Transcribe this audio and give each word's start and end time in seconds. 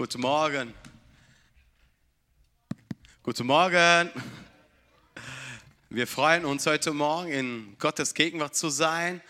Guten 0.00 0.22
Morgen. 0.22 0.72
Guten 3.22 3.46
Morgen. 3.46 4.10
Wir 5.90 6.06
freuen 6.06 6.46
uns 6.46 6.64
heute 6.64 6.94
Morgen 6.94 7.30
in 7.30 7.76
Gottes 7.78 8.14
Gegenwart 8.14 8.56
zu 8.56 8.70
sein. 8.70 9.20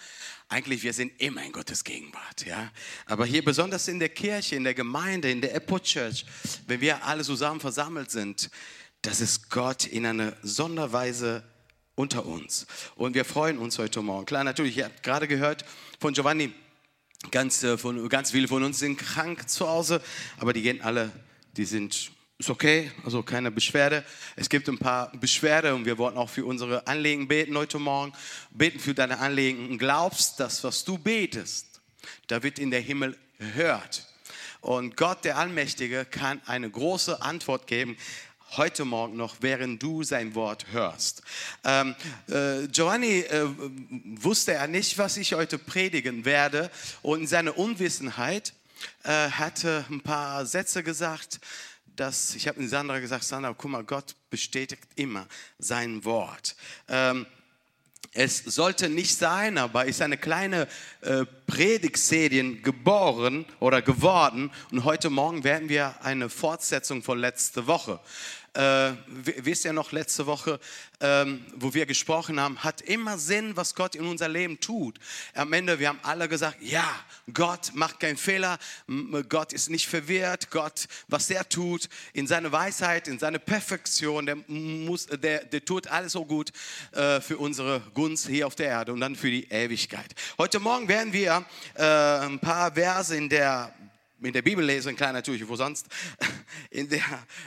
Eigentlich, 0.49 0.85
wir 0.85 0.93
sind 0.93 1.21
immer 1.21 1.43
in 1.43 1.51
Gottes 1.51 1.83
Gegenwart, 1.83 2.47
ja. 2.47 2.71
Aber 3.07 3.27
hier 3.27 3.45
besonders 3.45 3.89
in 3.89 3.99
der 3.99 4.11
Kirche, 4.11 4.55
in 4.55 4.63
der 4.63 4.75
Gemeinde, 4.75 5.29
in 5.29 5.41
der 5.41 5.57
Epo 5.57 5.81
Church, 5.81 6.25
wenn 6.69 6.81
wir 6.81 7.05
alle 7.05 7.25
zusammen 7.25 7.59
versammelt 7.59 8.13
sind, 8.13 8.49
das 9.03 9.21
ist 9.21 9.51
Gott 9.51 9.89
in 9.89 10.07
einer 10.07 10.37
Sonderweise 10.43 11.43
unter 11.97 12.25
uns. 12.27 12.69
Und 12.95 13.17
wir 13.17 13.25
freuen 13.25 13.59
uns 13.59 13.77
heute 13.77 14.03
Morgen. 14.03 14.25
Klar, 14.25 14.45
natürlich, 14.45 14.77
ihr 14.77 14.85
habt 14.85 15.03
gerade 15.03 15.27
gehört 15.27 15.65
von 15.99 16.15
Giovanni, 16.15 16.55
ganz, 17.31 17.63
äh, 17.63 17.77
von, 17.77 18.09
ganz 18.09 18.31
viele 18.31 18.49
von 18.49 18.63
uns 18.63 18.79
sind 18.79 18.97
krank 18.97 19.49
zu 19.49 19.69
Hause, 19.69 20.03
aber 20.39 20.53
die 20.53 20.63
gehen 20.63 20.81
alle, 20.81 21.11
die 21.57 21.65
sind, 21.65 22.13
ist 22.39 22.51
okay, 22.51 22.91
also 23.05 23.23
keine 23.23 23.51
Beschwerde. 23.51 24.05
Es 24.37 24.49
gibt 24.49 24.69
ein 24.69 24.79
paar 24.79 25.13
Beschwerde 25.13 25.75
und 25.75 25.85
wir 25.85 25.99
wollen 25.99 26.17
auch 26.17 26.31
für 26.31 26.45
unsere 26.47 26.87
Anliegen 26.87 27.29
beten 27.29 27.57
heute 27.57 27.79
Morgen. 27.79 28.13
Beten 28.51 28.81
für 28.81 28.95
deine 28.95 29.19
Anliegen 29.19 29.69
und 29.69 29.79
glaubst, 29.79 30.41
dass 30.41 30.65
was 30.65 30.85
du 30.85 30.97
betest, 30.97 31.81
da 32.29 32.43
wird 32.43 32.59
in 32.59 32.71
der 32.71 32.81
Himmel 32.81 33.17
hört. 33.55 34.07
Und 34.63 34.97
Gott, 34.97 35.25
der 35.25 35.39
Allmächtige, 35.39 36.05
kann 36.05 36.41
eine 36.47 36.71
große 36.71 37.23
Antwort 37.23 37.67
geben 37.67 37.97
heute 38.57 38.85
Morgen 38.85 39.17
noch, 39.17 39.37
während 39.41 39.83
du 39.83 40.03
sein 40.03 40.35
Wort 40.35 40.67
hörst. 40.73 41.23
Ähm, 41.65 41.95
äh, 42.29 42.67
Giovanni 42.69 43.21
äh, 43.21 43.47
wusste 44.17 44.55
er 44.55 44.67
nicht, 44.67 44.99
was 44.99 45.17
ich 45.17 45.35
heute 45.35 45.59
predigen 45.59 46.25
werde 46.25 46.71
und 47.03 47.21
in 47.21 47.27
seiner 47.27 47.57
Unwissenheit 47.57 48.53
äh, 49.05 49.31
hatte 49.31 49.85
ein 49.91 50.01
paar 50.01 50.47
Sätze 50.47 50.83
gesagt, 50.83 51.41
dass 51.97 52.35
ich 52.35 52.49
habe 52.49 52.67
Sandra 52.67 52.99
gesagt, 52.99 53.25
Sandra, 53.25 53.55
guck 53.57 53.71
mal, 53.71 53.85
Gott 53.85 54.15
bestätigt 54.31 54.85
immer 54.97 55.27
sein 55.59 56.05
Wort. 56.05 56.57
Ähm, 56.89 57.27
es 58.13 58.39
sollte 58.39 58.89
nicht 58.89 59.17
sein, 59.17 59.57
aber 59.57 59.85
ist 59.85 60.03
eine 60.03 60.17
kleine 60.17 60.67
äh, 61.01 61.25
Predigtserie 61.47 62.57
geboren 62.57 63.47
oder 63.61 63.83
geworden. 63.83 64.51
Und 64.73 64.85
heute 64.85 65.11
Morgen 65.11 65.45
werden 65.45 65.69
wir 65.69 65.95
eine 66.03 66.29
Fortsetzung 66.29 67.05
von 67.05 67.21
letzter 67.21 67.69
Woche 67.69 68.01
äh, 68.55 68.93
wisst 69.07 69.65
ihr 69.65 69.73
noch 69.73 69.93
letzte 69.93 70.27
Woche, 70.27 70.59
ähm, 71.01 71.45
wo 71.55 71.73
wir 71.73 71.87
gesprochen 71.87 72.41
haben, 72.41 72.63
hat 72.63 72.81
immer 72.83 73.19
Sinn, 73.19 73.57
was 73.57 73.75
Gott 73.75 73.95
in 73.95 74.05
unser 74.05 74.29
Leben 74.29 74.61
tut. 74.61 74.99
Am 75.35 75.53
Ende, 75.53 75.79
wir 75.79 75.89
haben 75.89 76.01
alle 76.03 76.29
gesagt, 76.29 76.59
ja, 76.61 76.89
Gott 77.33 77.73
macht 77.75 78.01
keinen 78.01 78.17
Fehler, 78.17 78.59
Gott 79.29 79.53
ist 79.53 79.71
nicht 79.71 79.87
verwirrt, 79.87 80.51
Gott, 80.51 80.87
was 81.09 81.31
er 81.31 81.49
tut, 81.49 81.89
in 82.13 82.27
seiner 82.27 82.53
Weisheit, 82.53 83.09
in 83.09 83.19
seiner 83.19 83.39
Perfektion, 83.39 84.27
der, 84.27 84.37
muss, 84.47 85.07
der, 85.07 85.45
der 85.45 85.65
tut 85.65 85.87
alles 85.87 86.13
so 86.13 86.25
gut 86.25 86.53
äh, 86.93 87.21
für 87.21 87.39
unsere 87.39 87.81
Gunst 87.95 88.27
hier 88.27 88.47
auf 88.47 88.55
der 88.55 88.67
Erde 88.67 88.93
und 88.93 89.01
dann 89.01 89.17
für 89.17 89.31
die 89.31 89.49
Ewigkeit. 89.49 90.15
Heute 90.39 90.61
Morgen 90.61 90.89
werden 90.89 91.13
wir 91.13 91.45
äh, 91.75 91.83
ein 91.83 92.39
paar 92.41 92.73
Verse 92.73 93.17
in 93.17 93.29
der 93.29 93.73
in 94.23 94.33
der 94.33 94.43
Bibel 94.43 94.65
lesen, 94.65 94.97
klar 94.97 95.13
natürlich, 95.13 95.47
wo 95.49 95.57
sonst, 95.57 95.87
in 96.71 96.89
der, 96.89 97.03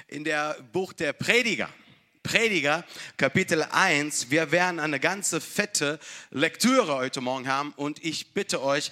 in 0.07 0.23
der 0.23 0.57
Buch 0.71 0.93
der 0.93 1.13
Prediger. 1.13 1.69
Prediger, 2.23 2.85
Kapitel 3.17 3.63
1. 3.63 4.29
Wir 4.31 4.51
werden 4.51 4.79
eine 4.79 4.99
ganze 4.99 5.41
fette 5.41 5.99
Lektüre 6.31 6.95
heute 6.95 7.19
Morgen 7.19 7.47
haben 7.47 7.73
und 7.75 8.03
ich 8.03 8.33
bitte 8.33 8.63
euch, 8.63 8.91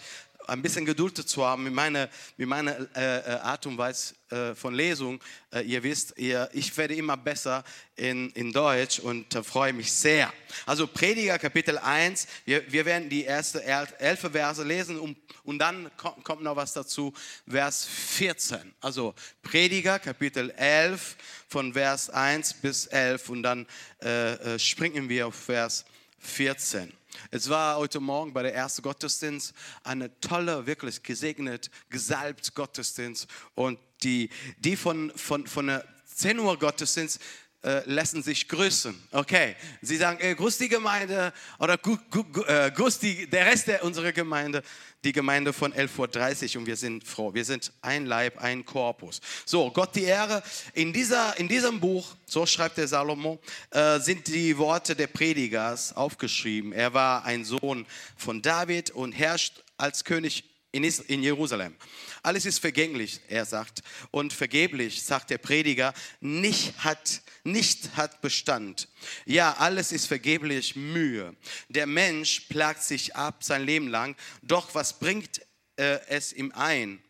ein 0.51 0.61
bisschen 0.61 0.85
Geduld 0.85 1.17
zu 1.17 1.45
haben 1.45 1.63
mit 1.63 1.73
meiner, 1.73 2.09
mit 2.35 2.47
meiner 2.47 2.77
äh, 2.95 3.19
äh, 3.19 3.39
Art 3.39 3.65
und 3.65 3.77
Weise 3.77 4.13
äh, 4.29 4.53
von 4.53 4.75
Lesung. 4.75 5.19
Äh, 5.51 5.61
ihr 5.61 5.81
wisst, 5.81 6.13
ihr, 6.17 6.49
ich 6.51 6.75
werde 6.75 6.93
immer 6.95 7.15
besser 7.15 7.63
in, 7.95 8.29
in 8.31 8.51
Deutsch 8.51 8.99
und 8.99 9.33
äh, 9.33 9.43
freue 9.43 9.71
mich 9.71 9.91
sehr. 9.91 10.31
Also 10.65 10.87
Prediger 10.87 11.39
Kapitel 11.39 11.77
1, 11.77 12.27
wir, 12.43 12.69
wir 12.71 12.85
werden 12.85 13.09
die 13.09 13.25
ersten 13.25 13.59
elf 13.59 14.19
Verse 14.19 14.63
lesen 14.63 14.99
und, 14.99 15.17
und 15.43 15.59
dann 15.59 15.89
kommt, 15.95 16.23
kommt 16.25 16.43
noch 16.43 16.57
was 16.57 16.73
dazu, 16.73 17.13
Vers 17.47 17.85
14. 17.85 18.73
Also 18.81 19.15
Prediger 19.43 19.99
Kapitel 19.99 20.51
11 20.51 21.15
von 21.47 21.73
Vers 21.73 22.09
1 22.09 22.55
bis 22.55 22.87
11 22.87 23.29
und 23.29 23.43
dann 23.43 23.65
äh, 23.99 24.59
springen 24.59 25.07
wir 25.07 25.27
auf 25.27 25.35
Vers 25.35 25.85
14. 26.19 26.91
Es 27.29 27.49
war 27.49 27.77
heute 27.77 27.99
Morgen 27.99 28.33
bei 28.33 28.43
der 28.43 28.55
ersten 28.55 28.81
Gottesdienst 28.81 29.53
eine 29.83 30.19
tolle, 30.19 30.65
wirklich 30.65 31.03
gesegnet, 31.03 31.69
gesalbt 31.89 32.55
Gottesdienst. 32.55 33.27
Und 33.53 33.79
die, 34.03 34.29
die 34.57 34.75
von, 34.75 35.11
von, 35.15 35.45
von 35.45 35.67
der 35.67 35.85
10 36.15 36.39
Uhr 36.39 36.57
Gottesdienst 36.57 37.19
äh, 37.63 37.81
lassen 37.85 38.23
sich 38.23 38.47
grüßen. 38.47 38.95
Okay, 39.11 39.55
sie 39.81 39.97
sagen, 39.97 40.19
äh, 40.19 40.33
grüß 40.35 40.57
die 40.57 40.69
Gemeinde 40.69 41.31
oder 41.59 41.77
gu, 41.77 41.97
gu, 42.09 42.41
äh, 42.43 42.71
grüß 42.71 42.99
die, 42.99 43.29
der 43.29 43.45
Rest 43.45 43.67
der, 43.67 43.83
unserer 43.83 44.11
Gemeinde, 44.11 44.63
die 45.03 45.11
Gemeinde 45.11 45.53
von 45.53 45.73
11.30 45.73 46.55
Uhr 46.55 46.61
und 46.61 46.67
wir 46.67 46.75
sind 46.75 47.03
froh. 47.03 47.33
Wir 47.33 47.45
sind 47.45 47.71
ein 47.81 48.05
Leib, 48.05 48.37
ein 48.39 48.65
Korpus. 48.65 49.19
So, 49.45 49.71
Gott 49.71 49.95
die 49.95 50.03
Ehre. 50.03 50.43
In, 50.73 50.93
dieser, 50.93 51.37
in 51.39 51.47
diesem 51.47 51.79
Buch, 51.79 52.15
so 52.25 52.45
schreibt 52.45 52.77
der 52.77 52.87
Salomo, 52.87 53.39
äh, 53.71 53.99
sind 53.99 54.27
die 54.27 54.57
Worte 54.57 54.95
der 54.95 55.07
Predigers 55.07 55.95
aufgeschrieben. 55.95 56.73
Er 56.73 56.93
war 56.93 57.25
ein 57.25 57.45
Sohn 57.45 57.85
von 58.15 58.41
David 58.41 58.91
und 58.91 59.11
herrscht 59.11 59.63
als 59.77 60.03
König 60.03 60.50
in, 60.71 60.83
in 60.83 61.23
Jerusalem. 61.23 61.75
Alles 62.23 62.45
ist 62.45 62.59
vergänglich, 62.59 63.19
er 63.27 63.45
sagt, 63.45 63.81
und 64.11 64.33
vergeblich, 64.33 65.03
sagt 65.03 65.29
der 65.29 65.37
Prediger, 65.37 65.93
nicht 66.19 66.73
hat, 66.77 67.21
nicht 67.43 67.95
hat 67.95 68.21
Bestand. 68.21 68.87
Ja, 69.25 69.53
alles 69.57 69.91
ist 69.91 70.05
vergeblich 70.05 70.75
Mühe. 70.75 71.35
Der 71.69 71.87
Mensch 71.87 72.41
plagt 72.41 72.83
sich 72.83 73.15
ab 73.15 73.43
sein 73.43 73.65
Leben 73.65 73.87
lang, 73.87 74.15
doch 74.41 74.73
was 74.73 74.99
bringt 74.99 75.41
äh, 75.77 75.99
es 76.07 76.31
ihm 76.33 76.51
ein? 76.55 77.01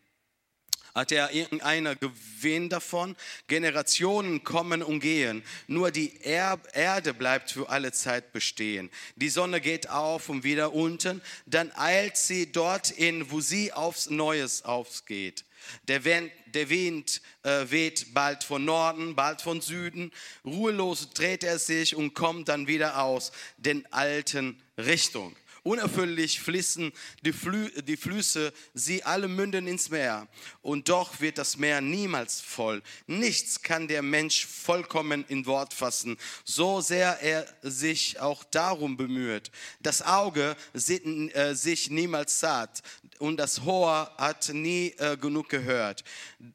Hat 0.94 1.10
er 1.10 1.32
irgendeiner 1.32 1.96
Gewinn 1.96 2.68
davon? 2.68 3.16
Generationen 3.48 4.44
kommen 4.44 4.82
und 4.82 5.00
gehen. 5.00 5.42
Nur 5.66 5.90
die 5.90 6.20
er 6.20 6.60
Erde 6.74 7.14
bleibt 7.14 7.50
für 7.50 7.70
alle 7.70 7.92
Zeit 7.92 8.32
bestehen. 8.32 8.90
Die 9.16 9.30
Sonne 9.30 9.62
geht 9.62 9.88
auf 9.88 10.28
und 10.28 10.44
wieder 10.44 10.74
unten. 10.74 11.22
Dann 11.46 11.72
eilt 11.74 12.18
sie 12.18 12.52
dorthin, 12.52 13.30
wo 13.30 13.40
sie 13.40 13.72
aufs 13.72 14.10
Neues 14.10 14.66
aufgeht. 14.66 15.44
Der 15.88 16.04
Wind, 16.04 16.30
der 16.46 16.68
Wind 16.68 17.22
äh, 17.42 17.70
weht 17.70 18.12
bald 18.12 18.44
von 18.44 18.64
Norden, 18.64 19.14
bald 19.14 19.40
von 19.40 19.60
Süden. 19.60 20.12
Ruhelos 20.44 21.10
dreht 21.14 21.44
er 21.44 21.58
sich 21.58 21.96
und 21.96 22.14
kommt 22.14 22.48
dann 22.48 22.66
wieder 22.66 23.02
aus 23.02 23.32
den 23.56 23.90
alten 23.92 24.60
Richtung. 24.76 25.34
Unerfülllich 25.64 26.40
fließen 26.40 26.92
die, 27.22 27.32
Flü 27.32 27.70
die 27.82 27.96
Flüsse, 27.96 28.52
sie 28.74 29.04
alle 29.04 29.28
münden 29.28 29.68
ins 29.68 29.90
Meer. 29.90 30.26
Und 30.60 30.88
doch 30.88 31.20
wird 31.20 31.38
das 31.38 31.56
Meer 31.56 31.80
niemals 31.80 32.40
voll. 32.40 32.82
Nichts 33.06 33.62
kann 33.62 33.86
der 33.86 34.02
Mensch 34.02 34.46
vollkommen 34.46 35.24
in 35.28 35.46
Wort 35.46 35.72
fassen, 35.72 36.18
so 36.44 36.80
sehr 36.80 37.20
er 37.20 37.46
sich 37.62 38.18
auch 38.18 38.42
darum 38.44 38.96
bemüht. 38.96 39.52
Das 39.80 40.02
Auge 40.02 40.56
sieht 40.74 41.04
äh, 41.34 41.54
sich 41.54 41.90
niemals 41.90 42.40
satt 42.40 42.82
und 43.18 43.36
das 43.36 43.60
Ohr 43.64 44.12
hat 44.18 44.48
nie 44.52 44.94
äh, 44.98 45.16
genug 45.16 45.48
gehört. 45.48 46.02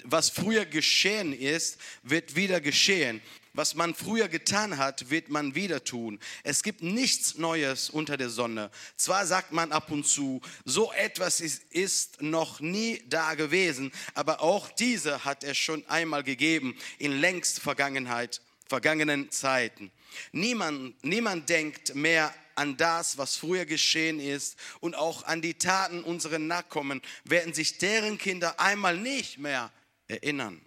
Was 0.03 0.29
früher 0.29 0.65
geschehen 0.65 1.31
ist, 1.31 1.77
wird 2.03 2.35
wieder 2.35 2.59
geschehen 2.59 3.21
was 3.57 3.73
man 3.73 3.95
früher 3.95 4.27
getan 4.27 4.77
hat, 4.77 5.09
wird 5.09 5.29
man 5.29 5.55
wieder 5.55 5.83
tun. 5.83 6.19
Es 6.43 6.61
gibt 6.61 6.83
nichts 6.83 7.39
Neues 7.39 7.89
unter 7.89 8.15
der 8.15 8.29
Sonne. 8.29 8.69
Zwar 8.97 9.25
sagt 9.25 9.51
man 9.51 9.71
ab 9.71 9.89
und 9.89 10.05
zu, 10.05 10.41
so 10.63 10.91
etwas 10.93 11.41
ist, 11.41 11.63
ist 11.71 12.21
noch 12.21 12.59
nie 12.59 13.01
da 13.09 13.33
gewesen, 13.33 13.91
aber 14.13 14.41
auch 14.41 14.69
diese 14.69 15.25
hat 15.25 15.43
es 15.43 15.57
schon 15.57 15.83
einmal 15.87 16.23
gegeben 16.23 16.77
in 16.99 17.19
längst 17.19 17.59
Vergangenheit, 17.59 18.41
vergangenen 18.67 19.31
Zeiten. 19.31 19.91
Niemand, 20.31 21.03
niemand 21.03 21.49
denkt 21.49 21.95
mehr 21.95 22.31
an 22.53 22.77
das, 22.77 23.17
was 23.17 23.37
früher 23.37 23.65
geschehen 23.65 24.19
ist 24.19 24.55
und 24.81 24.93
auch 24.93 25.23
an 25.23 25.41
die 25.41 25.55
Taten 25.55 26.03
unserer 26.03 26.37
Nachkommen 26.37 27.01
werden 27.23 27.55
sich 27.55 27.79
deren 27.79 28.19
Kinder 28.19 28.59
einmal 28.59 28.97
nicht 28.97 29.39
mehr 29.39 29.71
erinnern. 30.07 30.61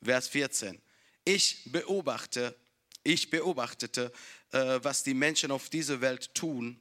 Vers 0.00 0.28
14. 0.28 0.83
Ich 1.24 1.62
beobachte, 1.72 2.56
ich 3.02 3.30
beobachtete, 3.30 4.12
äh, 4.52 4.80
was 4.82 5.02
die 5.02 5.14
Menschen 5.14 5.50
auf 5.50 5.70
dieser 5.70 6.00
Welt 6.00 6.34
tun 6.34 6.80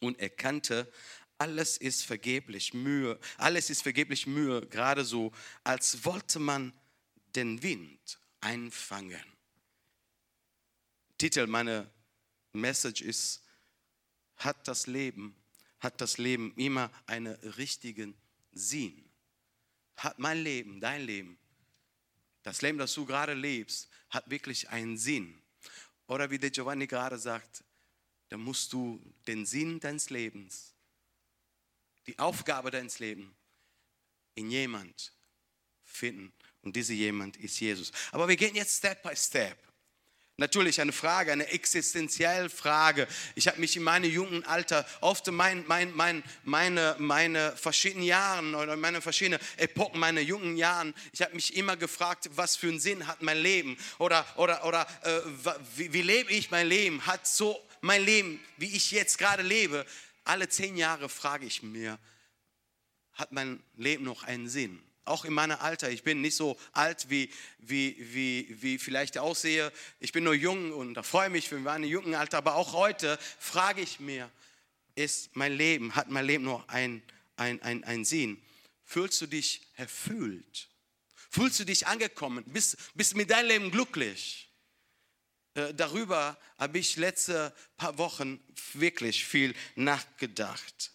und 0.00 0.18
erkannte, 0.20 0.90
alles 1.38 1.76
ist 1.78 2.04
vergeblich 2.04 2.74
Mühe, 2.74 3.18
alles 3.38 3.70
ist 3.70 3.82
vergeblich 3.82 4.26
Mühe, 4.26 4.66
gerade 4.66 5.04
so, 5.04 5.32
als 5.64 6.04
wollte 6.04 6.38
man 6.38 6.72
den 7.34 7.62
Wind 7.62 8.18
einfangen. 8.40 9.24
Titel 11.18 11.46
meiner 11.46 11.90
Message 12.52 13.02
ist, 13.02 13.42
hat 14.36 14.68
das 14.68 14.86
Leben, 14.86 15.34
hat 15.80 16.00
das 16.00 16.18
Leben 16.18 16.54
immer 16.56 16.90
einen 17.06 17.34
richtigen 17.56 18.14
Sinn? 18.52 19.04
Hat 19.96 20.18
mein 20.18 20.42
Leben, 20.42 20.80
dein 20.80 21.02
Leben 21.02 21.38
das 22.44 22.62
Leben, 22.62 22.78
das 22.78 22.94
du 22.94 23.04
gerade 23.04 23.34
lebst, 23.34 23.88
hat 24.10 24.30
wirklich 24.30 24.68
einen 24.68 24.96
Sinn. 24.96 25.42
Oder 26.06 26.30
wie 26.30 26.38
der 26.38 26.50
Giovanni 26.50 26.86
gerade 26.86 27.18
sagt, 27.18 27.64
dann 28.28 28.40
musst 28.40 28.72
du 28.72 29.02
den 29.26 29.44
Sinn 29.46 29.80
deines 29.80 30.10
Lebens, 30.10 30.74
die 32.06 32.18
Aufgabe 32.18 32.70
deines 32.70 32.98
Lebens 32.98 33.34
in 34.34 34.50
jemand 34.50 35.12
finden. 35.84 36.32
Und 36.62 36.76
dieser 36.76 36.94
jemand 36.94 37.36
ist 37.38 37.60
Jesus. 37.60 37.92
Aber 38.12 38.28
wir 38.28 38.36
gehen 38.36 38.54
jetzt 38.54 38.76
Step 38.76 39.02
by 39.02 39.16
Step. 39.16 39.58
Natürlich 40.36 40.80
eine 40.80 40.92
Frage, 40.92 41.30
eine 41.30 41.46
existenzielle 41.46 42.50
Frage. 42.50 43.06
Ich 43.36 43.46
habe 43.46 43.60
mich 43.60 43.76
in 43.76 43.84
meinem 43.84 44.10
jungen 44.10 44.44
Alter 44.44 44.84
oft 45.00 45.30
mein, 45.30 45.64
mein, 45.68 45.94
mein, 45.94 46.24
meine, 46.42 46.96
meine 46.98 47.56
verschiedenen 47.56 48.04
Jahren 48.04 48.56
oder 48.56 48.76
meine 48.76 49.00
verschiedenen 49.00 49.38
Epochen, 49.58 50.00
meine 50.00 50.20
jungen 50.20 50.56
Jahren, 50.56 50.92
ich 51.12 51.22
habe 51.22 51.36
mich 51.36 51.54
immer 51.54 51.76
gefragt, 51.76 52.28
was 52.34 52.56
für 52.56 52.66
einen 52.66 52.80
Sinn 52.80 53.06
hat 53.06 53.22
mein 53.22 53.38
Leben? 53.38 53.76
Oder, 53.98 54.26
oder, 54.34 54.64
oder 54.64 54.88
äh, 55.02 55.20
wie, 55.76 55.92
wie 55.92 56.02
lebe 56.02 56.32
ich 56.32 56.50
mein 56.50 56.66
Leben? 56.66 57.06
Hat 57.06 57.28
so 57.28 57.56
mein 57.80 58.02
Leben, 58.04 58.42
wie 58.56 58.74
ich 58.74 58.90
jetzt 58.90 59.18
gerade 59.18 59.42
lebe, 59.44 59.86
alle 60.24 60.48
zehn 60.48 60.76
Jahre 60.76 61.08
frage 61.08 61.46
ich 61.46 61.62
mir, 61.62 61.96
hat 63.12 63.30
mein 63.30 63.62
Leben 63.76 64.02
noch 64.02 64.24
einen 64.24 64.48
Sinn? 64.48 64.82
Auch 65.04 65.24
in 65.24 65.32
meinem 65.32 65.58
Alter. 65.60 65.90
Ich 65.90 66.02
bin 66.02 66.20
nicht 66.20 66.36
so 66.36 66.58
alt, 66.72 67.10
wie, 67.10 67.30
wie, 67.58 67.96
wie, 67.98 68.56
wie 68.62 68.78
vielleicht 68.78 69.18
aussehe. 69.18 69.72
Ich 70.00 70.12
bin 70.12 70.24
nur 70.24 70.34
jung 70.34 70.72
und 70.72 70.94
da 70.94 71.02
freue 71.02 71.26
ich 71.26 71.32
mich 71.32 71.48
für 71.48 71.58
mein 71.58 71.84
jungen 71.84 72.14
Alter. 72.14 72.38
Aber 72.38 72.54
auch 72.54 72.72
heute 72.72 73.18
frage 73.38 73.82
ich 73.82 74.00
mir, 74.00 74.30
ist 74.94 75.36
mein 75.36 75.52
Leben, 75.52 75.94
hat 75.94 76.08
mein 76.08 76.24
Leben 76.24 76.44
noch 76.44 76.68
einen 76.68 77.02
ein, 77.36 77.84
ein 77.84 78.04
Sinn? 78.04 78.40
Fühlst 78.84 79.20
du 79.20 79.26
dich 79.26 79.66
erfüllt? 79.76 80.68
Fühlst 81.30 81.58
du 81.60 81.64
dich 81.64 81.86
angekommen? 81.86 82.44
Bist, 82.46 82.76
bist 82.94 83.16
mit 83.16 83.30
deinem 83.30 83.48
Leben 83.48 83.70
glücklich? 83.70 84.48
Äh, 85.54 85.74
darüber 85.74 86.38
habe 86.58 86.78
ich 86.78 86.96
letzte 86.96 87.54
paar 87.76 87.98
Wochen 87.98 88.40
wirklich 88.74 89.24
viel 89.24 89.54
nachgedacht. 89.74 90.92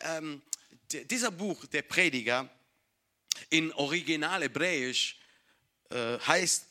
Ähm, 0.00 0.42
dieser 0.90 1.30
Buch, 1.30 1.66
der 1.66 1.82
Prediger, 1.82 2.50
in 3.50 3.72
Original 3.72 4.42
Hebräisch 4.42 5.18
äh, 5.90 6.18
heißt 6.18 6.66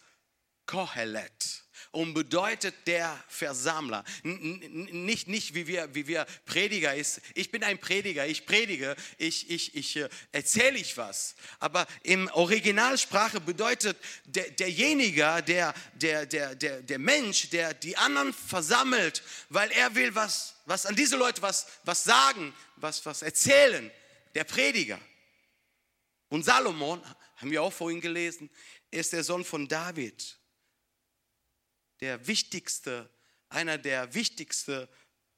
Kohelet 0.66 1.64
und 1.92 2.14
bedeutet 2.14 2.76
der 2.86 3.18
Versammler. 3.28 4.04
N 4.24 4.60
nicht, 5.06 5.28
nicht 5.28 5.56
wie, 5.56 5.66
wir, 5.66 5.96
wie 5.96 6.06
wir 6.06 6.26
Prediger 6.46 6.94
ist. 6.94 7.22
Ich 7.34 7.50
bin 7.50 7.64
ein 7.64 7.80
Prediger, 7.80 8.28
ich 8.28 8.46
predige, 8.46 8.96
ich, 9.18 9.50
ich, 9.50 9.76
ich 9.76 9.96
äh, 9.96 10.10
erzähle 10.32 10.78
ich 10.78 10.98
was. 10.98 11.36
Aber 11.60 11.88
im 12.04 12.28
Originalsprache 12.34 13.40
bedeutet 13.40 13.98
der, 14.26 14.52
derjenige, 14.52 15.44
der, 15.48 15.74
der, 15.94 16.26
der, 16.26 16.56
der, 16.56 16.82
der 16.82 17.00
Mensch, 17.00 17.50
der 17.50 17.74
die 17.74 17.98
anderen 17.98 18.34
versammelt, 18.34 19.24
weil 19.50 19.72
er 19.72 19.96
will 19.96 20.14
was, 20.14 20.56
was 20.66 20.86
an 20.86 20.96
diese 20.96 21.16
Leute 21.16 21.42
was, 21.42 21.66
was 21.84 22.04
sagen, 22.04 22.54
was, 22.76 23.06
was 23.06 23.22
erzählen. 23.22 23.90
Der 24.36 24.44
Prediger. 24.44 25.00
Und 26.30 26.44
Salomon, 26.44 27.02
haben 27.38 27.52
wir 27.52 27.62
auch 27.62 27.74
vorhin 27.74 28.02
gelesen, 28.02 28.50
ist 28.92 29.14
der 29.14 29.24
Sohn 29.24 29.46
von 29.46 29.68
David. 29.68 30.38
Der 32.02 32.28
wichtigste, 32.28 33.10
einer 33.50 33.78
der 33.78 34.14
wichtigsten 34.14 34.88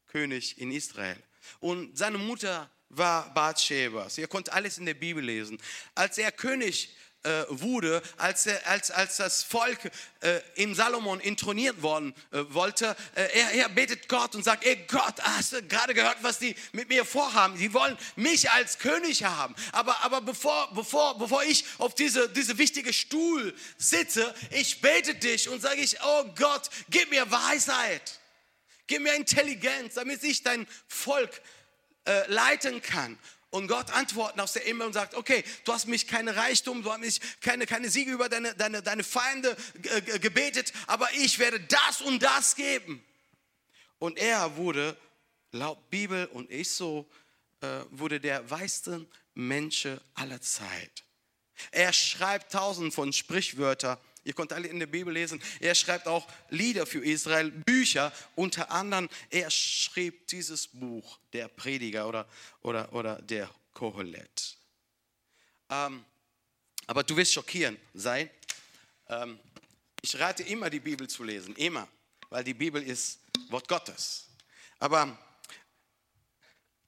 König 0.07 0.57
in 0.57 0.71
Israel. 0.71 1.21
Und 1.59 1.97
seine 1.97 2.17
Mutter 2.17 2.69
war 2.89 3.33
Bathsheba. 3.33 4.07
Ihr 4.17 4.27
könnt 4.27 4.51
alles 4.51 4.77
in 4.77 4.85
der 4.85 4.95
Bibel 4.95 5.23
lesen. 5.23 5.61
Als 5.93 6.17
er 6.17 6.31
König 6.31 6.95
äh, 7.23 7.43
wurde, 7.49 8.01
als, 8.17 8.47
als, 8.47 8.91
als 8.91 9.17
das 9.17 9.43
Volk 9.43 9.79
äh, 10.21 10.39
im 10.55 10.73
Salomon 10.73 11.19
introniert 11.19 11.81
worden 11.81 12.13
äh, 12.31 12.43
wollte, 12.49 12.95
äh, 13.15 13.27
er, 13.37 13.51
er 13.51 13.69
betet 13.69 14.07
Gott 14.07 14.35
und 14.35 14.43
sagt, 14.43 14.65
ey 14.65 14.77
Gott, 14.87 15.15
hast 15.21 15.53
du 15.53 15.61
gerade 15.63 15.93
gehört, 15.93 16.17
was 16.21 16.39
die 16.39 16.55
mit 16.71 16.87
mir 16.87 17.03
vorhaben? 17.03 17.57
Die 17.57 17.73
wollen 17.73 17.97
mich 18.15 18.49
als 18.51 18.79
König 18.79 19.23
haben. 19.23 19.53
Aber, 19.71 20.03
aber 20.03 20.21
bevor, 20.21 20.73
bevor, 20.73 21.17
bevor 21.17 21.43
ich 21.43 21.65
auf 21.77 21.93
diese, 21.93 22.29
diese 22.29 22.57
wichtige 22.57 22.93
Stuhl 22.93 23.53
sitze, 23.77 24.33
ich 24.51 24.79
bete 24.79 25.15
dich 25.15 25.49
und 25.49 25.61
sage 25.61 25.81
ich, 25.81 25.97
oh 26.01 26.23
Gott, 26.35 26.69
gib 26.89 27.09
mir 27.09 27.29
Weisheit. 27.29 28.19
Gib 28.87 29.01
mir 29.01 29.13
Intelligenz, 29.13 29.95
damit 29.95 30.23
ich 30.23 30.41
dein 30.41 30.65
Volk 30.87 31.41
äh, 32.05 32.25
leiten 32.31 32.81
kann. 32.81 33.19
Und 33.51 33.67
Gott 33.67 33.91
antwortet 33.91 34.39
aus 34.39 34.53
der 34.53 34.61
Himmel 34.63 34.87
und 34.87 34.93
sagt, 34.93 35.15
okay, 35.15 35.43
du 35.63 35.73
hast 35.73 35.87
mich 35.87 36.07
keine 36.07 36.35
Reichtum, 36.35 36.83
du 36.83 36.91
hast 36.91 36.99
mich 36.99 37.19
keine, 37.41 37.65
keine 37.65 37.89
Siege 37.89 38.11
über 38.11 38.29
deine, 38.29 38.53
deine, 38.53 38.83
deine 38.83 39.03
Feinde 39.03 39.57
gebetet, 40.21 40.71
aber 40.85 41.11
ich 41.13 41.39
werde 41.39 41.59
das 41.59 42.01
und 42.01 42.21
das 42.21 42.55
geben. 42.55 43.03
Und 43.97 44.19
er 44.19 44.55
wurde, 44.55 44.95
laut 45.51 45.89
Bibel 45.89 46.27
und 46.27 46.51
ich 46.51 46.69
so, 46.69 47.09
äh, 47.61 47.81
wurde 47.89 48.19
der 48.19 48.47
weiße 48.49 49.05
Mensch 49.33 49.87
aller 50.13 50.41
Zeit. 50.41 51.03
Er 51.71 51.91
schreibt 51.91 52.51
tausend 52.51 52.93
von 52.93 53.11
Sprichwörtern 53.11 53.97
Ihr 54.23 54.33
könnt 54.33 54.53
alle 54.53 54.67
in 54.67 54.79
der 54.79 54.87
Bibel 54.87 55.13
lesen. 55.13 55.41
Er 55.59 55.73
schreibt 55.75 56.07
auch 56.07 56.27
Lieder 56.49 56.85
für 56.85 57.03
Israel, 57.03 57.51
Bücher. 57.51 58.11
Unter 58.35 58.69
anderem, 58.71 59.09
er 59.29 59.49
schrieb 59.49 60.27
dieses 60.27 60.67
Buch, 60.67 61.19
der 61.33 61.47
Prediger 61.47 62.07
oder, 62.07 62.27
oder, 62.61 62.93
oder 62.93 63.21
der 63.21 63.49
Kohelet. 63.73 64.57
Ähm, 65.69 66.03
aber 66.87 67.03
du 67.03 67.15
wirst 67.15 67.33
schockieren 67.33 67.77
sein. 67.93 68.29
Ähm, 69.07 69.39
ich 70.01 70.17
rate 70.19 70.43
immer, 70.43 70.69
die 70.69 70.79
Bibel 70.79 71.07
zu 71.07 71.23
lesen. 71.23 71.55
Immer. 71.55 71.87
Weil 72.29 72.43
die 72.43 72.53
Bibel 72.53 72.81
ist 72.83 73.19
Wort 73.49 73.67
Gottes. 73.67 74.27
Aber 74.79 75.17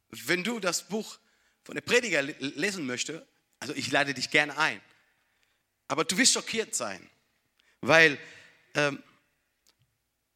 wenn 0.09 0.43
du 0.43 0.59
das 0.59 0.87
Buch 0.87 1.17
von 1.63 1.75
der 1.75 1.81
Prediger 1.81 2.21
lesen 2.21 2.85
möchtest, 2.85 3.23
also 3.59 3.73
ich 3.73 3.91
lade 3.91 4.13
dich 4.13 4.29
gerne 4.29 4.57
ein. 4.57 4.81
Aber 5.87 6.03
du 6.03 6.17
wirst 6.17 6.33
schockiert 6.33 6.75
sein. 6.75 7.09
Weil 7.81 8.19
ähm, 8.75 9.03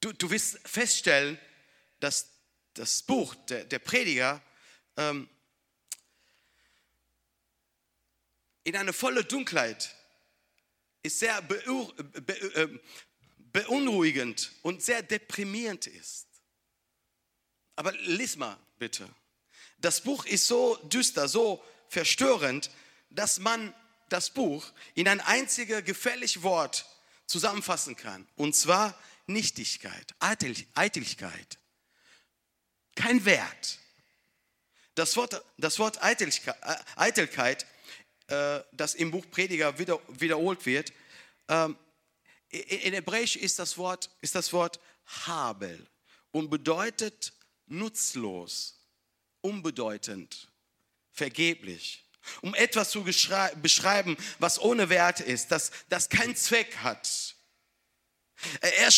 du, 0.01 0.11
du 0.13 0.29
wirst 0.29 0.59
feststellen, 0.67 1.39
dass 1.99 2.29
das 2.73 3.03
Buch, 3.03 3.35
der, 3.47 3.65
der 3.65 3.79
Prediger, 3.79 4.41
ähm, 4.97 5.29
in 8.63 8.75
eine 8.75 8.93
volle 8.93 9.23
Dunkelheit 9.23 9.95
ist 11.03 11.19
sehr 11.19 11.41
ähm, 12.55 12.79
beunruhigend 13.37 14.51
und 14.63 14.83
sehr 14.83 15.03
deprimierend 15.03 15.87
ist. 15.87 16.27
Aber 17.75 17.91
lies 17.93 18.35
mal 18.35 18.57
bitte. 18.79 19.07
Das 19.77 20.01
Buch 20.01 20.25
ist 20.25 20.47
so 20.47 20.77
düster, 20.77 21.27
so 21.27 21.63
verstörend, 21.89 22.71
dass 23.09 23.39
man 23.39 23.73
das 24.09 24.29
Buch 24.31 24.71
in 24.95 25.07
ein 25.07 25.21
einziges 25.21 25.83
gefälliges 25.85 26.41
Wort 26.41 26.85
zusammenfassen 27.27 27.95
kann. 27.95 28.27
Und 28.35 28.55
zwar 28.55 28.97
Nichtigkeit, 29.27 30.13
Eitelkeit. 30.19 31.59
Kein 32.95 33.25
Wert. 33.25 33.79
Das 34.93 35.17
Wort, 35.17 35.43
das 35.57 35.79
Wort 35.79 36.01
Eitelkeit, 36.01 36.55
äh, 36.61 36.75
Eitelkeit 36.95 37.65
äh, 38.27 38.61
das 38.71 38.95
im 38.95 39.11
Buch 39.11 39.25
Prediger 39.29 39.77
wieder, 39.77 39.99
wiederholt 40.07 40.65
wird, 40.65 40.93
ähm, 41.47 41.77
in 42.49 42.93
Hebräisch 42.93 43.35
ist 43.35 43.59
das 43.59 43.77
Wort, 43.77 44.09
ist 44.21 44.33
das 44.33 44.53
Wort 44.53 44.79
Habel 45.05 45.87
und 46.31 46.49
bedeutet 46.49 47.33
nutzlos, 47.65 48.79
unbedeutend, 49.41 50.47
vergeblich 51.11 52.04
um 52.41 52.55
etwas 52.55 52.89
zu 52.91 53.03
beschreiben, 53.03 54.17
was 54.39 54.59
ohne 54.59 54.89
Wert 54.89 55.19
ist, 55.19 55.51
das, 55.51 55.71
das 55.89 56.09
keinen 56.09 56.35
Zweck 56.35 56.77
hat. 56.77 57.35
Er, 58.61 58.91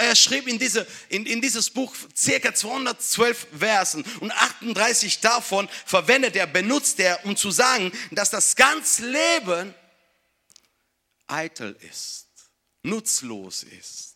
er, 0.00 0.16
schrieb 0.16 0.48
in, 0.48 0.58
diese, 0.58 0.86
in, 1.08 1.24
in 1.24 1.40
dieses 1.40 1.70
Buch 1.70 1.94
circa 2.16 2.52
212 2.52 3.46
Versen 3.56 4.04
und 4.20 4.32
38 4.32 5.20
davon 5.20 5.68
verwendet 5.86 6.36
er, 6.36 6.46
benutzt 6.46 6.98
er, 6.98 7.24
um 7.24 7.36
zu 7.36 7.50
sagen, 7.50 7.92
dass 8.10 8.30
das 8.30 8.56
ganze 8.56 9.08
Leben 9.08 9.74
eitel 11.28 11.76
ist, 11.80 12.26
nutzlos 12.82 13.62
ist. 13.62 14.09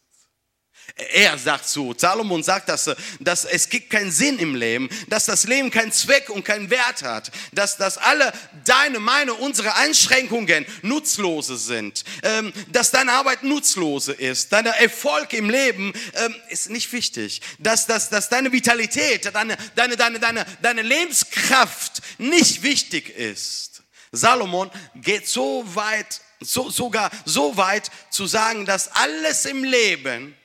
Er 0.97 1.37
sagt 1.39 1.69
so, 1.69 1.93
Salomon 1.97 2.45
sagt, 2.45 2.69
dass, 2.69 2.89
dass 3.19 3.45
es 3.45 3.69
gibt 3.69 3.91
keinen 3.91 4.13
Sinn 4.13 4.39
im 4.39 4.55
Leben, 4.55 4.89
dass 5.09 5.27
das 5.27 5.43
Leben 5.45 5.71
keinen 5.71 5.91
Zweck 5.91 6.31
und 6.31 6.45
keinen 6.45 6.71
Wert 6.71 7.03
hat, 7.03 7.33
dass, 7.51 7.77
dass 7.77 7.99
alle 7.99 8.33
deine, 8.65 9.01
meine, 9.01 9.35
unsere 9.35 9.75
Einschränkungen 9.75 10.65
nutzlose 10.83 11.57
sind, 11.57 12.05
ähm, 12.23 12.53
dass 12.69 12.93
deine 12.93 13.13
Arbeit 13.13 13.43
nutzlose 13.43 14.13
ist, 14.13 14.53
dein 14.53 14.67
Erfolg 14.67 15.33
im 15.33 15.51
Leben 15.51 15.93
ähm, 16.15 16.35
ist 16.49 16.71
nicht 16.71 16.93
wichtig, 16.93 17.41
dass, 17.59 17.87
dass, 17.87 18.09
dass 18.09 18.29
deine 18.29 18.53
Vitalität, 18.53 19.35
deine, 19.35 19.57
deine, 19.75 19.97
deine, 19.97 20.21
deine, 20.21 20.47
deine 20.63 20.83
Lebenskraft 20.83 22.03
nicht 22.19 22.63
wichtig 22.63 23.09
ist. 23.11 23.83
Salomon 24.13 24.71
geht 24.95 25.27
so 25.27 25.65
weit 25.75 26.21
so, 26.41 26.71
sogar 26.71 27.11
so 27.25 27.57
weit 27.57 27.91
zu 28.11 28.27
sagen, 28.27 28.67
dass 28.67 28.89
alles 28.93 29.45
im 29.47 29.65
Leben 29.65 30.37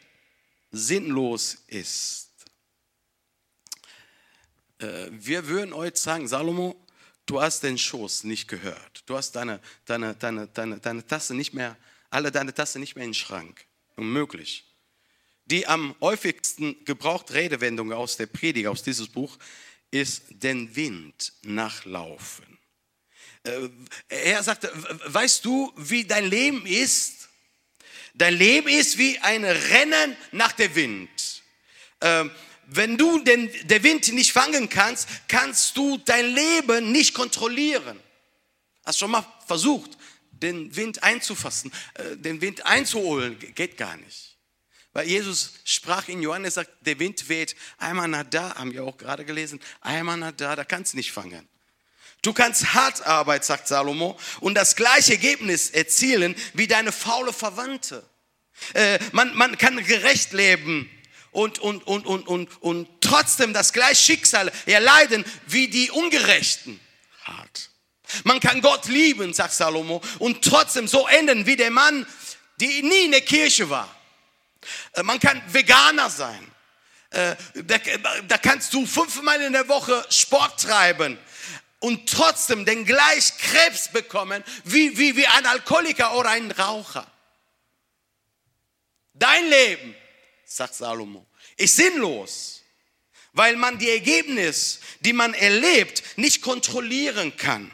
sinnlos 0.71 1.57
ist. 1.67 2.29
Äh, 4.79 5.07
wir 5.11 5.47
würden 5.47 5.73
heute 5.73 5.99
sagen, 5.99 6.27
Salomo, 6.27 6.75
du 7.25 7.41
hast 7.41 7.63
den 7.63 7.77
Schoß 7.77 8.23
nicht 8.23 8.47
gehört. 8.47 9.03
Du 9.05 9.15
hast 9.15 9.33
deine, 9.33 9.59
deine, 9.85 10.15
deine, 10.15 10.47
deine, 10.47 10.79
deine 10.79 11.05
Tasse 11.05 11.33
nicht 11.33 11.53
mehr, 11.53 11.77
alle 12.09 12.31
deine 12.31 12.53
Tasse 12.53 12.79
nicht 12.79 12.95
mehr 12.95 13.05
in 13.05 13.11
den 13.11 13.15
Schrank. 13.15 13.65
Unmöglich. 13.95 14.65
Die 15.45 15.67
am 15.67 15.95
häufigsten 15.99 16.85
gebraucht 16.85 17.31
Redewendung 17.31 17.91
aus 17.91 18.17
der 18.17 18.27
Predigt, 18.27 18.67
aus 18.67 18.83
dieses 18.83 19.07
Buch, 19.07 19.37
ist 19.91 20.23
den 20.29 20.75
Wind 20.75 21.33
nachlaufen. 21.41 22.59
Äh, 23.43 23.69
er 24.07 24.43
sagte, 24.43 24.71
weißt 25.05 25.43
du, 25.43 25.73
wie 25.75 26.05
dein 26.05 26.25
Leben 26.25 26.65
ist? 26.65 27.18
Dein 28.19 28.33
Leben 28.33 28.67
ist 28.67 28.97
wie 28.97 29.17
ein 29.19 29.45
Rennen 29.45 30.17
nach 30.33 30.51
dem 30.51 30.75
Wind. 30.75 31.09
Ähm, 32.01 32.29
wenn 32.65 32.97
du 32.97 33.19
den, 33.19 33.49
den 33.63 33.83
Wind 33.83 34.11
nicht 34.11 34.33
fangen 34.33 34.67
kannst, 34.67 35.07
kannst 35.29 35.77
du 35.77 35.97
dein 35.97 36.35
Leben 36.35 36.91
nicht 36.91 37.13
kontrollieren. 37.13 37.97
Hast 38.85 38.99
schon 38.99 39.11
mal 39.11 39.25
versucht, 39.47 39.97
den 40.31 40.75
Wind 40.75 41.01
einzufassen, 41.01 41.71
äh, 41.93 42.17
den 42.17 42.41
Wind 42.41 42.65
einzuholen? 42.65 43.39
Geht 43.55 43.77
gar 43.77 43.95
nicht. 43.95 44.37
Weil 44.91 45.07
Jesus 45.07 45.53
sprach 45.63 46.09
in 46.09 46.21
Johannes, 46.21 46.55
sagt, 46.55 46.71
der 46.81 46.99
Wind 46.99 47.29
weht 47.29 47.55
einmal 47.77 48.09
nach 48.09 48.25
da, 48.25 48.53
haben 48.55 48.73
wir 48.73 48.83
auch 48.83 48.97
gerade 48.97 49.23
gelesen, 49.23 49.61
einmal 49.79 50.17
nach 50.17 50.33
da, 50.33 50.57
da 50.57 50.65
kannst 50.65 50.91
du 50.91 50.97
nicht 50.97 51.13
fangen. 51.13 51.47
Du 52.21 52.33
kannst 52.33 52.73
hart 52.73 53.05
arbeiten, 53.05 53.45
sagt 53.45 53.67
Salomo, 53.67 54.19
und 54.41 54.55
das 54.55 54.75
gleiche 54.75 55.13
Ergebnis 55.13 55.69
erzielen 55.69 56.35
wie 56.53 56.67
deine 56.67 56.91
faule 56.91 57.31
Verwandte. 57.31 58.03
Äh, 58.73 58.99
man, 59.13 59.33
man 59.35 59.57
kann 59.57 59.83
gerecht 59.85 60.33
leben, 60.33 60.89
und, 61.31 61.59
und, 61.59 61.85
und, 61.85 62.05
und, 62.05 62.27
und, 62.27 62.61
und 62.61 62.89
trotzdem 63.01 63.53
das 63.53 63.71
gleiche 63.71 64.03
Schicksal 64.03 64.51
erleiden 64.65 65.23
wie 65.45 65.67
die 65.67 65.91
Ungerechten. 65.91 66.79
Hart. 67.23 67.69
Man 68.23 68.39
kann 68.39 68.61
Gott 68.61 68.87
lieben, 68.87 69.33
sagt 69.33 69.53
Salomo, 69.53 70.01
und 70.17 70.43
trotzdem 70.43 70.87
so 70.87 71.07
enden 71.07 71.45
wie 71.45 71.55
der 71.55 71.69
Mann, 71.69 72.07
der 72.59 72.67
nie 72.67 73.05
in 73.05 73.11
der 73.11 73.21
Kirche 73.21 73.69
war. 73.69 73.93
Äh, 74.93 75.03
man 75.03 75.19
kann 75.19 75.41
Veganer 75.47 76.09
sein. 76.09 76.51
Äh, 77.11 77.35
da, 77.63 77.77
da 78.27 78.37
kannst 78.37 78.73
du 78.73 78.85
fünfmal 78.85 79.41
in 79.41 79.53
der 79.53 79.67
Woche 79.67 80.05
Sport 80.09 80.61
treiben 80.61 81.17
und 81.79 82.09
trotzdem 82.09 82.65
den 82.65 82.85
gleich 82.85 83.37
Krebs 83.37 83.89
bekommen 83.89 84.43
wie, 84.65 84.97
wie, 84.97 85.15
wie 85.15 85.27
ein 85.27 85.45
Alkoholiker 85.45 86.15
oder 86.15 86.29
ein 86.29 86.51
Raucher. 86.51 87.09
Dein 89.13 89.49
Leben 89.49 89.95
sagt 90.45 90.75
Salomo, 90.75 91.25
ist 91.57 91.75
sinnlos, 91.75 92.61
weil 93.33 93.55
man 93.55 93.77
die 93.77 93.89
Ergebnisse, 93.89 94.79
die 95.01 95.13
man 95.13 95.33
erlebt, 95.33 96.03
nicht 96.17 96.41
kontrollieren 96.41 97.35
kann. 97.37 97.71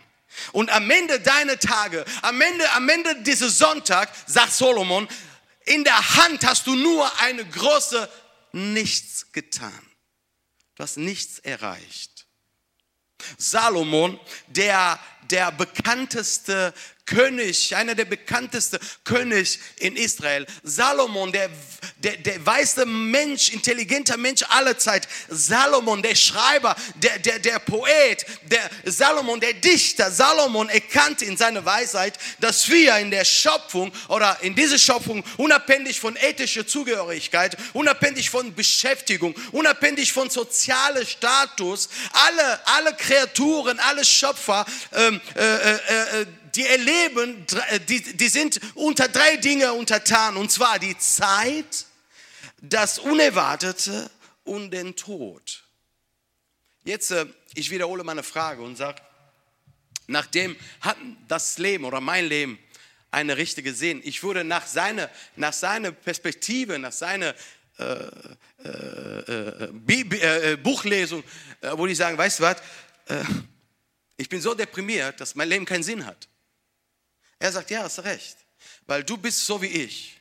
Und 0.51 0.69
am 0.69 0.89
Ende 0.89 1.19
deiner 1.19 1.57
Tage, 1.57 2.03
am 2.21 2.41
Ende, 2.41 2.69
am 2.71 2.89
Ende 2.89 3.21
dieses 3.21 3.57
Sonntag, 3.57 4.13
sagt 4.27 4.53
Solomon, 4.53 5.07
in 5.65 5.83
der 5.83 6.15
Hand 6.15 6.45
hast 6.45 6.67
du 6.67 6.75
nur 6.75 7.19
eine 7.19 7.45
große 7.45 8.09
Nichts 8.51 9.31
getan. 9.33 9.85
Du 10.75 10.83
hast 10.83 10.97
nichts 10.97 11.39
erreicht. 11.39 12.14
Salomon, 13.37 14.19
der, 14.47 14.99
der 15.29 15.51
bekannteste 15.51 16.73
König, 17.05 17.75
einer 17.75 17.93
der 17.95 18.05
bekanntesten 18.05 18.79
König 19.03 19.59
in 19.77 19.95
Israel. 19.95 20.45
Salomon, 20.63 21.31
der, 21.31 21.49
der, 21.97 22.17
der 22.17 22.45
weiße 22.45 22.85
Mensch, 22.85 23.49
intelligenter 23.49 24.17
Mensch 24.17 24.43
aller 24.49 24.77
Zeit. 24.77 25.07
Salomon, 25.29 26.01
der 26.01 26.15
Schreiber, 26.15 26.75
der, 26.95 27.19
der, 27.19 27.39
der 27.39 27.59
Poet, 27.59 28.25
der 28.43 28.69
Salomon, 28.83 29.39
der 29.39 29.53
Dichter. 29.53 30.11
Salomon 30.11 30.69
erkannte 30.69 31.25
in 31.25 31.37
seiner 31.37 31.63
Weisheit, 31.65 32.17
dass 32.39 32.69
wir 32.69 32.97
in 32.97 33.11
der 33.11 33.25
Schöpfung 33.25 33.91
oder 34.09 34.37
in 34.41 34.55
dieser 34.55 34.77
Schöpfung 34.77 35.23
unabhängig 35.37 35.99
von 35.99 36.15
ethischer 36.17 36.67
Zugehörigkeit, 36.67 37.57
unabhängig 37.73 38.29
von 38.29 38.53
Beschäftigung, 38.53 39.33
unabhängig 39.51 40.11
von 40.11 40.29
sozialem 40.29 41.05
Status, 41.05 41.89
alle, 42.11 42.59
alle 42.65 42.93
Kreaturen, 42.95 43.79
alle 43.79 44.03
Schöpfer, 44.03 44.65
ähm, 44.93 45.21
äh, 45.35 45.41
äh, 45.41 46.21
äh, 46.21 46.25
die 46.55 46.65
erleben, 46.65 47.45
äh, 47.69 47.79
die, 47.79 48.01
die 48.01 48.27
sind 48.29 48.59
unter 48.75 49.07
drei 49.07 49.37
Dinge 49.37 49.73
untertan, 49.73 50.37
und 50.37 50.51
zwar 50.51 50.79
die 50.79 50.97
Zeit, 50.97 51.85
das 52.61 52.99
Unerwartete 52.99 54.09
und 54.43 54.71
den 54.71 54.95
Tod. 54.95 55.63
Jetzt, 56.83 57.11
äh, 57.11 57.25
ich 57.53 57.69
wiederhole 57.71 58.03
meine 58.03 58.23
Frage 58.23 58.61
und 58.61 58.75
sage, 58.75 59.01
nachdem 60.07 60.55
hat 60.81 60.97
das 61.27 61.57
Leben 61.57 61.85
oder 61.85 61.99
mein 61.99 62.25
Leben 62.25 62.59
eine 63.11 63.37
richtige 63.37 63.73
Sinn, 63.73 64.01
ich 64.03 64.23
würde 64.23 64.43
nach 64.43 64.67
seiner, 64.67 65.09
nach 65.35 65.53
seiner 65.53 65.91
Perspektive, 65.91 66.77
nach 66.77 66.91
seiner 66.91 67.33
äh, 67.77 68.09
äh, 68.63 69.73
äh, 69.73 70.57
Buchlesung, 70.57 71.23
wo 71.73 71.85
die 71.85 71.95
sagen, 71.95 72.17
weißt 72.17 72.39
du 72.39 72.43
was, 72.43 72.57
ich 74.17 74.29
bin 74.29 74.41
so 74.41 74.53
deprimiert, 74.53 75.19
dass 75.19 75.35
mein 75.35 75.49
Leben 75.49 75.65
keinen 75.65 75.83
Sinn 75.83 76.05
hat. 76.05 76.27
Er 77.39 77.51
sagt, 77.51 77.69
ja, 77.69 77.83
hast 77.83 78.03
recht, 78.03 78.37
weil 78.87 79.03
du 79.03 79.17
bist 79.17 79.45
so 79.45 79.61
wie 79.61 79.67
ich, 79.67 80.19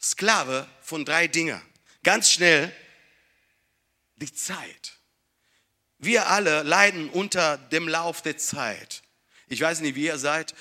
Sklave 0.00 0.68
von 0.80 1.04
drei 1.04 1.28
Dingen. 1.28 1.60
Ganz 2.02 2.30
schnell, 2.30 2.70
die 4.16 4.32
Zeit. 4.32 4.92
Wir 5.98 6.28
alle 6.28 6.62
leiden 6.62 7.08
unter 7.08 7.56
dem 7.56 7.88
Lauf 7.88 8.20
der 8.22 8.36
Zeit. 8.36 9.02
Ich 9.48 9.60
weiß 9.60 9.80
nicht, 9.80 9.94
wie 9.94 10.04
ihr 10.04 10.18
seid. 10.18 10.54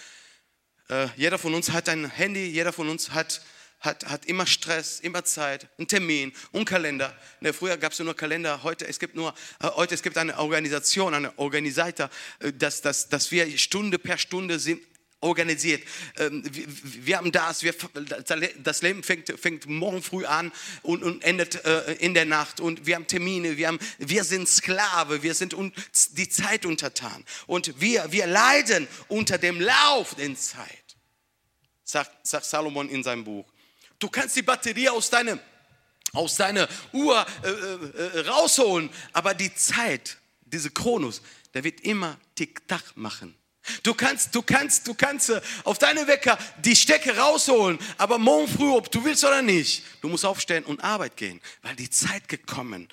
Äh, 0.89 1.07
jeder 1.17 1.37
von 1.37 1.53
uns 1.53 1.71
hat 1.71 1.89
ein 1.89 2.09
Handy, 2.09 2.45
jeder 2.45 2.71
von 2.71 2.89
uns 2.89 3.11
hat, 3.11 3.41
hat, 3.79 4.05
hat 4.05 4.25
immer 4.25 4.45
Stress, 4.45 4.99
immer 5.01 5.25
Zeit, 5.25 5.67
einen 5.77 5.87
Termin, 5.87 6.33
einen 6.53 6.65
Kalender. 6.65 7.17
Ne, 7.41 7.51
früher 7.53 7.77
gab 7.77 7.91
es 7.91 7.99
nur 7.99 8.15
Kalender, 8.15 8.63
heute 8.63 8.87
es 8.87 8.99
gibt 8.99 9.15
nur, 9.15 9.33
äh, 9.59 9.67
heute 9.67 9.95
es 9.95 10.03
gibt 10.03 10.17
eine 10.17 10.37
Organisation, 10.37 11.13
eine 11.13 11.37
Organisator, 11.37 12.09
äh, 12.39 12.53
dass, 12.53 12.81
dass, 12.81 13.09
dass 13.09 13.31
wir 13.31 13.57
Stunde 13.57 13.99
per 13.99 14.17
Stunde 14.17 14.59
sind, 14.59 14.81
organisiert. 15.23 15.83
Ähm, 16.17 16.43
wir 16.83 17.17
haben 17.17 17.31
das, 17.31 17.63
wir, 17.63 17.73
das 18.63 18.81
Leben 18.81 19.03
fängt, 19.03 19.33
fängt 19.39 19.65
morgen 19.67 20.03
früh 20.03 20.25
an 20.25 20.51
und, 20.81 21.03
und 21.03 21.23
endet 21.23 21.63
äh, 21.65 21.93
in 21.93 22.13
der 22.13 22.25
Nacht 22.25 22.59
und 22.59 22.85
wir 22.85 22.95
haben 22.95 23.07
Termine, 23.07 23.57
wir, 23.57 23.67
haben, 23.67 23.79
wir 23.97 24.23
sind 24.23 24.47
Sklave, 24.47 25.23
wir 25.23 25.33
sind 25.33 25.55
die 26.11 26.29
Zeit 26.29 26.65
untertan 26.65 27.23
und 27.47 27.79
wir, 27.79 28.11
wir 28.11 28.27
leiden 28.27 28.87
unter 29.07 29.37
dem 29.37 29.59
Lauf 29.59 30.15
der 30.15 30.35
Zeit, 30.35 30.97
sagt, 31.83 32.27
sagt 32.27 32.45
Salomon 32.45 32.89
in 32.89 33.03
seinem 33.03 33.23
Buch. 33.23 33.45
Du 33.99 34.09
kannst 34.09 34.35
die 34.35 34.41
Batterie 34.41 34.89
aus 34.89 35.09
deinem 35.09 35.39
aus 36.13 36.35
deiner 36.35 36.67
Uhr 36.91 37.25
äh, 37.43 37.49
äh, 37.49 38.19
rausholen, 38.27 38.89
aber 39.13 39.33
die 39.33 39.53
Zeit, 39.55 40.19
diese 40.41 40.69
Chronos, 40.69 41.23
der 41.53 41.63
wird 41.63 41.81
immer 41.81 42.19
Tick-Tack 42.35 42.95
machen. 42.95 43.35
Du 43.81 43.93
kannst, 43.93 44.35
du 44.35 44.41
kannst, 44.41 44.87
du 44.87 44.93
kannst 44.93 45.29
äh, 45.29 45.41
auf 45.63 45.77
deine 45.77 46.05
Wecker 46.07 46.37
die 46.63 46.75
Stecke 46.75 47.15
rausholen, 47.15 47.79
aber 47.97 48.17
morgen 48.17 48.47
früh, 48.47 48.69
ob 48.69 48.91
du 48.91 49.03
willst 49.05 49.23
oder 49.23 49.41
nicht, 49.41 49.83
du 50.01 50.09
musst 50.09 50.25
aufstehen 50.25 50.65
und 50.65 50.83
Arbeit 50.83 51.15
gehen, 51.15 51.39
weil 51.61 51.75
die 51.75 51.89
Zeit 51.89 52.27
gekommen 52.27 52.89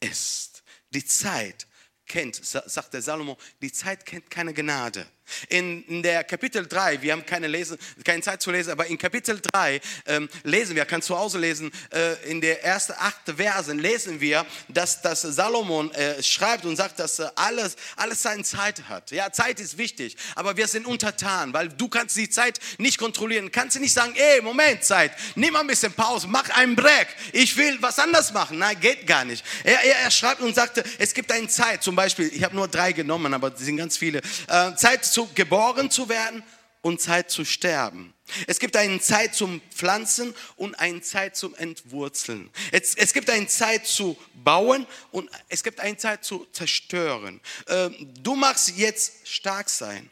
ist. 0.00 0.62
Die 0.90 1.04
Zeit 1.04 1.66
kennt, 2.06 2.36
sagt 2.44 2.94
der 2.94 3.02
Salomo, 3.02 3.36
die 3.60 3.72
Zeit 3.72 4.06
kennt 4.06 4.30
keine 4.30 4.54
Gnade. 4.54 5.06
In, 5.48 5.84
in, 5.84 6.02
der 6.02 6.24
Kapitel 6.24 6.66
3, 6.66 7.00
wir 7.02 7.12
haben 7.12 7.24
keine, 7.24 7.46
lesen, 7.46 7.78
keine 8.04 8.22
Zeit 8.22 8.42
zu 8.42 8.50
lesen, 8.50 8.70
aber 8.72 8.86
in 8.86 8.98
Kapitel 8.98 9.40
3 9.40 9.80
ähm, 10.06 10.28
lesen 10.42 10.76
wir, 10.76 10.84
kann 10.84 11.02
zu 11.02 11.18
Hause 11.18 11.38
lesen, 11.38 11.72
äh, 11.90 12.30
in 12.30 12.40
der 12.40 12.62
ersten 12.64 12.92
acht 12.98 13.22
Versen 13.36 13.78
lesen 13.78 14.20
wir, 14.20 14.44
dass, 14.68 15.00
dass 15.02 15.22
Salomon 15.22 15.90
äh, 15.92 16.22
schreibt 16.22 16.64
und 16.64 16.76
sagt, 16.76 16.98
dass 16.98 17.18
äh, 17.18 17.28
alles, 17.36 17.76
alles 17.96 18.22
seine 18.22 18.42
Zeit 18.44 18.88
hat. 18.88 19.10
Ja, 19.10 19.32
Zeit 19.32 19.60
ist 19.60 19.78
wichtig, 19.78 20.16
aber 20.34 20.56
wir 20.56 20.66
sind 20.66 20.86
untertan, 20.86 21.52
weil 21.52 21.68
du 21.68 21.88
kannst 21.88 22.16
die 22.16 22.28
Zeit 22.28 22.58
nicht 22.78 22.98
kontrollieren. 22.98 23.50
Kannst 23.50 23.76
du 23.76 23.80
nicht 23.80 23.92
sagen, 23.92 24.14
ey, 24.16 24.40
Moment, 24.42 24.84
Zeit, 24.84 25.12
nimm 25.34 25.52
mal 25.52 25.60
ein 25.60 25.66
bisschen 25.66 25.92
Pause, 25.92 26.26
mach 26.28 26.48
einen 26.50 26.76
Break, 26.76 27.08
ich 27.32 27.56
will 27.56 27.78
was 27.80 27.98
anders 27.98 28.32
machen. 28.32 28.58
Nein, 28.58 28.78
geht 28.80 29.06
gar 29.06 29.24
nicht. 29.24 29.44
Er, 29.62 29.82
er, 29.82 29.96
er 30.00 30.10
schreibt 30.10 30.40
und 30.40 30.54
sagte, 30.54 30.84
es 30.98 31.14
gibt 31.14 31.30
eine 31.32 31.48
Zeit, 31.48 31.82
zum 31.82 31.96
Beispiel, 31.96 32.30
ich 32.32 32.44
habe 32.44 32.54
nur 32.54 32.68
drei 32.68 32.92
genommen, 32.92 33.32
aber 33.34 33.52
es 33.52 33.60
sind 33.60 33.76
ganz 33.76 33.96
viele, 33.96 34.20
äh, 34.48 34.74
Zeit 34.76 35.04
zu 35.14 35.28
geboren 35.32 35.92
zu 35.92 36.08
werden 36.08 36.42
und 36.82 37.00
Zeit 37.00 37.30
zu 37.30 37.44
sterben. 37.44 38.12
Es 38.48 38.58
gibt 38.58 38.76
eine 38.76 38.98
Zeit 39.00 39.32
zum 39.32 39.60
Pflanzen 39.70 40.34
und 40.56 40.74
eine 40.74 41.02
Zeit 41.02 41.36
zum 41.36 41.54
Entwurzeln. 41.54 42.50
Es, 42.72 42.96
es 42.96 43.12
gibt 43.12 43.30
eine 43.30 43.46
Zeit 43.46 43.86
zu 43.86 44.18
bauen 44.42 44.88
und 45.12 45.30
es 45.48 45.62
gibt 45.62 45.78
eine 45.78 45.96
Zeit 45.96 46.24
zu 46.24 46.46
zerstören. 46.50 47.40
Ähm, 47.68 48.12
du 48.20 48.34
magst 48.34 48.76
jetzt 48.76 49.28
stark 49.28 49.70
sein, 49.70 50.10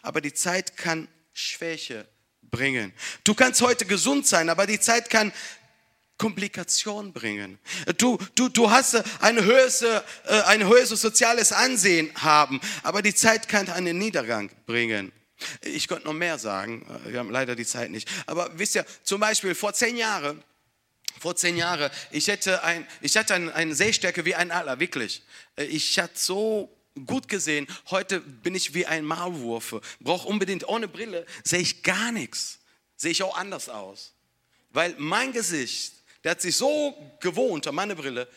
aber 0.00 0.22
die 0.22 0.32
Zeit 0.32 0.78
kann 0.78 1.08
Schwäche 1.34 2.08
bringen. 2.40 2.94
Du 3.24 3.34
kannst 3.34 3.60
heute 3.60 3.84
gesund 3.84 4.26
sein, 4.26 4.48
aber 4.48 4.66
die 4.66 4.80
Zeit 4.80 5.10
kann 5.10 5.30
Komplikation 6.18 7.12
bringen. 7.12 7.58
Du, 7.96 8.18
du, 8.34 8.48
du 8.48 8.70
hast 8.70 8.96
ein 9.20 9.42
höheres, 9.42 9.82
äh, 9.82 10.00
ein 10.46 10.66
höheres 10.66 10.88
soziales 10.88 11.52
Ansehen 11.52 12.10
haben, 12.16 12.60
aber 12.82 13.02
die 13.02 13.14
Zeit 13.14 13.48
kann 13.48 13.68
einen 13.70 13.96
Niedergang 13.98 14.50
bringen. 14.66 15.12
Ich 15.62 15.86
könnte 15.86 16.06
noch 16.06 16.14
mehr 16.14 16.38
sagen, 16.38 16.84
wir 17.06 17.20
haben 17.20 17.30
leider 17.30 17.54
die 17.54 17.64
Zeit 17.64 17.90
nicht. 17.90 18.08
Aber 18.26 18.50
wisst 18.58 18.74
ihr, 18.74 18.84
zum 19.04 19.20
Beispiel 19.20 19.54
vor 19.54 19.72
zehn 19.72 19.96
Jahren, 19.96 20.42
vor 21.20 21.36
zehn 21.36 21.56
Jahren, 21.56 21.90
ich 22.10 22.26
hätte, 22.26 22.64
ein, 22.64 22.86
ich 23.00 23.16
hatte 23.16 23.34
ein, 23.34 23.52
eine 23.52 23.74
Sehstärke 23.74 24.24
wie 24.24 24.34
ein 24.34 24.50
Adler, 24.50 24.80
wirklich. 24.80 25.22
Ich 25.56 25.98
hatte 25.98 26.18
so 26.18 26.76
gut 27.06 27.28
gesehen, 27.28 27.68
heute 27.90 28.20
bin 28.20 28.56
ich 28.56 28.74
wie 28.74 28.86
ein 28.86 29.04
Maulwurf, 29.04 29.76
brauche 30.00 30.26
unbedingt, 30.26 30.66
ohne 30.68 30.88
Brille 30.88 31.26
sehe 31.44 31.60
ich 31.60 31.84
gar 31.84 32.10
nichts, 32.10 32.58
sehe 32.96 33.12
ich 33.12 33.22
auch 33.22 33.36
anders 33.36 33.68
aus. 33.68 34.14
Weil 34.70 34.94
mein 34.98 35.32
Gesicht 35.32 35.94
der 36.28 36.32
hat 36.32 36.42
sich 36.42 36.56
so 36.56 36.94
gewohnt 37.20 37.66
an 37.68 37.74
meine 37.74 37.96
Brille, 37.96 38.28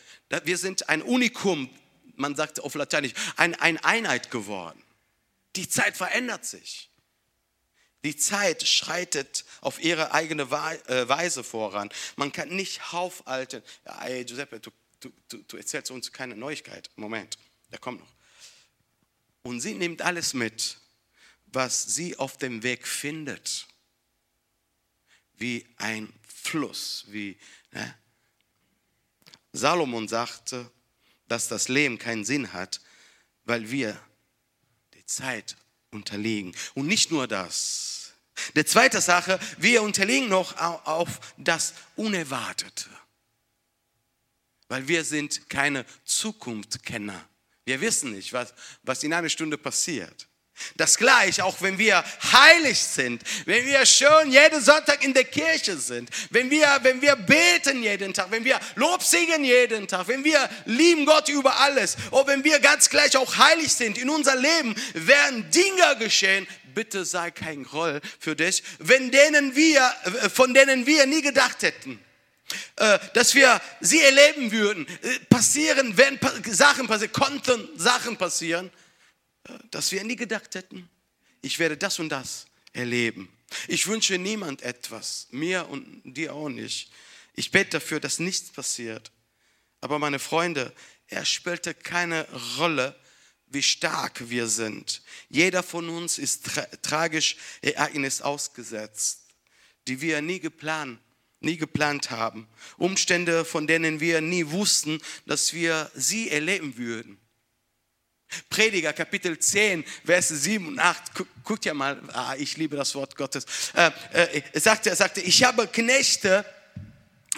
wir 0.44 0.56
sind 0.56 0.88
ein 0.88 1.02
Unikum, 1.02 1.68
man 2.16 2.34
sagt 2.34 2.58
auf 2.58 2.74
Lateinisch, 2.74 3.12
ein, 3.36 3.54
ein 3.56 3.76
Einheit 3.84 4.30
geworden. 4.30 4.82
Die 5.56 5.68
Zeit 5.68 5.94
verändert 5.94 6.46
sich. 6.46 6.88
Die 8.02 8.16
Zeit 8.16 8.66
schreitet 8.66 9.44
auf 9.60 9.78
ihre 9.78 10.14
eigene 10.14 10.44
äh, 10.44 11.06
Weise 11.06 11.44
voran. 11.44 11.90
Man 12.16 12.32
kann 12.32 12.48
nicht 12.48 12.80
aufhalten. 12.94 13.62
Ja, 13.84 14.06
ey, 14.06 14.24
Giuseppe, 14.24 14.58
du, 14.58 14.70
du, 15.28 15.36
du 15.42 15.56
erzählst 15.58 15.90
uns 15.90 16.10
keine 16.10 16.34
Neuigkeit. 16.34 16.88
Moment, 16.96 17.36
der 17.70 17.78
kommt 17.78 18.00
noch. 18.00 18.14
Und 19.42 19.60
sie 19.60 19.74
nimmt 19.74 20.00
alles 20.00 20.32
mit, 20.32 20.78
was 21.44 21.94
sie 21.94 22.16
auf 22.16 22.38
dem 22.38 22.62
Weg 22.62 22.88
findet. 22.88 23.66
Wie 25.34 25.66
ein 25.76 26.10
Fluss, 26.26 27.04
wie 27.08 27.36
Ne? 27.72 27.94
Salomon 29.52 30.08
sagte, 30.08 30.70
dass 31.28 31.48
das 31.48 31.68
Leben 31.68 31.98
keinen 31.98 32.24
Sinn 32.24 32.52
hat, 32.52 32.80
weil 33.44 33.70
wir 33.70 34.00
die 34.94 35.04
Zeit 35.06 35.56
unterliegen. 35.90 36.54
Und 36.74 36.86
nicht 36.86 37.10
nur 37.10 37.26
das. 37.26 38.12
Die 38.56 38.64
zweite 38.64 39.00
Sache, 39.00 39.38
wir 39.58 39.82
unterliegen 39.82 40.28
noch 40.28 40.56
auf 40.86 41.34
das 41.36 41.74
Unerwartete. 41.96 42.88
Weil 44.68 44.88
wir 44.88 45.04
sind 45.04 45.50
keine 45.50 45.84
Zukunftskenner. 46.04 47.28
Wir 47.64 47.80
wissen 47.80 48.12
nicht, 48.12 48.32
was, 48.32 48.54
was 48.82 49.02
in 49.04 49.12
einer 49.12 49.28
Stunde 49.28 49.58
passiert. 49.58 50.28
Das 50.76 50.96
gleiche, 50.96 51.44
auch 51.44 51.60
wenn 51.60 51.78
wir 51.78 52.04
heilig 52.32 52.78
sind, 52.78 53.22
wenn 53.46 53.66
wir 53.66 53.84
schön 53.86 54.30
jeden 54.30 54.60
Sonntag 54.60 55.04
in 55.04 55.14
der 55.14 55.24
Kirche 55.24 55.76
sind, 55.76 56.10
wenn 56.30 56.50
wir, 56.50 56.78
wenn 56.82 57.00
wir 57.00 57.16
beten 57.16 57.82
jeden 57.82 58.14
Tag, 58.14 58.30
wenn 58.30 58.44
wir 58.44 58.58
Lob 58.74 59.02
singen 59.02 59.44
jeden 59.44 59.88
Tag, 59.88 60.08
wenn 60.08 60.24
wir 60.24 60.48
lieben 60.66 61.06
Gott 61.06 61.28
über 61.28 61.58
alles, 61.60 61.96
oder 62.10 62.28
wenn 62.28 62.44
wir 62.44 62.58
ganz 62.60 62.88
gleich 62.88 63.16
auch 63.16 63.36
heilig 63.36 63.72
sind 63.72 63.98
in 63.98 64.10
unser 64.10 64.36
Leben, 64.36 64.74
werden 64.94 65.50
Dinge 65.50 65.96
geschehen, 65.98 66.46
bitte 66.74 67.04
sei 67.04 67.30
kein 67.30 67.64
Groll 67.64 68.00
für 68.18 68.34
dich, 68.34 68.62
wenn 68.78 69.10
denen 69.10 69.54
wir, 69.54 69.90
von 70.34 70.54
denen 70.54 70.86
wir 70.86 71.06
nie 71.06 71.22
gedacht 71.22 71.62
hätten 71.62 71.98
äh, 72.76 72.98
dass 73.14 73.34
wir 73.34 73.60
sie 73.80 74.00
erleben 74.00 74.52
würden. 74.52 74.86
Äh, 75.02 75.18
passieren, 75.30 75.96
wenn 75.96 76.18
Sachen 76.50 76.86
passieren, 76.86 77.12
konnten 77.12 77.68
Sachen 77.78 78.16
passieren 78.16 78.70
dass 79.70 79.92
wir 79.92 80.04
nie 80.04 80.16
gedacht 80.16 80.54
hätten, 80.54 80.88
ich 81.40 81.58
werde 81.58 81.76
das 81.76 81.98
und 81.98 82.08
das 82.08 82.46
erleben. 82.72 83.28
Ich 83.68 83.86
wünsche 83.86 84.18
niemand 84.18 84.62
etwas, 84.62 85.26
mir 85.30 85.68
und 85.68 86.02
dir 86.04 86.34
auch 86.34 86.48
nicht. 86.48 86.90
Ich 87.34 87.50
bete 87.50 87.70
dafür, 87.70 88.00
dass 88.00 88.18
nichts 88.18 88.50
passiert. 88.50 89.10
Aber 89.80 89.98
meine 89.98 90.18
Freunde, 90.18 90.72
er 91.08 91.24
spielte 91.24 91.74
keine 91.74 92.26
Rolle, 92.56 92.96
wie 93.48 93.62
stark 93.62 94.30
wir 94.30 94.46
sind. 94.46 95.02
Jeder 95.28 95.62
von 95.62 95.88
uns 95.88 96.18
ist 96.18 96.46
tra 96.46 96.62
tragisch 96.80 97.36
Ereignis 97.60 98.22
ausgesetzt, 98.22 99.26
die 99.88 100.00
wir 100.00 100.22
nie 100.22 100.40
geplant, 100.40 100.98
nie 101.40 101.56
geplant 101.56 102.10
haben. 102.10 102.48
Umstände, 102.78 103.44
von 103.44 103.66
denen 103.66 104.00
wir 104.00 104.20
nie 104.20 104.50
wussten, 104.50 105.00
dass 105.26 105.52
wir 105.52 105.90
sie 105.94 106.30
erleben 106.30 106.76
würden. 106.78 107.18
Prediger 108.50 108.92
Kapitel 108.92 109.38
10, 109.38 109.84
Verse 110.04 110.34
7 110.36 110.68
und 110.68 110.78
8. 110.78 111.14
Guck, 111.14 111.28
guckt 111.44 111.64
ja 111.64 111.74
mal, 111.74 112.00
ah, 112.12 112.34
ich 112.38 112.56
liebe 112.56 112.76
das 112.76 112.94
Wort 112.94 113.16
Gottes. 113.16 113.44
Äh, 113.74 113.90
äh, 114.12 114.42
er, 114.52 114.60
sagte, 114.60 114.90
er 114.90 114.96
sagte, 114.96 115.20
ich 115.20 115.42
habe 115.44 115.66
Knechte, 115.66 116.44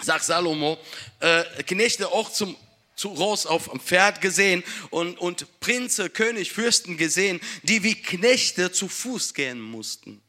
sagt 0.01 0.25
Salomo, 0.25 0.77
äh, 1.19 1.43
Knechte 1.63 2.07
auch 2.07 2.31
zum 2.31 2.55
zu 2.95 3.09
Ross 3.09 3.45
auf 3.45 3.69
dem 3.69 3.79
Pferd 3.79 4.21
gesehen 4.21 4.63
und, 4.89 5.19
und 5.19 5.59
Prinze, 5.59 6.09
König, 6.09 6.53
Fürsten 6.53 6.97
gesehen, 6.97 7.41
die 7.63 7.83
wie 7.83 7.95
Knechte 7.95 8.71
zu 8.71 8.87
Fuß 8.87 9.33
gehen 9.33 9.59
mussten. 9.59 10.21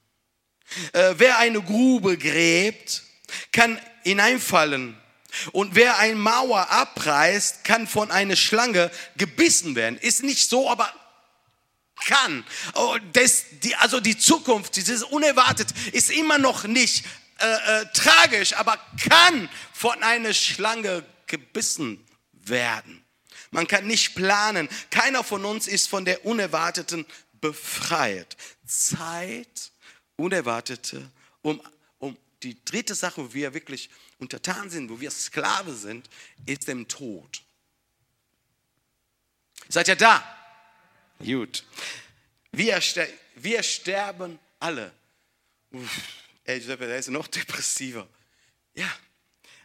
Äh, 0.93 1.15
wer 1.17 1.39
eine 1.39 1.63
Grube 1.63 2.19
gräbt, 2.19 3.05
kann 3.53 3.81
hineinfallen 4.03 4.97
und 5.53 5.75
wer 5.75 5.99
eine 5.99 6.17
Mauer 6.17 6.71
abreißt, 6.71 7.65
kann 7.65 7.87
von 7.87 8.11
einer 8.11 8.37
Schlange 8.37 8.91
gebissen 9.17 9.75
werden. 9.75 9.99
Ist 9.99 10.23
nicht 10.23 10.49
so, 10.49 10.71
aber 10.71 10.93
kann. 12.05 12.45
Oh, 12.75 12.97
das, 13.13 13.45
die, 13.63 13.75
also 13.77 14.01
die 14.01 14.19
Zukunft, 14.19 14.77
dieses 14.77 15.03
Unerwartet, 15.03 15.69
ist 15.93 16.11
immer 16.11 16.39
noch 16.39 16.65
nicht 16.65 17.05
äh, 17.39 17.83
äh, 17.83 17.87
tragisch, 17.93 18.55
aber 18.55 18.79
kann 19.09 19.49
von 19.73 20.03
einer 20.03 20.33
Schlange 20.33 21.05
gebissen 21.27 22.07
werden. 22.33 23.05
Man 23.51 23.67
kann 23.67 23.87
nicht 23.87 24.15
planen. 24.15 24.69
Keiner 24.91 25.25
von 25.25 25.45
uns 25.45 25.67
ist 25.67 25.89
von 25.89 26.05
der 26.05 26.25
Unerwarteten 26.25 27.07
befreit. 27.41 28.37
Zeit, 28.67 29.71
Unerwartete, 30.17 31.11
um, 31.43 31.61
um 31.61 31.67
die 32.47 32.65
dritte 32.65 32.95
Sache, 32.95 33.23
wo 33.23 33.35
wir 33.35 33.55
wirklich 33.55 33.91
untertan 34.19 34.71
sind, 34.71 34.89
wo 34.89 35.01
wir 35.01 35.11
Sklave 35.11 35.75
sind, 35.75 36.09
ist 36.47 36.69
dem 36.69 36.87
Tod. 36.87 37.43
Seid 39.69 39.89
ihr 39.89 39.97
da? 39.97 40.23
Gut. 41.19 41.65
Wir, 42.53 42.81
ster 42.81 43.09
wir 43.35 43.63
sterben 43.63 44.39
alle. 44.61 44.93
Uff, 45.73 46.01
ey, 46.45 46.61
der 46.61 46.99
ist 46.99 47.09
noch 47.09 47.27
depressiver. 47.27 48.09
Ja, 48.75 48.91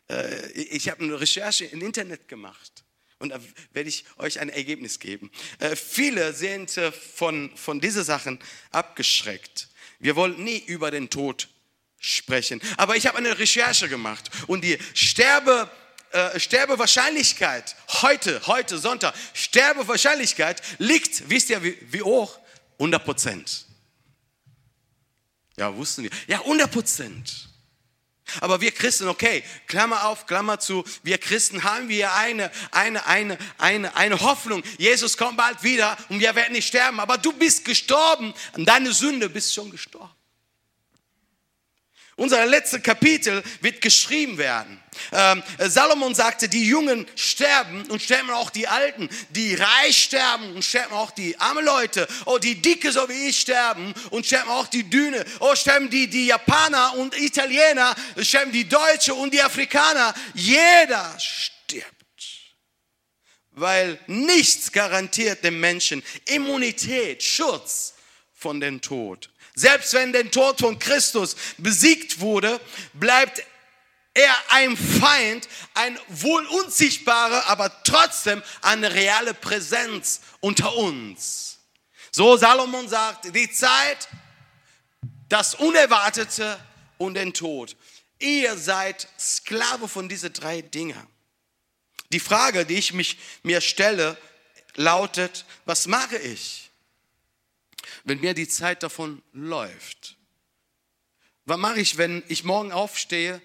äh, 0.09 0.51
ich 0.53 0.89
habe 0.89 1.03
eine 1.03 1.19
Recherche 1.19 1.65
im 1.65 1.81
Internet 1.81 2.27
gemacht. 2.27 2.83
Und 3.19 3.29
da 3.29 3.39
werde 3.73 3.89
ich 3.89 4.05
euch 4.17 4.39
ein 4.39 4.49
Ergebnis 4.49 4.97
geben. 4.99 5.29
Äh, 5.59 5.75
viele 5.75 6.33
sind 6.33 6.75
äh, 6.77 6.91
von, 6.91 7.55
von 7.55 7.79
diesen 7.79 8.03
Sachen 8.03 8.39
abgeschreckt. 8.71 9.69
Wir 9.99 10.15
wollen 10.15 10.43
nie 10.43 10.57
über 10.57 10.89
den 10.89 11.11
Tod 11.11 11.47
sprechen. 12.01 12.59
Aber 12.75 12.97
ich 12.97 13.07
habe 13.07 13.19
eine 13.19 13.39
Recherche 13.39 13.87
gemacht 13.87 14.29
und 14.47 14.63
die 14.63 14.77
Sterbe, 14.93 15.69
äh, 16.11 16.39
Sterbewahrscheinlichkeit 16.39 17.75
heute, 18.01 18.45
heute 18.47 18.79
Sonntag, 18.79 19.13
Sterbewahrscheinlichkeit 19.33 20.61
liegt, 20.79 21.29
wisst 21.29 21.51
ihr 21.51 21.63
wie, 21.63 21.77
wie 21.89 22.01
hoch? 22.01 22.37
100 22.79 23.05
Prozent. 23.05 23.65
Ja, 25.55 25.73
wussten 25.75 26.03
wir. 26.03 26.09
Ja, 26.27 26.39
100 26.39 26.71
Prozent. 26.71 27.49
Aber 28.39 28.61
wir 28.61 28.71
Christen, 28.71 29.07
okay, 29.07 29.43
Klammer 29.67 30.05
auf, 30.05 30.25
Klammer 30.25 30.59
zu, 30.59 30.83
wir 31.03 31.17
Christen 31.17 31.63
haben 31.63 31.89
wir 31.89 32.13
eine, 32.13 32.49
eine, 32.71 33.05
eine, 33.05 33.37
eine, 33.57 33.95
eine 33.95 34.19
Hoffnung. 34.21 34.63
Jesus 34.77 35.17
kommt 35.17 35.37
bald 35.37 35.61
wieder 35.61 35.97
und 36.09 36.19
wir 36.19 36.33
werden 36.33 36.53
nicht 36.53 36.67
sterben. 36.67 36.99
Aber 36.99 37.17
du 37.17 37.33
bist 37.33 37.65
gestorben 37.65 38.33
und 38.53 38.65
deine 38.65 38.93
Sünde 38.93 39.29
bist 39.29 39.53
schon 39.53 39.69
gestorben. 39.69 40.09
Unser 42.21 42.45
letztes 42.45 42.83
Kapitel 42.83 43.41
wird 43.61 43.81
geschrieben 43.81 44.37
werden. 44.37 44.79
Ähm, 45.11 45.41
Salomon 45.57 46.13
sagte, 46.13 46.47
die 46.47 46.67
Jungen 46.67 47.07
sterben 47.15 47.81
und 47.89 47.99
sterben 47.99 48.29
auch 48.29 48.51
die 48.51 48.67
Alten. 48.67 49.09
Die 49.31 49.55
reich 49.55 50.03
sterben 50.03 50.53
und 50.53 50.63
sterben 50.63 50.93
auch 50.93 51.09
die 51.09 51.35
armen 51.39 51.65
Leute. 51.65 52.07
Oh, 52.25 52.37
die 52.37 52.61
Dicke, 52.61 52.91
so 52.91 53.09
wie 53.09 53.29
ich, 53.29 53.39
sterben 53.39 53.95
und 54.11 54.27
sterben 54.27 54.51
auch 54.51 54.67
die 54.67 54.87
Düne. 54.87 55.25
Oh, 55.39 55.55
sterben 55.55 55.89
die, 55.89 56.05
die 56.05 56.27
Japaner 56.27 56.93
und 56.97 57.19
Italiener, 57.19 57.95
sterben 58.21 58.51
die 58.51 58.69
Deutsche 58.69 59.15
und 59.15 59.33
die 59.33 59.41
Afrikaner. 59.41 60.13
Jeder 60.35 61.17
stirbt. 61.17 61.87
Weil 63.49 63.97
nichts 64.05 64.71
garantiert 64.71 65.43
dem 65.43 65.59
Menschen 65.59 66.03
Immunität, 66.25 67.23
Schutz 67.23 67.95
von 68.35 68.59
dem 68.59 68.79
Tod. 68.79 69.31
Selbst 69.55 69.93
wenn 69.93 70.13
der 70.13 70.29
Tod 70.31 70.59
von 70.59 70.79
Christus 70.79 71.35
besiegt 71.57 72.19
wurde, 72.19 72.59
bleibt 72.93 73.43
er 74.13 74.35
ein 74.49 74.75
Feind, 74.75 75.47
ein 75.73 75.97
wohl 76.07 76.45
unsichtbarer, 76.47 77.47
aber 77.47 77.83
trotzdem 77.83 78.43
eine 78.61 78.93
reale 78.93 79.33
Präsenz 79.33 80.21
unter 80.41 80.75
uns. 80.75 81.59
So 82.11 82.35
Salomon 82.35 82.89
sagt, 82.89 83.33
die 83.33 83.49
Zeit, 83.51 84.09
das 85.29 85.55
Unerwartete 85.55 86.59
und 86.97 87.13
den 87.13 87.33
Tod. 87.33 87.77
Ihr 88.19 88.57
seid 88.57 89.07
Sklave 89.17 89.87
von 89.87 90.09
diesen 90.09 90.33
drei 90.33 90.61
Dingen. 90.61 91.07
Die 92.11 92.19
Frage, 92.19 92.65
die 92.65 92.75
ich 92.75 92.91
mich, 92.91 93.17
mir 93.43 93.61
stelle, 93.61 94.17
lautet, 94.75 95.45
was 95.65 95.87
mache 95.87 96.17
ich, 96.17 96.60
wenn 98.03 98.19
mir 98.19 98.33
die 98.33 98.47
Zeit 98.47 98.83
davon 98.83 99.21
läuft? 99.33 100.17
Was 101.45 101.57
mache 101.57 101.79
ich, 101.79 101.97
wenn 101.97 102.23
ich 102.27 102.43
morgen 102.43 102.71
aufstehe 102.71 103.41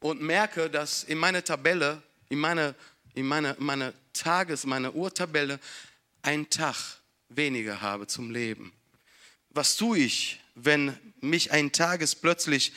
und 0.00 0.22
merke, 0.22 0.70
dass 0.70 1.04
in 1.04 1.18
meiner 1.18 1.44
Tabelle, 1.44 2.02
in 2.28 2.38
meiner 2.38 2.74
in 3.16 3.26
meiner 3.26 3.56
meine 3.58 3.94
Tages-, 4.12 4.64
meiner 4.66 4.94
Uhrtabelle 4.94 5.58
einen 6.22 6.48
Tag 6.48 6.76
weniger 7.28 7.80
habe 7.80 8.06
zum 8.06 8.30
Leben? 8.30 8.72
Was 9.50 9.76
tue 9.76 9.98
ich, 9.98 10.40
wenn 10.54 10.96
mich 11.20 11.50
ein 11.50 11.72
Tages 11.72 12.14
plötzlich 12.14 12.72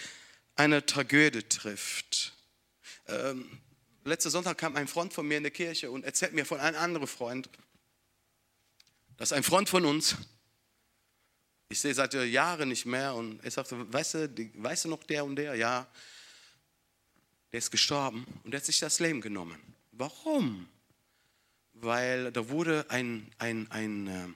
eine 0.56 0.86
Tragödie 0.86 1.44
trifft? 1.44 2.34
Ähm, 3.08 3.60
letzten 4.06 4.30
Sonntag 4.30 4.58
kam 4.58 4.76
ein 4.78 4.88
Freund 4.88 5.14
von 5.14 5.28
mir 5.28 5.38
in 5.38 5.44
der 5.44 5.52
Kirche 5.52 5.92
und 5.92 6.06
erzählt 6.06 6.34
mir 6.34 6.46
von 6.46 6.60
einem 6.60 6.78
anderen 6.78 7.08
Freund, 7.08 7.50
dass 9.18 9.34
ein 9.34 9.44
Freund 9.44 9.68
von 9.68 9.86
uns, 9.86 10.16
ich 11.72 11.80
sehe 11.80 11.94
seit 11.94 12.16
Jahren 12.16 12.70
nicht 12.70 12.88
mehr 12.88 13.14
und 13.14 13.44
er 13.44 13.52
sagte, 13.52 13.94
weißt 13.94 14.14
du, 14.16 14.50
weißt 14.56 14.86
du 14.86 14.90
noch 14.90 15.04
der 15.04 15.24
und 15.24 15.36
der? 15.36 15.54
Ja, 15.54 15.88
der 17.52 17.60
ist 17.60 17.70
gestorben 17.70 18.26
und 18.44 18.52
der 18.52 18.60
hat 18.60 18.66
sich 18.66 18.80
das 18.80 19.00
Leben 19.00 19.22
genommen. 19.22 19.62
Warum? 19.92 20.68
Weil 21.74 22.32
da 22.32 22.50
wurde 22.50 22.90
ein, 22.90 23.32
ein, 23.38 23.70
ein, 23.70 24.08
äh, 24.08 24.28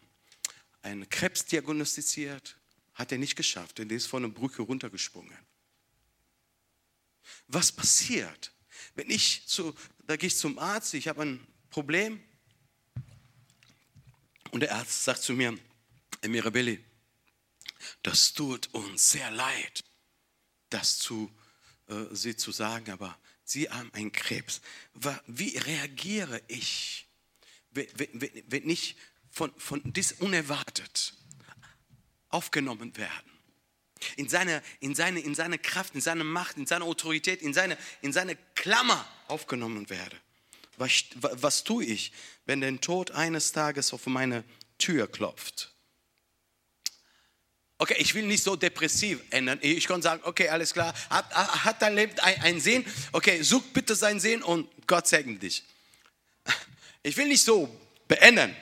ein 0.84 1.10
Krebs 1.10 1.46
diagnostiziert, 1.46 2.56
hat 2.94 3.12
er 3.12 3.18
nicht 3.18 3.36
geschafft, 3.36 3.80
denn 3.80 3.90
der 3.90 3.98
ist 3.98 4.06
von 4.06 4.24
einer 4.24 4.34
Brücke 4.34 4.62
runtergesprungen. 4.62 5.38
Was 7.48 7.72
passiert, 7.72 8.52
wenn 8.94 9.10
ich 9.10 9.48
zu, 9.48 9.74
da 10.06 10.18
gehe 10.18 10.28
ich 10.28 10.38
zum 10.38 10.60
Arzt, 10.60 10.94
ich 10.94 11.08
habe 11.08 11.24
ein 11.24 11.48
Problem 11.72 12.22
und 14.52 14.60
der 14.60 14.76
Arzt 14.76 15.04
sagt 15.04 15.24
zu 15.24 15.34
mir, 15.34 15.58
Mirabelli, 16.24 16.84
das 18.04 18.34
tut 18.34 18.74
uns 18.74 19.12
sehr 19.12 19.32
leid, 19.32 19.84
das 20.70 21.00
zu, 21.00 21.32
äh, 21.88 22.06
Sie 22.12 22.36
zu 22.36 22.52
sagen, 22.52 22.92
aber 22.92 23.18
Sie 23.44 23.70
haben 23.70 23.94
einen 23.94 24.12
Krebs. 24.12 24.62
Wie 25.28 25.58
reagiere 25.58 26.42
ich, 26.48 27.08
wenn 27.72 28.70
ich 28.70 28.96
von, 29.30 29.52
von 29.58 29.82
dies 29.84 30.14
unerwartet 30.14 31.14
aufgenommen 32.30 32.96
werden? 32.98 33.32
In 34.16 34.28
seine, 34.28 34.62
in, 34.80 34.96
seine, 34.96 35.20
in 35.20 35.36
seine 35.36 35.58
Kraft, 35.58 35.96
in 35.96 36.02
seine 36.02 36.24
Macht, 36.24 36.58
in 36.58 36.66
seine 36.66 36.86
Autorität, 36.86 37.42
in 37.42 37.54
seine, 37.54 37.78
in 38.02 38.12
seine 38.12 38.36
Klammer 38.56 39.06
aufgenommen 39.28 39.90
werde. 39.90 40.18
Was, 40.78 41.06
was 41.16 41.64
tue 41.64 41.86
ich, 41.86 42.12
wenn 42.46 42.62
der 42.62 42.80
Tod 42.82 43.12
eines 43.12 43.52
Tages 43.52 43.94
auf 43.94 44.06
meine 44.08 44.44
Tür 44.78 45.08
klopft? 45.08 45.73
Okay, 47.84 47.96
ich 47.98 48.16
will 48.16 48.26
nicht 48.26 48.42
so 48.42 48.56
depressiv 48.56 49.20
ändern. 49.30 49.60
Ich 49.62 49.86
kann 49.88 50.02
sagen, 50.02 50.22
okay, 50.24 50.48
alles 50.48 50.72
klar, 50.72 50.94
hat, 51.10 51.30
hat 51.66 51.82
dein 51.82 51.96
Leben 51.96 52.18
einen 52.18 52.62
Sinn? 52.62 52.86
Okay, 53.12 53.42
such 53.42 53.62
bitte 53.74 53.94
seinen 53.94 54.22
Sinn 54.22 54.42
und 54.42 54.70
Gott 54.88 55.06
segne 55.06 55.38
dich. 55.38 55.64
Ich 57.06 57.18
will 57.18 57.28
nicht 57.28 57.44
so 57.44 57.70
beenden. 58.08 58.56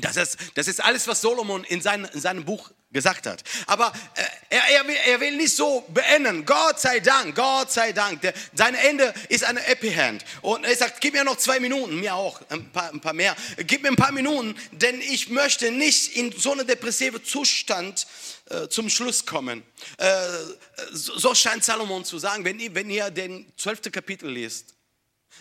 Das 0.00 0.16
ist, 0.16 0.38
das 0.54 0.68
ist 0.68 0.82
alles, 0.82 1.06
was 1.06 1.20
Solomon 1.20 1.64
in, 1.64 1.82
sein, 1.82 2.08
in 2.14 2.18
seinem 2.18 2.46
Buch 2.46 2.70
gesagt 2.94 3.26
hat. 3.26 3.42
Aber 3.66 3.92
äh, 4.14 4.22
er, 4.48 4.62
er, 4.70 4.88
will, 4.88 4.96
er, 5.06 5.20
will, 5.20 5.36
nicht 5.36 5.54
so 5.54 5.84
beenden. 5.88 6.46
Gott 6.46 6.80
sei 6.80 7.00
Dank, 7.00 7.34
Gott 7.34 7.70
sei 7.70 7.92
Dank. 7.92 8.22
Der, 8.22 8.32
sein 8.54 8.74
Ende 8.74 9.12
ist 9.28 9.44
eine 9.44 9.66
Epi-Hand. 9.66 10.24
Und 10.40 10.64
er 10.64 10.74
sagt, 10.74 11.02
gib 11.02 11.12
mir 11.12 11.24
noch 11.24 11.36
zwei 11.36 11.60
Minuten, 11.60 12.00
mir 12.00 12.14
auch, 12.14 12.40
ein 12.48 12.70
paar, 12.70 12.90
ein 12.90 13.00
paar 13.00 13.12
mehr. 13.12 13.36
Gib 13.58 13.82
mir 13.82 13.88
ein 13.88 13.96
paar 13.96 14.12
Minuten, 14.12 14.56
denn 14.70 15.00
ich 15.02 15.28
möchte 15.28 15.70
nicht 15.70 16.16
in 16.16 16.32
so 16.32 16.52
einen 16.52 16.66
depressiven 16.66 17.22
Zustand 17.22 18.06
äh, 18.48 18.68
zum 18.68 18.88
Schluss 18.88 19.26
kommen. 19.26 19.62
Äh, 19.98 20.06
so 20.92 21.34
scheint 21.34 21.64
Salomon 21.64 22.04
zu 22.04 22.18
sagen, 22.18 22.44
wenn 22.44 22.60
ihr, 22.60 22.74
wenn 22.74 22.88
ihr 22.88 23.10
den 23.10 23.52
zwölften 23.56 23.90
Kapitel 23.90 24.30
liest. 24.30 24.73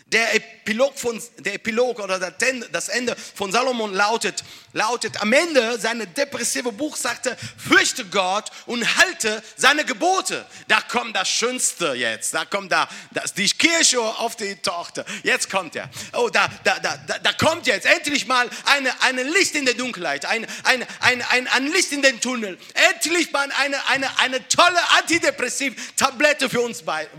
Der 0.08 0.36
Epilog, 0.36 0.97
von, 0.99 1.21
der 1.39 1.56
Epilog 1.56 1.99
oder 1.99 2.19
das 2.19 2.89
Ende 2.89 3.15
von 3.36 3.51
Salomon 3.51 3.93
lautet, 3.93 4.43
lautet, 4.73 5.19
am 5.21 5.34
Ende 5.34 5.79
seine 5.79 6.06
depressive 6.06 6.71
Buch 6.71 6.95
sagte, 6.95 7.36
fürchte 7.58 8.06
Gott 8.06 8.51
und 8.65 8.97
halte 8.97 9.41
seine 9.56 9.86
Gebote. 9.86 10.45
Da 10.67 10.82
kommt 10.82 11.15
das 11.15 11.29
Schönste 11.29 11.93
jetzt, 11.93 12.34
da 12.34 12.45
kommt 12.45 12.71
da, 12.71 12.88
das, 13.12 13.34
die 13.34 13.49
Kirche 13.49 13.99
auf 14.01 14.36
die 14.36 14.56
Tochter. 14.58 15.03
Jetzt 15.23 15.49
kommt 15.49 15.75
er. 15.75 15.89
Oh, 16.13 16.29
da, 16.29 16.47
da, 16.63 16.79
da, 16.79 16.97
da 16.97 17.34
kommt 17.34 17.65
jetzt 17.65 17.86
endlich 17.88 18.27
mal 18.27 18.47
eine, 18.65 19.01
eine 19.01 19.23
Licht 19.23 19.56
in 19.56 19.65
der 19.65 19.73
Dunkelheit, 19.73 20.25
ein, 20.25 20.45
ein, 20.63 20.86
ein, 20.99 21.21
ein, 21.23 21.47
ein 21.47 21.67
Licht 21.71 21.91
in 21.91 22.03
den 22.03 22.21
Tunnel. 22.21 22.60
Endlich 22.91 23.32
mal 23.32 23.49
eine, 23.60 23.88
eine, 23.88 24.19
eine 24.19 24.47
tolle 24.47 24.79
Antidepressiv-Tablette 24.99 26.49
für 26.49 26.63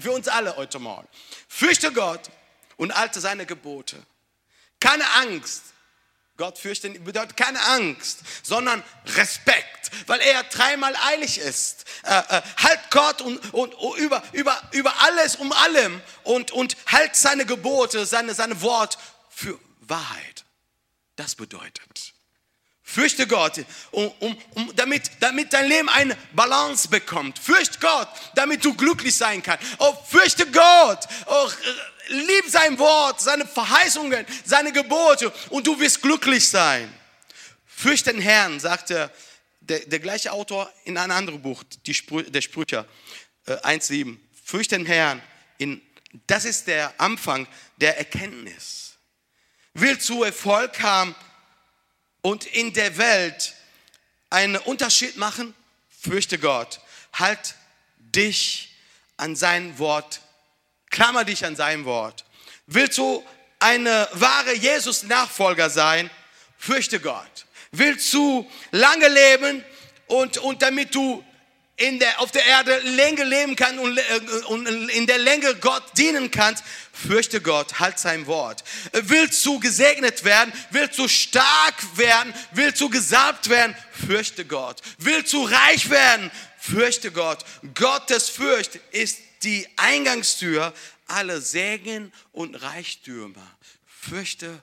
für 0.00 0.12
uns 0.12 0.28
alle 0.28 0.56
heute 0.56 0.78
Morgen. 0.78 1.08
Fürchte 1.48 1.92
Gott 1.92 2.20
und 2.76 2.92
alte 2.92 3.20
seine 3.20 3.46
Gebote. 3.46 4.02
Keine 4.80 5.10
Angst. 5.14 5.62
Gott 6.36 6.58
fürchten 6.58 7.04
bedeutet 7.04 7.36
keine 7.36 7.62
Angst, 7.62 8.18
sondern 8.42 8.82
Respekt, 9.06 9.90
weil 10.08 10.20
er 10.20 10.42
dreimal 10.44 10.94
eilig 10.96 11.38
ist. 11.38 11.84
Äh, 12.02 12.18
äh, 12.18 12.42
halt 12.56 12.80
Gott 12.90 13.22
und, 13.22 13.54
und, 13.54 13.72
und, 13.74 13.98
über, 13.98 14.20
über, 14.32 14.60
über 14.72 15.00
alles 15.02 15.36
um 15.36 15.52
allem 15.52 16.02
und, 16.24 16.50
und 16.50 16.76
halt 16.86 17.14
seine 17.14 17.46
Gebote, 17.46 18.04
seine, 18.04 18.34
seine 18.34 18.60
Wort 18.62 18.98
für 19.30 19.58
Wahrheit. 19.80 20.44
Das 21.14 21.36
bedeutet. 21.36 22.14
Fürchte 22.82 23.26
Gott, 23.26 23.64
um, 23.92 24.12
um, 24.20 24.36
um, 24.54 24.76
damit, 24.76 25.10
damit 25.20 25.52
dein 25.52 25.68
Leben 25.68 25.88
eine 25.88 26.16
Balance 26.32 26.88
bekommt. 26.88 27.38
Fürchte 27.38 27.78
Gott, 27.80 28.08
damit 28.34 28.64
du 28.64 28.74
glücklich 28.74 29.16
sein 29.16 29.42
kannst. 29.42 29.64
Oh, 29.78 29.96
fürchte 30.06 30.46
Gott. 30.50 31.00
Oh, 31.26 31.48
lieb 32.08 32.44
sein 32.48 32.78
Wort, 32.78 33.20
seine 33.20 33.46
Verheißungen, 33.46 34.26
seine 34.44 34.72
Gebote 34.72 35.32
und 35.50 35.66
du 35.66 35.78
wirst 35.78 36.02
glücklich 36.02 36.48
sein. 36.48 36.92
Fürchte 37.66 38.12
den 38.12 38.20
Herrn, 38.20 38.60
sagte 38.60 39.10
der, 39.60 39.80
der 39.80 39.98
gleiche 39.98 40.32
Autor 40.32 40.72
in 40.84 40.96
einem 40.96 41.12
anderen 41.12 41.42
Buch, 41.42 41.62
die 41.86 41.94
Sprü 41.94 42.22
der 42.22 42.40
Sprüche 42.40 42.86
äh, 43.46 43.52
1,7. 43.52 44.18
Fürchte 44.44 44.76
den 44.76 44.86
Herrn, 44.86 45.22
in, 45.58 45.80
das 46.26 46.44
ist 46.44 46.66
der 46.66 46.92
Anfang 46.98 47.46
der 47.76 47.98
Erkenntnis. 47.98 48.94
Willst 49.72 50.08
du 50.08 50.22
Erfolg 50.22 50.80
haben 50.82 51.14
und 52.22 52.46
in 52.46 52.72
der 52.72 52.96
Welt 52.96 53.54
einen 54.30 54.56
Unterschied 54.56 55.16
machen? 55.16 55.54
Fürchte 56.00 56.38
Gott. 56.38 56.80
Halt 57.12 57.54
dich 57.98 58.74
an 59.16 59.34
sein 59.36 59.78
Wort 59.78 60.20
Klammer 60.94 61.24
dich 61.24 61.44
an 61.44 61.56
sein 61.56 61.84
Wort. 61.86 62.24
Willst 62.68 62.98
du 62.98 63.24
eine 63.58 64.08
wahre 64.12 64.54
Jesus-Nachfolger 64.54 65.68
sein? 65.68 66.08
Fürchte 66.56 67.00
Gott. 67.00 67.46
Willst 67.72 68.14
du 68.14 68.48
lange 68.70 69.08
leben 69.08 69.64
und, 70.06 70.38
und 70.38 70.62
damit 70.62 70.94
du 70.94 71.24
in 71.76 71.98
der, 71.98 72.20
auf 72.20 72.30
der 72.30 72.46
Erde 72.46 72.78
länger 72.78 73.24
leben 73.24 73.56
kannst 73.56 73.80
und, 73.80 73.98
äh, 73.98 74.20
und 74.46 74.66
in 74.90 75.08
der 75.08 75.18
Länge 75.18 75.56
Gott 75.56 75.82
dienen 75.98 76.30
kannst, 76.30 76.62
fürchte 76.92 77.40
Gott, 77.40 77.80
halt 77.80 77.98
sein 77.98 78.28
Wort. 78.28 78.62
Willst 78.92 79.44
du 79.44 79.58
gesegnet 79.58 80.22
werden? 80.22 80.52
Willst 80.70 80.96
du 81.00 81.08
stark 81.08 81.74
werden? 81.96 82.32
Willst 82.52 82.80
du 82.80 82.88
gesalbt 82.88 83.48
werden? 83.48 83.74
Fürchte 84.06 84.44
Gott. 84.44 84.80
Willst 84.98 85.32
du 85.32 85.42
reich 85.44 85.90
werden? 85.90 86.30
Fürchte 86.56 87.10
Gott. 87.10 87.44
Gottes 87.74 88.28
Furcht 88.28 88.76
ist 88.92 89.23
die 89.44 89.68
Eingangstür 89.76 90.72
aller 91.06 91.40
Segen 91.40 92.12
und 92.32 92.54
Reichtümer. 92.56 93.58
Fürchte 93.86 94.62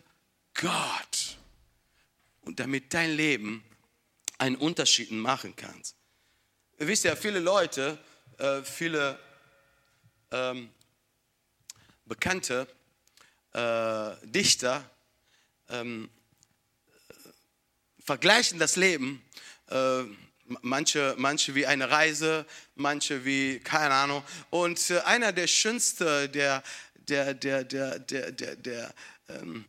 Gott. 0.54 1.38
Und 2.41 2.60
damit 2.60 2.94
dein 2.94 3.12
Leben 3.12 3.63
einen 4.38 4.56
Unterschied 4.56 5.12
machen 5.12 5.56
kannst. 5.56 5.96
Ihr 6.80 6.88
wisst 6.88 7.04
ja, 7.04 7.15
viele 7.15 7.39
Leute, 7.39 7.98
äh, 8.39 8.63
viele 8.63 9.20
ähm, 10.32 10.72
bekannte 12.06 12.67
äh, 13.54 14.12
Dichter 14.24 14.89
ähm, 15.70 16.10
vergleichen 18.04 18.58
das 18.58 18.76
Leben 18.76 19.24
äh, 19.67 20.04
manche, 20.62 21.15
manche 21.17 21.56
wie 21.56 21.65
eine 21.65 21.89
Reise, 21.89 22.46
manche 22.82 23.24
wie, 23.24 23.60
keine 23.60 23.94
Ahnung. 23.94 24.24
Und 24.50 24.89
äh, 24.89 25.00
einer 25.02 25.32
der 25.32 25.48
schönsten, 25.48 26.32
der, 26.32 26.63
der, 27.08 27.34
der, 27.34 27.63
der, 27.63 28.00
der, 28.00 28.32
der, 28.32 28.56
der 28.56 28.94
ähm, 29.30 29.65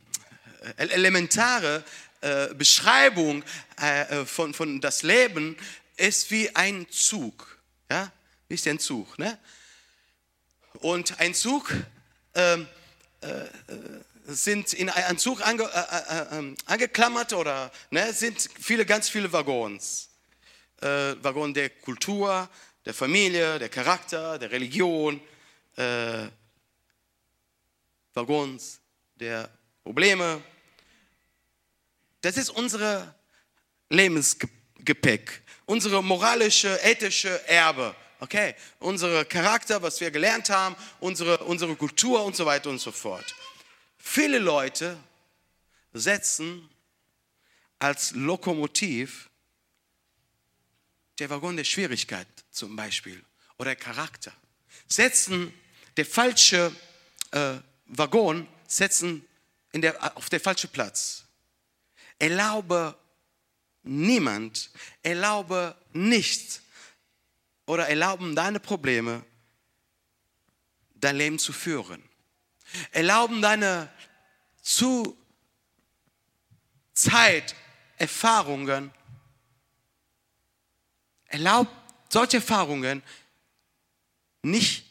elementare 0.77 1.85
äh, 2.21 2.55
Beschreibung 2.55 3.43
äh, 3.77 4.25
von, 4.25 4.55
von 4.55 4.81
das 4.81 5.03
Leben 5.03 5.57
ist 5.97 6.31
wie 6.31 6.55
ein 6.55 6.87
Zug. 6.91 7.59
Ja? 7.91 8.11
Wisst 8.49 8.67
ihr, 8.67 8.73
ein 8.73 8.79
Zug, 8.79 9.19
ne? 9.19 9.39
Und 10.81 11.21
ein 11.21 11.35
Zug 11.35 11.73
ähm, 12.35 12.67
äh, 13.21 13.27
äh, 13.29 13.49
sind 14.27 14.73
in 14.73 14.89
einen 14.89 15.19
Zug 15.19 15.47
ange, 15.47 15.65
äh, 15.65 15.67
äh, 15.69 16.39
ähm, 16.39 16.57
angeklammert 16.67 17.33
oder 17.33 17.71
ne, 17.91 18.13
sind 18.13 18.49
viele, 18.61 18.87
ganz 18.87 19.09
viele 19.09 19.33
Waggons. 19.33 20.09
Äh, 20.81 21.15
Waggon 21.23 21.55
der 21.55 21.71
Kultur, 21.71 22.49
der 22.85 22.95
Familie, 22.95 23.59
der 23.59 23.69
Charakter, 23.69 24.39
der 24.39 24.51
Religion, 24.51 25.21
äh, 25.77 26.29
Waggons 28.15 28.81
der 29.15 29.49
Probleme. 29.83 30.43
Das 32.21 32.37
ist 32.37 32.51
unser 32.51 33.15
Lebensgepäck, 33.89 35.43
unsere 35.67 36.03
moralische, 36.03 36.81
ethische 36.83 37.47
Erbe. 37.49 37.95
Okay, 38.21 38.55
unsere 38.79 39.25
Charakter, 39.25 39.83
was 39.83 40.01
wir 40.01 40.11
gelernt 40.13 40.49
haben, 40.49 40.77
unsere, 41.01 41.39
unsere 41.39 41.75
Kultur 41.75 42.25
und 42.25 42.37
so 42.37 42.47
weiter 42.47 42.71
und 42.71 42.79
so 42.79 42.93
fort. 42.93 43.35
Viele 43.99 44.39
Leute 44.39 44.97
setzen 45.93 46.69
als 47.81 48.13
Lokomotiv 48.13 49.29
der 51.19 51.31
Waggon 51.31 51.57
der 51.57 51.65
Schwierigkeit 51.65 52.42
zum 52.53 52.77
Beispiel 52.77 53.25
oder 53.59 53.75
Charakter. 53.75 54.33
Setzen 54.87 55.53
der 55.97 56.07
falsche 56.07 56.75
äh, 57.33 57.55
Waggon, 57.87 58.47
setzen 58.67 59.27
in 59.73 59.83
der, 59.83 60.17
auf 60.17 60.29
der 60.31 60.41
falschen 60.41 60.71
Platz. 60.71 61.25
Erlaube 62.19 62.97
niemand, 63.83 64.71
erlaube 65.03 65.75
nichts 65.93 66.63
oder 67.67 67.89
erlauben 67.89 68.37
deine 68.37 68.61
Probleme 68.61 69.25
dein 70.95 71.17
Leben 71.17 71.39
zu 71.39 71.53
führen 71.53 72.03
erlauben 72.91 73.43
deine 73.43 73.89
zu 74.61 75.17
Zeit 76.93 77.55
Erfahrungen, 77.97 78.93
erlaubt 81.27 81.71
solche 82.13 82.39
Erfahrungen 82.39 83.03
nicht, 84.43 84.85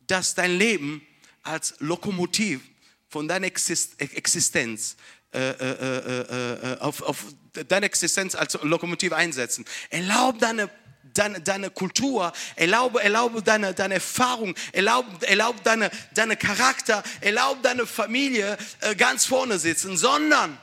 dass 0.00 0.34
dein 0.34 0.56
Leben 0.56 1.06
als 1.42 1.74
Lokomotiv 1.78 2.60
von 3.08 3.26
deiner 3.26 3.46
Existenz 3.46 4.96
äh, 5.32 5.50
äh, 5.50 6.72
äh, 6.72 6.78
auf, 6.78 7.02
auf 7.02 7.24
deine 7.52 7.86
Existenz 7.86 8.34
als 8.34 8.58
Lokomotiv 8.62 9.12
einsetzen. 9.12 9.64
Erlaub 9.90 10.38
deine 10.38 10.70
deine, 11.14 11.40
deine 11.40 11.70
Kultur, 11.70 12.32
erlaube, 12.54 13.02
erlaube 13.02 13.42
deine, 13.42 13.74
deine 13.74 13.94
Erfahrung, 13.94 14.54
erlaube, 14.72 15.26
erlaube 15.26 15.60
deine, 15.62 15.90
deine 16.14 16.36
Charakter, 16.36 17.02
erlaube 17.20 17.60
deine 17.62 17.86
Familie 17.86 18.56
äh, 18.80 18.94
ganz 18.94 19.26
vorne 19.26 19.58
sitzen, 19.58 19.96
sondern 19.96 20.58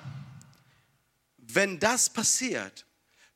wenn 1.37 1.79
das 1.79 2.09
passiert, 2.09 2.85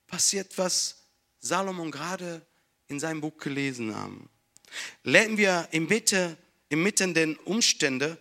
passiert, 0.08 0.58
was 0.58 0.96
Salomon 1.40 1.92
gerade 1.92 2.42
in 2.90 3.00
seinem 3.00 3.22
Buch 3.22 3.38
gelesen 3.38 3.96
haben. 3.96 4.30
Lernen 5.04 5.38
wir 5.38 5.68
inmitten, 5.72 6.38
inmitten 6.68 7.14
den 7.14 7.38
Umständen, 7.38 8.18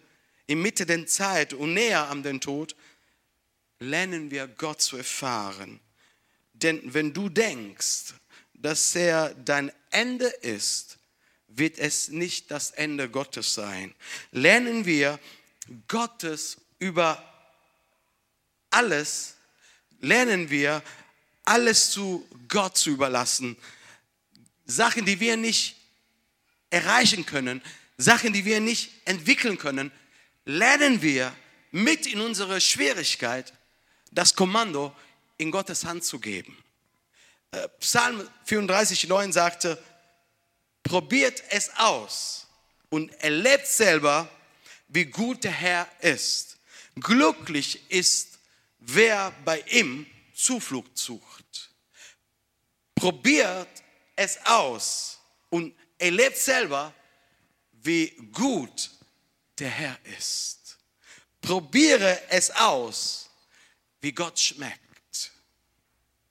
inmitten 0.46 0.86
der 0.86 1.06
Zeit 1.06 1.52
und 1.52 1.74
näher 1.74 2.08
an 2.08 2.22
den 2.22 2.40
Tod, 2.40 2.76
lernen 3.80 4.30
wir 4.30 4.46
Gott 4.46 4.80
zu 4.80 4.96
erfahren. 4.96 5.80
Denn 6.52 6.94
wenn 6.94 7.12
du 7.12 7.28
denkst, 7.28 8.14
dass 8.54 8.94
er 8.94 9.34
dein 9.34 9.70
Ende 9.90 10.26
ist, 10.26 10.98
wird 11.48 11.78
es 11.78 12.08
nicht 12.08 12.50
das 12.50 12.70
Ende 12.72 13.08
Gottes 13.08 13.54
sein. 13.54 13.94
Lernen 14.32 14.84
wir 14.84 15.18
Gottes 15.86 16.58
über 16.78 17.22
alles, 18.70 19.36
lernen 20.00 20.50
wir 20.50 20.82
alles 21.44 21.90
zu 21.90 22.26
Gott 22.48 22.76
zu 22.76 22.90
überlassen. 22.90 23.56
Sachen, 24.68 25.06
die 25.06 25.18
wir 25.18 25.36
nicht 25.36 25.76
erreichen 26.70 27.26
können, 27.26 27.62
Sachen, 27.96 28.32
die 28.32 28.44
wir 28.44 28.60
nicht 28.60 28.92
entwickeln 29.06 29.58
können, 29.58 29.90
lernen 30.44 31.02
wir 31.02 31.34
mit 31.72 32.06
in 32.06 32.20
unsere 32.20 32.60
Schwierigkeit 32.60 33.52
das 34.12 34.36
Kommando 34.36 34.94
in 35.38 35.50
Gottes 35.50 35.84
Hand 35.84 36.04
zu 36.04 36.20
geben. 36.20 36.56
Äh, 37.50 37.66
Psalm 37.80 38.28
34, 38.44 39.08
9 39.08 39.32
sagte, 39.32 39.82
probiert 40.82 41.42
es 41.50 41.70
aus 41.76 42.46
und 42.90 43.10
erlebt 43.22 43.66
selber, 43.66 44.28
wie 44.88 45.06
gut 45.06 45.44
der 45.44 45.52
Herr 45.52 45.88
ist. 46.00 46.58
Glücklich 46.94 47.90
ist, 47.90 48.38
wer 48.78 49.32
bei 49.44 49.60
ihm 49.70 50.06
Zuflucht 50.34 50.96
sucht. 50.96 51.70
Probiert 52.94 53.68
es 54.18 54.38
aus 54.44 55.18
und 55.48 55.74
erlebt 55.96 56.36
selber, 56.36 56.92
wie 57.72 58.10
gut 58.32 58.90
der 59.58 59.70
Herr 59.70 59.98
ist. 60.18 60.76
Probiere 61.40 62.20
es 62.28 62.50
aus, 62.50 63.30
wie 64.00 64.12
Gott 64.12 64.38
schmeckt. 64.38 65.32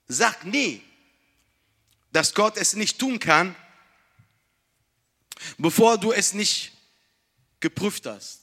Sag 0.08 0.44
nie, 0.46 0.84
dass 2.12 2.34
Gott 2.34 2.58
es 2.58 2.74
nicht 2.74 3.00
tun 3.00 3.20
kann, 3.20 3.56
bevor 5.58 5.98
du 5.98 6.12
es 6.12 6.34
nicht 6.34 6.72
geprüft 7.60 8.06
hast. 8.06 8.42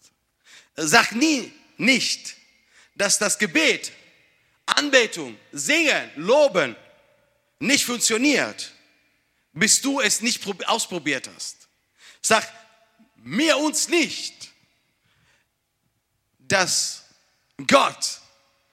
Sag 0.77 1.13
nie 1.13 1.53
nicht, 1.77 2.37
dass 2.95 3.19
das 3.19 3.39
Gebet, 3.39 3.93
Anbetung, 4.67 5.37
Singen, 5.53 6.11
Loben 6.17 6.77
nicht 7.59 7.85
funktioniert, 7.85 8.73
bis 9.55 9.81
du 9.81 10.01
es 10.01 10.21
nicht 10.21 10.45
ausprobiert 10.67 11.31
hast. 11.35 11.69
Sag 12.21 12.47
mir 13.17 13.57
uns 13.57 13.89
nicht, 13.89 14.53
dass 16.39 17.05
Gott 17.67 18.21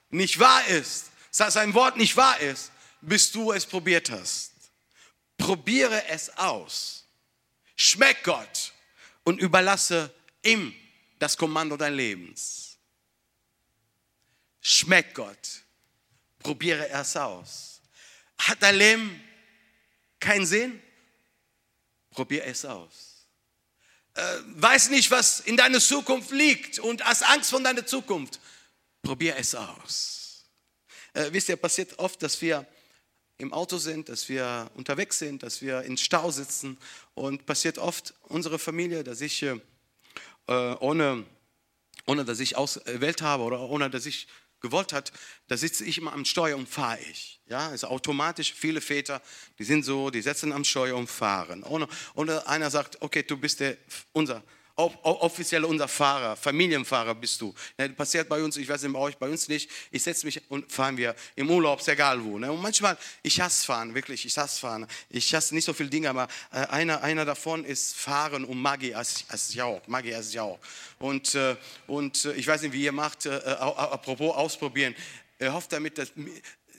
nicht 0.10 0.40
wahr 0.40 0.66
ist, 0.68 1.12
dass 1.38 1.54
sein 1.54 1.74
Wort 1.74 1.98
nicht 1.98 2.18
wahr 2.18 2.40
ist, 2.40 2.72
bis 3.00 3.32
du 3.32 3.52
es 3.52 3.66
probiert 3.66 4.10
hast. 4.10 4.52
Probiere 5.38 6.06
es 6.08 6.36
aus. 6.38 7.06
Schmeck 7.76 8.24
Gott 8.24 8.74
und 9.24 9.40
überlasse 9.40 10.14
ihm 10.44 10.76
das 11.20 11.38
Kommando 11.38 11.78
deines 11.78 11.98
Lebens. 11.98 12.78
Schmeck 14.62 15.14
Gott. 15.14 15.64
Probiere 16.40 16.90
es 16.90 17.16
aus. 17.16 17.82
Hat 18.38 18.62
dein 18.62 18.76
Leben 18.76 19.24
keinen 20.22 20.46
Sinn? 20.46 20.82
Probiere 22.12 22.46
es 22.46 22.64
aus. 22.64 23.26
Äh, 24.14 24.22
weiß 24.56 24.90
nicht, 24.90 25.10
was 25.12 25.40
in 25.42 25.58
deiner 25.58 25.80
Zukunft 25.80 26.32
liegt 26.32 26.80
und 26.80 27.04
hast 27.04 27.24
Angst 27.24 27.50
vor 27.50 27.62
deiner 27.62 27.86
Zukunft. 27.86 28.40
Probiere 29.02 29.38
es 29.38 29.56
aus. 29.56 30.46
Äh, 31.14 31.30
wisst 31.32 31.50
ihr, 31.50 31.56
passiert 31.56 31.98
oft, 32.00 32.22
dass 32.22 32.42
wir 32.42 32.66
im 33.38 33.54
Auto 33.54 33.78
sind, 33.78 34.10
dass 34.10 34.30
wir 34.30 34.70
unterwegs 34.76 35.20
sind, 35.20 35.44
dass 35.44 35.62
wir 35.62 35.82
im 35.84 35.98
Stau 35.98 36.30
sitzen. 36.30 36.78
Und 37.16 37.46
passiert 37.46 37.78
oft 37.78 38.14
unsere 38.24 38.60
Familie, 38.60 39.04
dass 39.04 39.22
ich 39.22 39.44
äh, 39.44 39.58
ohne, 40.48 41.26
ohne 42.06 42.26
dass 42.26 42.40
ich 42.40 42.56
ausgewählt 42.56 43.22
habe 43.22 43.44
oder 43.44 43.62
ohne 43.62 43.90
dass 43.90 44.06
ich 44.06 44.28
gewollt 44.62 44.94
hat, 44.94 45.12
da 45.48 45.58
sitze 45.58 45.84
ich 45.84 45.98
immer 45.98 46.14
am 46.14 46.26
Steuer 46.26 46.58
und 46.58 46.70
fahre 46.70 47.00
ich. 47.00 47.42
Ja, 47.48 47.70
also 47.70 47.88
automatisch, 47.88 48.54
viele 48.54 48.80
Väter, 48.80 49.22
die 49.60 49.64
sind 49.64 49.84
so, 49.84 50.10
die 50.10 50.22
setzen 50.22 50.54
am 50.54 50.64
Steuer 50.64 50.96
und 50.96 51.10
fahren. 51.10 51.64
Ohne, 51.64 51.88
ohne 52.14 52.48
einer 52.48 52.70
sagt, 52.70 53.02
okay, 53.02 53.24
du 53.24 53.38
bist 53.38 53.60
der, 53.60 53.78
unser 54.14 54.44
offiziell 55.04 55.66
unser 55.66 55.88
Fahrer, 55.88 56.36
Familienfahrer 56.36 57.16
bist 57.16 57.42
du. 57.42 57.54
Ne, 57.78 57.90
passiert 57.90 58.30
bei 58.30 58.42
uns, 58.42 58.58
ich 58.58 58.68
weiß 58.68 58.84
nicht 58.84 58.94
bei 58.94 59.00
euch, 59.00 59.18
bei 59.18 59.30
uns 59.30 59.48
nicht. 59.48 59.70
Ich 59.92 60.04
setze 60.04 60.26
mich 60.26 60.42
und 60.50 60.72
fahren 60.72 60.98
wir 60.98 61.16
im 61.36 61.50
Urlaub, 61.50 61.80
ist 61.80 61.88
egal 61.88 62.24
wo. 62.24 62.38
Ne? 62.38 62.52
Und 62.52 62.62
manchmal, 62.62 62.98
ich 63.24 63.40
hasse 63.40 63.66
fahren, 63.66 63.94
wirklich, 63.94 64.26
ich 64.26 64.38
hasse 64.38 64.60
fahren. 64.60 64.88
Ich 65.10 65.34
hasse 65.34 65.56
nicht 65.56 65.66
so 65.66 65.74
viele 65.74 65.90
Dinge, 65.90 66.10
aber 66.10 66.28
äh, 66.52 66.66
einer, 66.68 67.02
einer 67.02 67.26
davon 67.26 67.66
ist 67.66 67.96
Fahren 67.96 68.46
und 68.46 68.62
Maggi 68.62 68.94
als, 68.94 69.26
als 69.30 69.54
Jauch. 69.54 69.82
Maggi 69.88 70.14
als 70.14 70.34
Jauch. 70.34 70.60
Und, 71.00 71.36
äh, 71.36 71.56
und 71.88 72.26
äh, 72.26 72.34
ich 72.34 72.48
weiß 72.48 72.62
nicht, 72.62 72.74
wie 72.74 72.84
ihr 72.84 72.92
macht, 72.92 73.26
äh, 73.26 73.32
apropos 73.32 74.36
ausprobieren. 74.36 74.96
Er 75.40 75.54
hofft 75.54 75.74
damit, 75.74 75.98
dass 75.98 76.12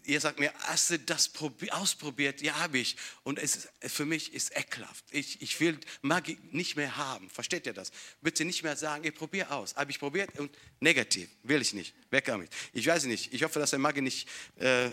ihr 0.05 0.21
sagt 0.21 0.39
mir, 0.39 0.53
hast 0.61 0.91
du 0.91 0.99
das 0.99 1.31
ausprobiert? 1.71 2.43
Ja, 2.43 2.59
habe 2.59 2.79
ich. 2.79 2.97
Und 3.23 3.39
es 3.39 3.57
ist, 3.57 3.69
für 3.81 4.05
mich 4.05 4.35
ist 4.35 4.57
ekelhaft. 4.57 5.05
Ich, 5.11 5.41
ich 5.43 5.59
will 5.61 5.79
Magie 6.01 6.39
nicht 6.51 6.77
mehr 6.77 6.97
haben. 6.97 7.31
Versteht 7.31 7.67
ihr 7.67 7.73
das? 7.73 7.93
Bitte 8.21 8.45
nicht 8.45 8.63
mehr 8.63 8.77
sagen, 8.77 9.05
ich 9.05 9.15
probiere 9.15 9.51
aus. 9.51 9.77
Habe 9.77 9.91
ich 9.91 9.99
probiert 9.99 10.39
und 10.39 10.51
negativ. 10.81 11.29
Will 11.43 11.61
ich 11.61 11.73
nicht. 11.73 11.95
Weg 12.11 12.25
damit. 12.25 12.51
Ich 12.73 12.87
weiß 12.87 13.05
nicht. 13.05 13.33
Ich 13.33 13.43
hoffe, 13.43 13.59
dass 13.59 13.71
der 13.71 13.79
Magie 13.79 14.01
nicht, 14.01 14.29
äh, 14.59 14.91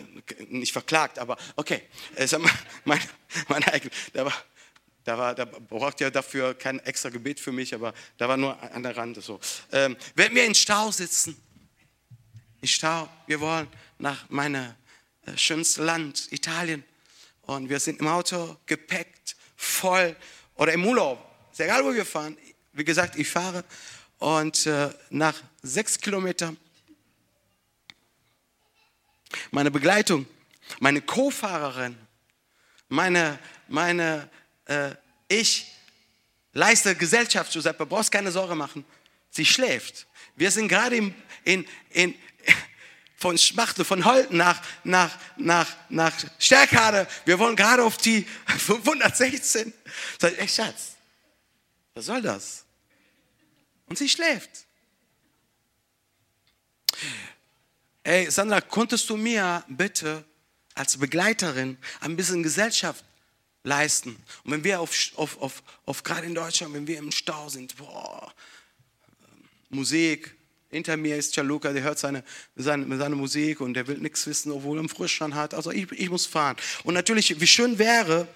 nicht 0.50 0.74
verklagt. 0.74 1.20
Aber 1.20 1.38
okay. 1.56 1.84
Das 2.16 2.32
ist 2.34 2.40
mein, 2.86 3.02
mein, 3.48 3.64
Aber 4.14 4.34
Da, 5.06 5.18
war, 5.18 5.34
da 5.34 5.46
braucht 5.46 6.02
ihr 6.02 6.12
dafür 6.12 6.54
kein 6.54 6.80
extra 6.80 7.10
Gebet 7.10 7.40
für 7.40 7.52
mich, 7.52 7.74
aber 7.74 7.94
da 8.18 8.28
war 8.28 8.38
nur 8.38 8.62
an 8.62 8.84
der 8.84 8.96
Rande 8.96 9.22
so. 9.22 9.40
Ähm, 9.72 9.98
wenn 10.14 10.36
wir 10.36 10.46
in 10.46 10.54
Stau 10.54 10.92
sitzen, 10.92 11.36
in 12.62 12.68
Stau, 12.68 13.10
wir 13.26 13.40
wollen 13.40 13.68
nach 13.98 14.30
meinem 14.30 14.76
schönsten 15.38 15.84
Land, 15.84 16.32
Italien, 16.32 16.84
und 17.44 17.70
wir 17.70 17.80
sind 17.80 18.00
im 18.00 18.08
Auto 18.08 18.58
gepackt, 18.66 19.36
voll, 19.56 20.16
oder 20.56 20.74
im 20.74 20.86
Urlaub, 20.86 21.20
ist 21.52 21.60
egal, 21.60 21.84
wo 21.84 21.94
wir 21.94 22.06
fahren. 22.06 22.38
Wie 22.74 22.84
gesagt, 22.84 23.16
ich 23.18 23.28
fahre 23.28 23.64
und 24.20 24.66
äh, 24.66 24.90
nach 25.10 25.36
sechs 25.64 26.00
Kilometern 26.00 26.58
meine 29.52 29.72
Begleitung, 29.72 30.26
meine 30.80 31.02
Co-Fahrerin, 31.02 31.98
meine, 32.88 33.40
meine, 33.68 34.30
äh, 34.66 34.92
ich 35.28 35.72
leiste 36.54 36.96
Gesellschaft, 36.96 37.52
Giuseppe, 37.52 37.86
brauchst 37.86 38.12
keine 38.12 38.32
Sorge 38.32 38.56
machen. 38.56 38.86
Sie 39.30 39.46
schläft. 39.46 40.08
Wir 40.36 40.52
sind 40.52 40.68
gerade 40.68 40.96
in, 40.96 41.16
in, 41.44 41.66
in, 41.92 42.16
von 43.20 43.38
Schmachtel, 43.38 43.84
von 43.84 44.06
Holten 44.06 44.38
nach, 44.38 44.62
nach, 44.84 45.18
nach, 45.36 45.68
nach 45.90 46.14
Stärkade. 46.40 47.08
Wir 47.26 47.38
wollen 47.38 47.56
gerade 47.56 47.84
auf 47.84 47.98
die 47.98 48.26
516. 48.48 49.74
Sag 50.20 50.34
ich, 50.34 50.40
ey 50.40 50.48
Schatz, 50.48 50.96
was 51.94 52.06
soll 52.06 52.22
das? 52.22 52.64
Und 53.88 53.98
sie 53.98 54.08
schläft. 54.08 54.50
Ey, 58.04 58.32
Sandra, 58.32 58.62
konntest 58.62 59.10
du 59.10 59.18
mir 59.18 59.64
bitte 59.68 60.24
als 60.74 60.98
Begleiterin 60.98 61.78
ein 62.00 62.16
bisschen 62.16 62.42
Gesellschaft 62.42 63.04
leisten? 63.64 64.16
Und 64.44 64.52
wenn 64.52 64.64
wir 64.64 64.80
auf, 64.80 64.96
auf, 65.16 65.42
auf, 65.42 65.64
auf 65.86 66.04
gerade 66.04 66.26
in 66.26 66.36
Deutschland, 66.36 66.74
wenn 66.74 66.88
wir 66.88 66.98
im 66.98 67.12
Stau 67.12 67.50
sind, 67.50 67.76
boah, 67.76 68.34
Musik, 69.70 70.39
hinter 70.70 70.98
mir 70.98 71.18
ist 71.18 71.34
Chaluka, 71.34 71.74
der 71.74 71.84
hört 71.84 72.00
seine, 72.00 72.24
seine, 72.56 72.98
seine 72.98 73.16
Musik 73.16 73.60
und 73.62 73.74
der 73.74 73.88
will 73.88 73.98
nichts 73.98 74.28
wissen, 74.28 74.52
obwohl 74.52 74.78
er 74.78 74.82
einen 74.82 74.90
Frischstand 74.90 75.34
hat. 75.34 75.54
Also 75.54 75.72
ich, 75.72 75.92
ich 75.92 76.10
muss 76.10 76.26
fahren. 76.26 76.58
Und 76.84 76.94
natürlich, 76.94 77.40
wie 77.40 77.48
schön 77.48 77.80
wäre, 77.80 78.28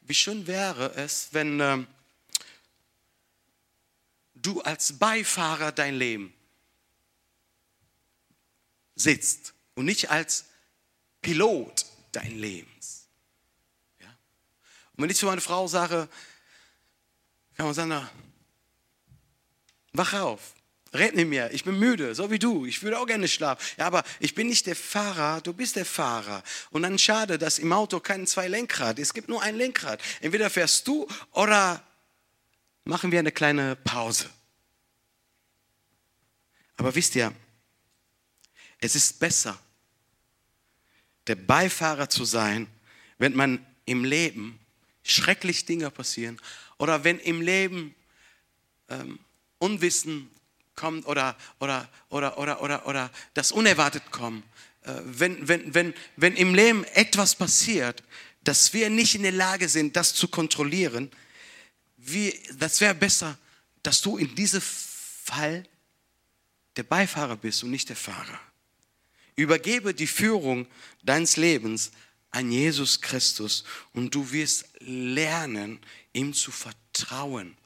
wie 0.00 0.14
schön 0.14 0.46
wäre 0.46 0.92
es, 0.96 1.28
wenn 1.32 1.60
ähm, 1.60 1.86
du 4.34 4.60
als 4.62 4.98
Beifahrer 4.98 5.70
dein 5.70 5.94
Leben 5.94 6.34
sitzt 8.96 9.54
und 9.74 9.84
nicht 9.84 10.10
als 10.10 10.46
Pilot 11.20 11.86
dein 12.10 12.36
Lebens. 12.38 13.06
Ja? 14.00 14.08
Und 14.96 15.04
wenn 15.04 15.10
ich 15.10 15.16
zu 15.16 15.26
meiner 15.26 15.40
Frau 15.40 15.68
sage, 15.68 16.08
kann 17.56 17.66
man 17.66 17.74
sagen, 17.74 18.08
wach 19.92 20.12
auf, 20.14 20.54
red 20.94 21.14
nicht 21.14 21.28
mehr, 21.28 21.52
ich 21.52 21.64
bin 21.64 21.78
müde, 21.78 22.14
so 22.14 22.30
wie 22.30 22.38
du, 22.38 22.66
ich 22.66 22.82
würde 22.82 22.98
auch 22.98 23.06
gerne 23.06 23.28
schlafen. 23.28 23.64
Ja, 23.78 23.86
aber 23.86 24.04
ich 24.20 24.34
bin 24.34 24.48
nicht 24.48 24.66
der 24.66 24.76
Fahrer, 24.76 25.40
du 25.40 25.52
bist 25.52 25.76
der 25.76 25.86
Fahrer. 25.86 26.42
Und 26.70 26.82
dann 26.82 26.98
schade, 26.98 27.38
dass 27.38 27.58
im 27.58 27.72
Auto 27.72 28.00
kein 28.00 28.26
zwei 28.26 28.48
Lenkrad, 28.48 28.98
es 28.98 29.14
gibt 29.14 29.28
nur 29.28 29.42
ein 29.42 29.56
Lenkrad. 29.56 30.00
Entweder 30.20 30.50
fährst 30.50 30.86
du 30.86 31.06
oder 31.32 31.82
machen 32.84 33.10
wir 33.10 33.18
eine 33.18 33.32
kleine 33.32 33.76
Pause. 33.76 34.28
Aber 36.76 36.94
wisst 36.94 37.14
ihr, 37.14 37.32
es 38.78 38.96
ist 38.96 39.18
besser, 39.20 39.58
der 41.26 41.36
Beifahrer 41.36 42.08
zu 42.08 42.24
sein, 42.24 42.66
wenn 43.18 43.34
man 43.34 43.64
im 43.84 44.04
Leben 44.04 44.58
schrecklich 45.04 45.64
Dinge 45.64 45.90
passieren 45.90 46.40
oder 46.78 47.04
wenn 47.04 47.18
im 47.20 47.40
Leben 47.40 47.94
ähm, 48.88 49.18
Unwissen 49.58 50.30
kommt 50.74 51.06
oder, 51.06 51.36
oder, 51.58 51.88
oder, 52.08 52.38
oder, 52.38 52.62
oder, 52.62 52.86
oder 52.86 53.10
das 53.34 53.52
Unerwartet 53.52 54.10
kommt. 54.10 54.44
Äh, 54.82 54.94
wenn, 55.04 55.48
wenn, 55.48 55.74
wenn, 55.74 55.94
wenn 56.16 56.36
im 56.36 56.54
Leben 56.54 56.84
etwas 56.94 57.34
passiert, 57.34 58.02
dass 58.44 58.72
wir 58.72 58.90
nicht 58.90 59.14
in 59.14 59.22
der 59.22 59.32
Lage 59.32 59.68
sind, 59.68 59.96
das 59.96 60.14
zu 60.14 60.28
kontrollieren, 60.28 61.10
wie, 61.96 62.36
das 62.54 62.80
wäre 62.80 62.94
besser, 62.94 63.38
dass 63.82 64.00
du 64.00 64.16
in 64.16 64.34
diesem 64.34 64.60
Fall 64.60 65.64
der 66.76 66.82
Beifahrer 66.82 67.36
bist 67.36 67.62
und 67.62 67.70
nicht 67.70 67.88
der 67.88 67.96
Fahrer. 67.96 68.40
Übergebe 69.36 69.94
die 69.94 70.06
Führung 70.06 70.66
deines 71.02 71.36
Lebens 71.36 71.92
an 72.30 72.50
Jesus 72.50 73.00
Christus 73.00 73.64
und 73.92 74.14
du 74.14 74.30
wirst 74.32 74.66
lernen, 74.80 75.78
ihm 76.12 76.34
zu 76.34 76.50
vertrauen. 76.50 77.56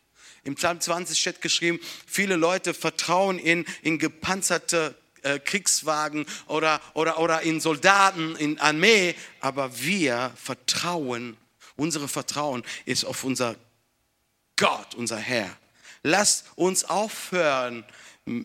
Im 0.47 0.55
Psalm 0.55 0.81
20 0.81 1.19
steht 1.19 1.43
geschrieben, 1.43 1.81
viele 2.07 2.37
Leute 2.37 2.73
vertrauen 2.73 3.41
in, 3.41 3.67
in 3.83 3.99
gepanzerte 3.99 4.95
äh, 5.23 5.41
Kriegswagen 5.41 6.25
oder, 6.47 6.81
oder, 6.95 7.19
oder 7.19 7.43
in 7.43 7.61
Soldaten, 7.61 8.37
in 8.37 8.61
Armee, 8.61 9.17
aber 9.41 9.81
wir 9.81 10.33
vertrauen, 10.37 11.37
unsere 11.75 12.07
Vertrauen 12.07 12.63
ist 12.85 13.05
auf 13.05 13.25
unser 13.25 13.57
Gott, 14.55 14.95
unser 14.95 15.19
Herr. 15.19 15.51
Lasst 16.05 16.45
uns 16.55 16.85
aufhören, 16.85 17.85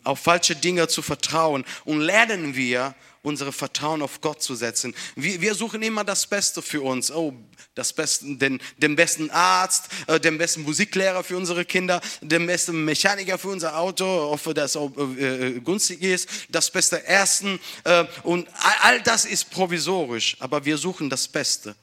auf 0.04 0.20
falsche 0.20 0.56
Dinge 0.56 0.88
zu 0.88 1.04
vertrauen 1.04 1.66
und 1.86 2.02
lernen 2.02 2.56
wir, 2.56 2.96
unsere 3.22 3.52
Vertrauen 3.52 4.02
auf 4.02 4.22
Gott 4.22 4.42
zu 4.42 4.56
setzen. 4.56 4.96
Wir, 5.16 5.42
wir 5.42 5.56
suchen 5.56 5.82
immer 5.82 6.04
das 6.04 6.28
Beste 6.28 6.62
für 6.62 6.82
uns. 6.82 7.12
Oh, 7.12 7.34
das 7.76 7.94
Beste, 7.94 8.36
den, 8.36 8.62
den 8.78 8.96
besten 8.96 9.30
Arzt, 9.30 9.90
äh, 10.08 10.20
den 10.20 10.38
besten 10.38 10.64
Musiklehrer 10.64 11.24
für 11.24 11.38
unsere 11.38 11.66
Kinder, 11.66 12.02
den 12.22 12.48
besten 12.48 12.84
Mechaniker 12.84 13.38
für 13.38 13.50
unser 13.50 13.78
Auto, 13.78 14.06
hoffe, 14.06 14.54
dass 14.54 14.76
auch 14.76 14.92
äh, 14.98 15.56
äh, 15.56 15.60
günstig 15.60 16.02
ist, 16.02 16.28
das 16.50 16.72
beste 16.72 17.06
Essen. 17.06 17.60
Äh, 17.84 18.06
und 18.24 18.48
all, 18.60 18.76
all 18.82 19.02
das 19.02 19.26
ist 19.26 19.52
provisorisch, 19.52 20.38
aber 20.40 20.66
wir 20.66 20.78
suchen 20.78 21.10
das 21.10 21.28
Beste. 21.28 21.76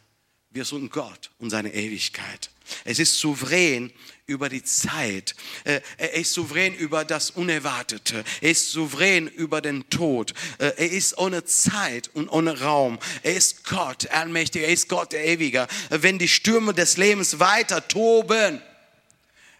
Wir 0.50 0.64
suchen 0.64 0.90
Gott 0.90 1.30
und 1.38 1.50
seine 1.50 1.72
Ewigkeit. 1.72 2.50
Es 2.84 2.98
ist 2.98 3.18
souverän 3.18 3.92
über 4.26 4.48
die 4.48 4.62
Zeit. 4.62 5.34
Äh, 5.64 5.80
er 5.96 6.14
ist 6.14 6.34
souverän 6.34 6.74
über 6.74 7.04
das 7.04 7.30
Unerwartete. 7.30 8.24
Er 8.40 8.50
ist 8.50 8.70
souverän 8.70 9.26
über 9.26 9.60
den 9.60 9.88
Tod. 9.90 10.34
Äh, 10.58 10.66
er 10.76 10.90
ist 10.90 11.16
ohne 11.18 11.44
Zeit 11.44 12.08
und 12.14 12.28
ohne 12.28 12.60
Raum. 12.60 12.98
Er 13.22 13.34
ist 13.34 13.64
Gott, 13.64 14.08
allmächtig. 14.10 14.62
Er 14.62 14.68
ist 14.68 14.88
Gott, 14.88 15.12
der 15.12 15.24
Ewiger. 15.24 15.66
Wenn 15.88 16.18
die 16.18 16.28
Stürme 16.28 16.74
des 16.74 16.98
Lebens 16.98 17.38
weiter 17.40 17.88
toben, 17.88 18.62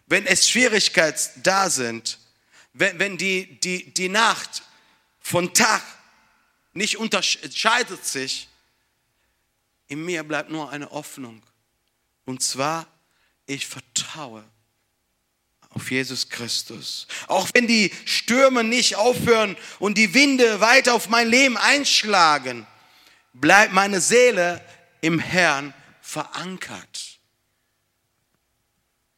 wenn 0.07 0.27
es 0.27 0.49
Schwierigkeiten 0.49 1.43
da 1.43 1.71
sind, 1.71 2.19
wenn, 2.75 2.99
wenn 2.99 3.17
die, 3.17 3.59
die, 3.61 3.93
die 3.93 4.09
Nacht 4.09 4.63
von 5.21 5.55
Tag 5.55 5.83
nicht 6.75 6.99
unterscheidet 6.99 8.05
sich, 8.05 8.49
in 9.87 10.05
mir 10.05 10.23
bleibt 10.25 10.51
nur 10.51 10.71
eine 10.71 10.91
Hoffnung. 10.91 11.43
Und 12.27 12.43
zwar 12.43 12.87
ich 13.49 13.67
vertraue 13.67 14.45
auf 15.71 15.91
Jesus 15.91 16.29
Christus. 16.29 17.09
Auch 17.27 17.49
wenn 17.55 17.67
die 17.67 17.91
Stürme 18.05 18.63
nicht 18.63 18.97
aufhören 18.97 19.57
und 19.79 19.99
die 19.99 20.15
Winde 20.15 20.61
weiter 20.61 20.95
auf 20.95 21.09
mein 21.09 21.29
Leben 21.29 21.57
einschlagen, 21.57 22.67
bleibt 23.33 23.73
meine 23.73 24.01
Seele 24.01 24.65
im 25.01 25.19
Herrn 25.19 25.75
verankert. 26.01 27.19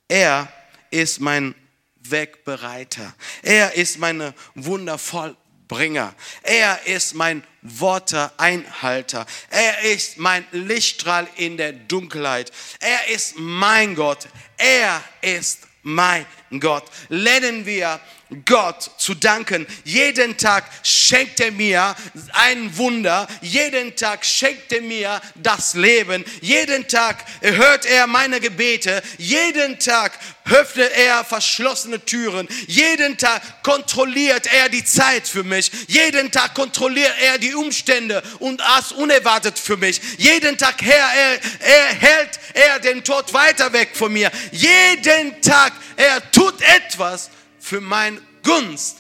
Er 0.08 0.52
ist 0.90 1.20
mein 1.20 1.54
Wegbereiter. 1.96 3.14
Er 3.42 3.74
ist 3.74 3.98
meine 3.98 4.34
wundervoll 4.54 5.36
Bringer. 5.70 6.12
Er 6.42 6.84
ist 6.86 7.14
mein 7.14 7.44
Worte-Einhalter. 7.62 9.24
Er 9.50 9.82
ist 9.82 10.18
mein 10.18 10.44
Lichtstrahl 10.50 11.28
in 11.36 11.56
der 11.56 11.72
Dunkelheit. 11.72 12.50
Er 12.80 13.06
ist 13.14 13.38
mein 13.38 13.94
Gott. 13.94 14.26
Er 14.56 15.00
ist 15.20 15.60
mein 15.84 16.26
Gott. 16.58 16.84
Lernen 17.08 17.64
wir 17.64 18.00
Gott 18.44 18.90
zu 18.96 19.14
danken. 19.14 19.66
Jeden 19.84 20.36
Tag 20.36 20.64
schenkt 20.82 21.40
er 21.40 21.50
mir 21.50 21.94
ein 22.32 22.76
Wunder. 22.76 23.26
Jeden 23.40 23.96
Tag 23.96 24.24
schenkt 24.24 24.72
er 24.72 24.82
mir 24.82 25.20
das 25.34 25.74
Leben. 25.74 26.24
Jeden 26.40 26.86
Tag 26.86 27.24
hört 27.40 27.86
er 27.86 28.06
meine 28.06 28.40
Gebete. 28.40 29.02
Jeden 29.18 29.78
Tag 29.78 30.12
öffnet 30.44 30.92
er 30.96 31.24
verschlossene 31.24 32.04
Türen. 32.04 32.48
Jeden 32.66 33.16
Tag 33.16 33.62
kontrolliert 33.62 34.52
er 34.52 34.68
die 34.68 34.84
Zeit 34.84 35.26
für 35.26 35.44
mich. 35.44 35.70
Jeden 35.88 36.30
Tag 36.30 36.54
kontrolliert 36.54 37.14
er 37.20 37.38
die 37.38 37.54
Umstände 37.54 38.22
und 38.38 38.60
das 38.60 38.92
unerwartet 38.92 39.58
für 39.58 39.76
mich. 39.76 40.00
Jeden 40.18 40.56
Tag, 40.56 40.82
Herr, 40.82 41.08
er, 41.14 41.40
er 41.60 41.94
hält 41.94 42.40
er 42.54 42.78
den 42.80 43.04
Tod 43.04 43.32
weiter 43.32 43.72
weg 43.72 43.90
von 43.94 44.12
mir. 44.12 44.30
Jeden 44.52 45.40
Tag, 45.42 45.72
er 46.00 46.30
tut 46.30 46.54
etwas, 46.62 47.30
für 47.58 47.80
mein 47.80 48.18
Gunst, 48.42 48.98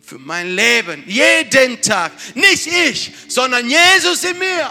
für 0.00 0.18
mein 0.18 0.50
Leben, 0.50 1.04
jeden 1.06 1.82
Tag. 1.82 2.12
Nicht 2.34 2.66
ich, 2.66 3.12
sondern 3.28 3.68
Jesus 3.68 4.24
in 4.24 4.38
mir. 4.38 4.70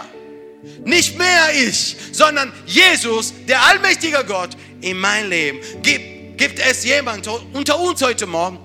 Nicht 0.84 1.16
mehr 1.16 1.54
ich, 1.54 1.96
sondern 2.12 2.52
Jesus, 2.66 3.32
der 3.46 3.62
allmächtige 3.62 4.24
Gott, 4.26 4.50
in 4.80 4.98
mein 4.98 5.30
Leben. 5.30 5.60
Gibt, 5.80 6.38
gibt 6.38 6.58
es 6.58 6.84
jemand 6.84 7.26
unter 7.28 7.78
uns 7.78 8.02
heute 8.02 8.26
Morgen, 8.26 8.58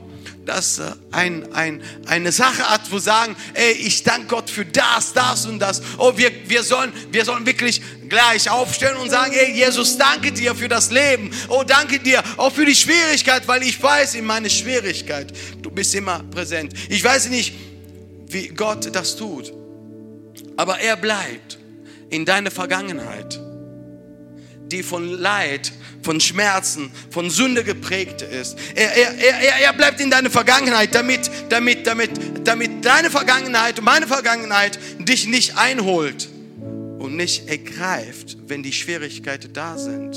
das 0.46 0.80
äh, 0.80 0.92
ein, 1.12 1.52
ein, 1.54 1.82
eine 2.06 2.32
Sache 2.32 2.70
hat, 2.70 2.92
wo 2.92 3.00
sagen, 3.00 3.36
ey, 3.54 3.72
ich 3.74 4.04
danke 4.04 4.28
Gott 4.28 4.50
für 4.50 4.66
das, 4.66 5.14
das 5.14 5.46
und 5.46 5.60
das. 5.60 5.82
Oh, 5.98 6.14
wir, 6.16 6.32
wir, 6.48 6.64
sollen, 6.64 6.94
wir 7.12 7.26
sollen 7.26 7.46
wirklich 7.46 7.82
gleich 8.08 8.50
aufstellen 8.50 8.98
und 8.98 9.10
sagen, 9.10 9.34
ey, 9.34 9.54
Jesus, 9.54 9.98
danke 9.98 10.32
dir 10.32 10.56
für 10.56 10.68
das 10.68 10.92
Leben. 10.92 11.32
Oh, 11.50 11.64
danke 11.66 12.00
dir 12.00 12.24
auch 12.38 12.52
für 12.52 12.66
die 12.66 12.76
Schwierigkeit, 12.76 13.48
weil 13.48 13.64
ich 13.64 13.82
weiß 13.82 14.16
in 14.16 14.26
meine 14.26 14.50
Schwierigkeit, 14.50 15.34
du 15.62 15.72
bist 15.72 15.94
immer 15.96 16.24
präsent. 16.32 16.74
Ich 16.90 17.04
weiß 17.04 17.30
nicht, 17.30 17.54
wie 18.28 18.48
Gott 18.50 18.94
das 18.94 19.16
tut, 19.16 19.54
aber 20.58 20.80
er 20.80 20.98
bleibt 20.98 21.58
in 22.10 22.26
deiner 22.26 22.52
Vergangenheit 22.52 23.40
die 24.72 24.84
von 24.84 25.08
Leid, 25.10 25.72
von 26.06 26.22
Schmerzen, 26.22 26.92
von 27.10 27.30
Sünde 27.30 27.64
geprägt 27.64 28.22
ist. 28.22 28.58
Er, 28.76 28.96
er, 28.96 29.14
er, 29.18 29.56
er 29.66 29.74
bleibt 29.74 30.00
in 30.00 30.10
deiner 30.10 30.30
Vergangenheit, 30.30 30.94
damit, 30.94 31.30
damit, 31.50 31.86
damit, 31.86 32.12
damit 32.46 32.86
deine 32.86 33.10
Vergangenheit 33.10 33.80
und 33.80 33.86
meine 33.86 34.08
Vergangenheit 34.08 34.80
dich 35.00 35.28
nicht 35.28 35.58
einholt 35.58 36.30
und 37.00 37.18
nicht 37.18 37.50
ergreift, 37.50 38.38
wenn 38.48 38.64
die 38.64 38.72
Schwierigkeiten 38.72 39.52
da 39.52 39.78
sind. 39.78 40.16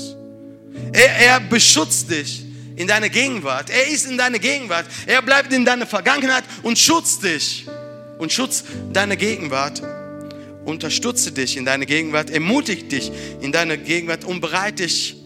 Er, 0.93 1.17
er 1.17 1.39
beschützt 1.39 2.09
dich 2.09 2.45
in 2.75 2.87
deiner 2.87 3.09
Gegenwart. 3.09 3.69
Er 3.69 3.87
ist 3.87 4.05
in 4.05 4.17
deiner 4.17 4.39
Gegenwart. 4.39 4.85
Er 5.07 5.21
bleibt 5.21 5.51
in 5.51 5.65
deiner 5.65 5.87
Vergangenheit 5.87 6.43
und 6.61 6.77
schützt 6.77 7.23
dich 7.23 7.65
und 8.19 8.31
schützt 8.31 8.65
deine 8.93 9.17
Gegenwart 9.17 9.81
unterstütze 10.65 11.31
dich 11.31 11.57
in 11.57 11.65
deiner 11.65 11.85
Gegenwart, 11.85 12.29
ermutige 12.29 12.83
dich 12.83 13.11
in 13.41 13.51
deiner 13.51 13.75
Gegenwart 13.75 14.23
und 14.23 14.39
bereite 14.39 14.83
dich 14.83 15.18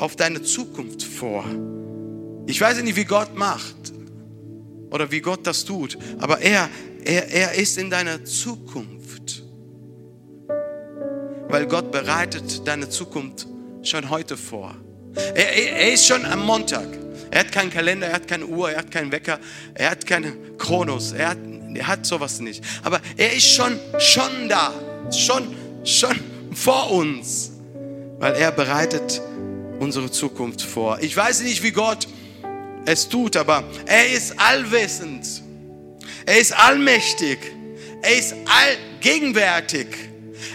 auf 0.00 0.16
deine 0.16 0.42
Zukunft 0.42 1.02
vor. 1.02 1.44
Ich 2.46 2.60
weiß 2.60 2.82
nicht, 2.82 2.96
wie 2.96 3.04
Gott 3.04 3.36
macht 3.36 3.92
oder 4.90 5.10
wie 5.10 5.20
Gott 5.20 5.46
das 5.46 5.64
tut, 5.64 5.98
aber 6.18 6.40
er, 6.40 6.68
er, 7.04 7.28
er 7.28 7.54
ist 7.54 7.78
in 7.78 7.90
deiner 7.90 8.24
Zukunft. 8.24 9.44
Weil 11.48 11.66
Gott 11.66 11.90
bereitet 11.90 12.66
deine 12.66 12.88
Zukunft 12.88 13.46
schon 13.82 14.08
heute 14.08 14.36
vor. 14.36 14.74
Er, 15.34 15.56
er, 15.56 15.76
er 15.76 15.92
ist 15.92 16.06
schon 16.06 16.24
am 16.24 16.44
Montag. 16.44 16.86
Er 17.30 17.40
hat 17.40 17.52
keinen 17.52 17.70
Kalender, 17.70 18.08
er 18.08 18.14
hat 18.14 18.28
keine 18.28 18.46
Uhr, 18.46 18.70
er 18.70 18.78
hat 18.78 18.90
keinen 18.90 19.12
Wecker, 19.12 19.38
er 19.74 19.90
hat 19.90 20.06
keine 20.06 20.32
Kronos, 20.58 21.12
er 21.12 21.30
hat, 21.30 21.38
er 21.74 21.86
hat 21.86 22.06
sowas 22.06 22.40
nicht. 22.40 22.64
Aber 22.82 23.00
er 23.16 23.32
ist 23.34 23.48
schon, 23.48 23.78
schon 23.98 24.48
da 24.48 24.72
schon, 25.12 25.54
schon 25.84 26.18
vor 26.52 26.90
uns, 26.90 27.52
weil 28.18 28.34
er 28.34 28.50
bereitet 28.50 29.20
unsere 29.80 30.10
Zukunft 30.10 30.62
vor. 30.62 30.98
Ich 31.00 31.16
weiß 31.16 31.40
nicht, 31.40 31.62
wie 31.62 31.72
Gott 31.72 32.06
es 32.84 33.08
tut, 33.08 33.36
aber 33.36 33.64
er 33.86 34.12
ist 34.12 34.38
allwissend. 34.38 35.26
Er 36.26 36.38
ist 36.38 36.52
allmächtig. 36.52 37.38
Er 38.02 38.18
ist 38.18 38.34
allgegenwärtig. 38.46 39.86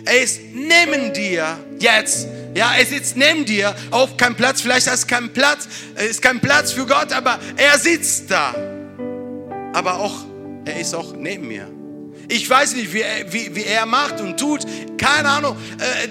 Er 0.06 0.22
ist 0.22 0.40
neben 0.54 1.12
dir 1.14 1.60
jetzt. 1.80 2.28
Ja, 2.56 2.74
er 2.78 2.86
sitzt 2.86 3.18
neben 3.18 3.46
dir 3.46 3.76
auf 3.92 4.16
keinem 4.16 4.36
Platz. 4.36 4.62
Vielleicht 4.62 4.88
ist 4.88 5.08
kein 5.08 5.34
Platz, 5.34 5.68
ist 6.10 6.22
kein 6.22 6.40
Platz 6.40 6.72
für 6.72 6.86
Gott, 6.86 7.12
aber 7.12 7.40
er 7.58 7.78
sitzt 7.78 8.32
da. 8.32 8.56
Aber 9.74 10.00
auch, 10.00 10.24
er 10.64 10.80
ist 10.80 10.94
auch 10.96 11.14
neben 11.14 11.48
mir. 11.48 11.75
Ich 12.28 12.50
weiß 12.50 12.74
nicht, 12.74 12.92
wie 12.94 13.02
er, 13.02 13.32
wie, 13.32 13.56
wie 13.56 13.64
er 13.64 13.86
macht 13.86 14.20
und 14.20 14.40
tut. 14.40 14.66
Keine 14.98 15.30
Ahnung. 15.30 15.58
Äh, 15.80 16.08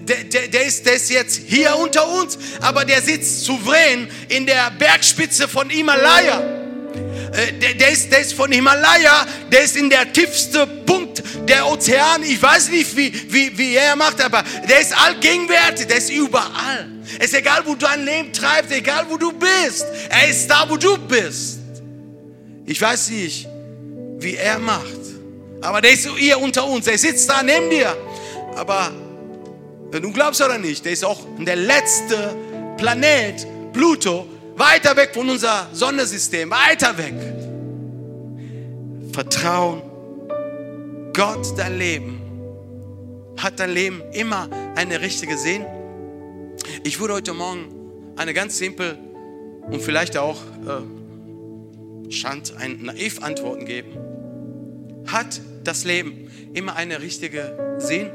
der, 0.00 0.24
der, 0.24 0.48
der, 0.48 0.66
ist, 0.66 0.84
der 0.86 0.94
ist 0.94 1.10
jetzt 1.10 1.40
hier 1.46 1.76
unter 1.76 2.08
uns, 2.08 2.38
aber 2.60 2.84
der 2.84 3.00
sitzt 3.00 3.44
souverän 3.44 4.08
in 4.28 4.46
der 4.46 4.70
Bergspitze 4.72 5.46
von 5.46 5.70
Himalaya. 5.70 6.40
Äh, 6.40 7.52
der, 7.52 7.74
der, 7.74 7.90
ist, 7.90 8.10
der 8.10 8.20
ist 8.20 8.32
von 8.32 8.50
Himalaya, 8.50 9.26
der 9.52 9.62
ist 9.62 9.76
in 9.76 9.90
der 9.90 10.12
tiefste 10.12 10.66
Punkt 10.66 11.22
der 11.48 11.66
Ozean. 11.66 12.22
Ich 12.22 12.42
weiß 12.42 12.70
nicht, 12.70 12.96
wie, 12.96 13.12
wie, 13.32 13.56
wie 13.56 13.76
er 13.76 13.94
macht, 13.94 14.20
aber 14.20 14.42
der 14.68 14.80
ist 14.80 14.96
allgegenwärtig, 14.96 15.86
der 15.86 15.98
ist 15.98 16.10
überall. 16.10 16.88
Es 17.18 17.26
ist 17.26 17.34
egal, 17.34 17.62
wo 17.64 17.74
dein 17.74 18.04
Leben 18.04 18.32
treibst, 18.32 18.72
egal, 18.72 19.06
wo 19.08 19.16
du 19.16 19.32
bist. 19.32 19.86
Er 20.08 20.28
ist 20.28 20.48
da, 20.48 20.68
wo 20.68 20.76
du 20.76 20.98
bist. 20.98 21.58
Ich 22.64 22.80
weiß 22.80 23.10
nicht, 23.10 23.46
wie 24.18 24.34
er 24.34 24.58
macht. 24.58 25.05
Aber 25.60 25.80
der 25.80 25.92
ist 25.92 26.08
hier 26.16 26.38
unter 26.38 26.66
uns, 26.66 26.84
der 26.84 26.98
sitzt 26.98 27.28
da 27.28 27.42
neben 27.42 27.70
dir. 27.70 27.96
Aber 28.56 28.90
wenn 29.90 30.02
du 30.02 30.12
glaubst 30.12 30.40
oder 30.40 30.58
nicht, 30.58 30.84
der 30.84 30.92
ist 30.92 31.04
auch 31.04 31.20
der 31.38 31.56
letzte 31.56 32.36
Planet, 32.76 33.46
Pluto, 33.72 34.26
weiter 34.56 34.96
weg 34.96 35.10
von 35.14 35.28
unser 35.28 35.68
Sonnensystem, 35.72 36.50
weiter 36.50 36.96
weg. 36.98 37.14
Vertrauen, 39.12 39.82
Gott, 41.12 41.58
dein 41.58 41.78
Leben. 41.78 42.20
Hat 43.38 43.60
dein 43.60 43.70
Leben 43.70 44.02
immer 44.12 44.48
eine 44.76 45.00
richtige 45.00 45.36
Sinn? 45.36 45.64
Ich 46.84 47.00
würde 47.00 47.14
heute 47.14 47.34
Morgen 47.34 47.66
eine 48.16 48.34
ganz 48.34 48.58
simpel 48.58 48.98
und 49.70 49.82
vielleicht 49.82 50.16
auch 50.16 50.38
äh, 50.66 52.12
Schand, 52.12 52.54
ein 52.56 52.82
naiv 52.82 53.22
Antworten 53.22 53.66
geben. 53.66 54.05
Hat 55.06 55.40
das 55.64 55.84
Leben 55.84 56.30
immer 56.52 56.76
eine 56.76 57.00
richtige 57.00 57.76
Sinn? 57.78 58.10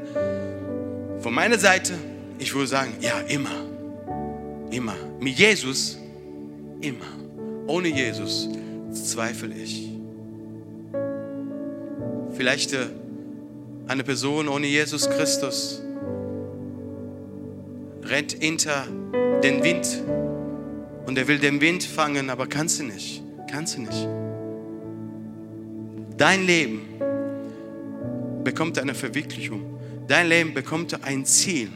Von 1.20 1.34
meiner 1.34 1.60
Seite, 1.60 1.94
ich 2.39 2.54
würde 2.54 2.68
sagen, 2.68 2.94
ja, 3.00 3.20
immer. 3.20 3.52
Immer. 4.72 4.96
Mit 5.20 5.38
Jesus, 5.38 5.98
immer. 6.82 7.06
Ohne 7.68 7.89
Jesus 7.89 8.50
zweifle 8.92 9.54
ich. 9.54 9.89
Vielleicht 12.34 12.74
äh, 12.74 12.88
eine 13.88 14.04
Person 14.04 14.48
ohne 14.48 14.68
Jesus 14.68 15.10
Christus 15.10 15.82
rennt 18.04 18.34
hinter 18.34 18.88
den 19.44 19.64
Wind 19.64 20.02
und 21.06 21.18
er 21.18 21.28
will 21.28 21.39
den 21.39 21.62
Wind 21.62 21.84
fangen, 21.84 22.30
aber 22.30 22.48
kannst 22.48 22.80
du 22.80 22.84
nicht. 22.84 23.24
Kannst 23.50 23.78
du 23.78 23.82
nicht. 23.82 24.20
Dein 26.22 26.45
Leben 26.45 26.82
bekommt 28.43 28.78
eine 28.78 28.93
Verwirklichung. 28.93 29.80
Dein 30.07 30.30
Leben 30.30 30.53
bekommt 30.53 31.03
ein 31.03 31.26
Ziel. 31.26 31.72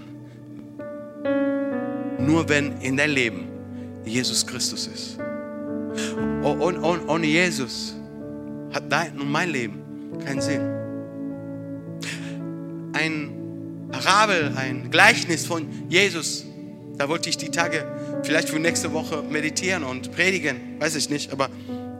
Nur 2.19 2.47
wenn 2.47 2.79
in 2.79 2.95
dein 2.95 3.09
Leben 3.09 3.47
Jesus 4.05 4.45
Christus 4.45 4.85
ist. 4.85 5.17
Und 6.43 6.77
ohne 6.83 7.25
Jesus 7.25 7.95
hat 8.71 8.83
dein 8.91 9.19
und 9.19 9.31
mein 9.31 9.49
Leben 9.49 9.81
keinen 10.23 10.41
Sinn. 10.41 10.61
Ein 12.93 13.89
Parabel, 13.91 14.53
ein 14.57 14.91
Gleichnis 14.91 15.47
von 15.47 15.67
Jesus, 15.89 16.45
da 16.99 17.09
wollte 17.09 17.29
ich 17.29 17.37
die 17.37 17.49
Tage 17.49 17.83
vielleicht 18.21 18.49
für 18.49 18.59
nächste 18.59 18.93
Woche 18.93 19.23
meditieren 19.23 19.83
und 19.83 20.11
predigen, 20.11 20.79
weiß 20.79 20.95
ich 20.97 21.09
nicht, 21.09 21.33
aber 21.33 21.49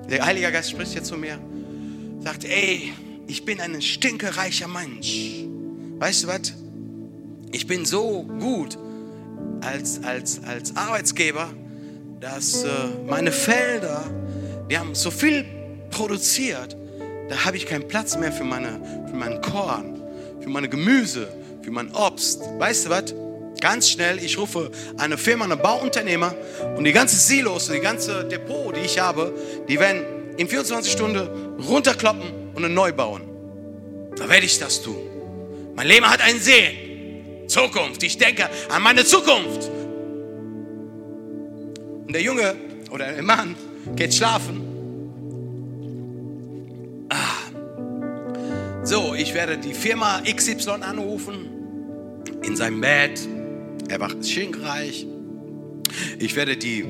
der 0.08 0.24
Heilige 0.24 0.52
Geist 0.52 0.70
spricht 0.70 0.94
jetzt 0.94 1.08
zu 1.08 1.18
mir, 1.18 1.40
sagt, 2.26 2.44
ey, 2.44 2.92
ich 3.28 3.46
bin 3.46 3.62
ein 3.62 3.80
stinkereicher 3.84 4.68
Mensch. 4.68 5.46
Weißt 6.00 6.24
du 6.24 6.28
was? 6.28 6.54
Ich 7.52 7.68
bin 7.68 7.86
so 7.86 8.24
gut 8.24 8.80
als, 9.62 10.04
als, 10.04 10.42
als 10.44 10.76
Arbeitsgeber, 10.76 11.50
dass 12.20 12.64
äh, 12.64 12.68
meine 13.08 13.32
Felder, 13.32 14.04
die 14.72 14.78
haben 14.78 14.96
so 14.96 15.12
viel 15.12 15.46
produziert, 15.92 16.76
da 17.30 17.46
habe 17.46 17.58
ich 17.58 17.68
keinen 17.68 17.88
Platz 17.88 18.18
mehr 18.18 18.32
für, 18.32 18.44
meine, 18.44 19.06
für 19.08 19.16
meinen 19.16 19.40
Korn, 19.42 20.02
für 20.42 20.50
meine 20.50 20.68
Gemüse, 20.68 21.28
für 21.62 21.70
mein 21.70 21.94
Obst. 21.94 22.42
Weißt 22.58 22.88
du 22.88 22.90
was? 22.90 23.14
Ganz 23.62 23.88
schnell, 23.88 24.18
ich 24.18 24.40
rufe 24.40 24.72
eine 24.98 25.20
Firma, 25.20 25.46
einen 25.46 25.60
Bauunternehmer 25.60 26.34
und 26.76 26.86
die 26.86 26.92
ganze 26.92 27.18
Silos, 27.18 27.68
die 27.68 27.80
ganze 27.80 28.26
Depot, 28.26 28.76
die 28.76 28.82
ich 28.82 28.98
habe, 28.98 29.32
die 29.70 29.80
werden 29.80 30.15
in 30.38 30.48
24 30.48 30.92
Stunden 30.92 31.28
runterkloppen 31.60 32.52
und 32.54 32.74
neu 32.74 32.92
bauen. 32.92 33.22
Da 34.16 34.30
werde 34.30 34.46
ich 34.46 34.60
das 34.60 34.82
tun. 34.82 34.98
Mein 35.76 35.88
Leben 35.88 36.10
hat 36.10 36.22
einen 36.22 36.40
Sinn. 36.40 37.48
Zukunft. 37.48 38.02
Ich 38.04 38.18
denke 38.18 38.50
an 38.70 38.82
meine 38.82 39.06
Zukunft. 39.06 39.70
Und 42.08 42.14
der 42.14 42.22
Junge 42.22 42.56
oder 42.92 43.12
der 43.12 43.24
Mann 43.24 43.56
geht 43.96 44.14
schlafen. 44.14 44.62
Ah. 47.10 47.16
So, 48.84 49.14
ich 49.16 49.34
werde 49.34 49.58
die 49.58 49.74
Firma 49.74 50.22
XY 50.22 50.82
anrufen. 50.82 51.50
In 52.42 52.56
seinem 52.56 52.82
Bett. 52.82 53.20
Er 53.90 54.00
war 54.00 54.12
schinkreich. 54.24 55.06
Ich 56.20 56.36
werde 56.36 56.58
die 56.58 56.86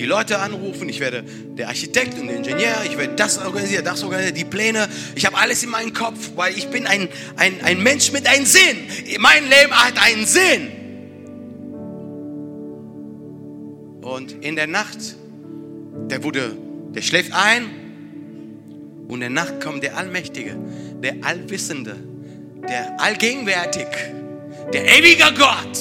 die 0.00 0.06
Leute 0.06 0.38
anrufen, 0.38 0.88
ich 0.88 0.98
werde 0.98 1.22
der 1.22 1.68
Architekt 1.68 2.18
und 2.18 2.28
der 2.28 2.36
Ingenieur, 2.36 2.82
ich 2.86 2.96
werde 2.96 3.16
das 3.16 3.36
organisieren, 3.36 3.84
das 3.84 4.02
organisieren, 4.02 4.34
die 4.34 4.46
Pläne. 4.46 4.88
Ich 5.14 5.26
habe 5.26 5.36
alles 5.36 5.62
in 5.62 5.68
meinem 5.68 5.92
Kopf, 5.92 6.30
weil 6.36 6.56
ich 6.56 6.68
bin 6.68 6.86
ein, 6.86 7.10
ein, 7.36 7.60
ein 7.62 7.82
Mensch 7.82 8.10
mit 8.10 8.26
einem 8.26 8.46
Sinn. 8.46 8.78
Mein 9.18 9.42
Leben 9.44 9.72
hat 9.72 10.02
einen 10.02 10.24
Sinn. 10.24 10.70
Und 14.00 14.42
in 14.42 14.56
der 14.56 14.66
Nacht, 14.66 14.98
der 16.08 16.24
wurde, 16.24 16.56
der 16.94 17.02
schläft 17.02 17.34
ein 17.34 17.66
und 19.06 19.16
in 19.16 19.20
der 19.20 19.28
Nacht 19.30 19.60
kommt 19.60 19.82
der 19.82 19.98
Allmächtige, 19.98 20.56
der 21.02 21.16
Allwissende, 21.20 21.96
der 22.66 22.98
Allgegenwärtig, 22.98 23.86
der 24.72 24.98
ewige 24.98 25.26
Gott. 25.36 25.76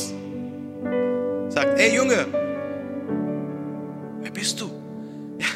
Sagt, 1.53 1.79
ey 1.79 1.95
Junge, 1.95 2.48
wer 4.21 4.31
bist 4.31 4.59
du? 4.59 4.69
Ja. 5.37 5.47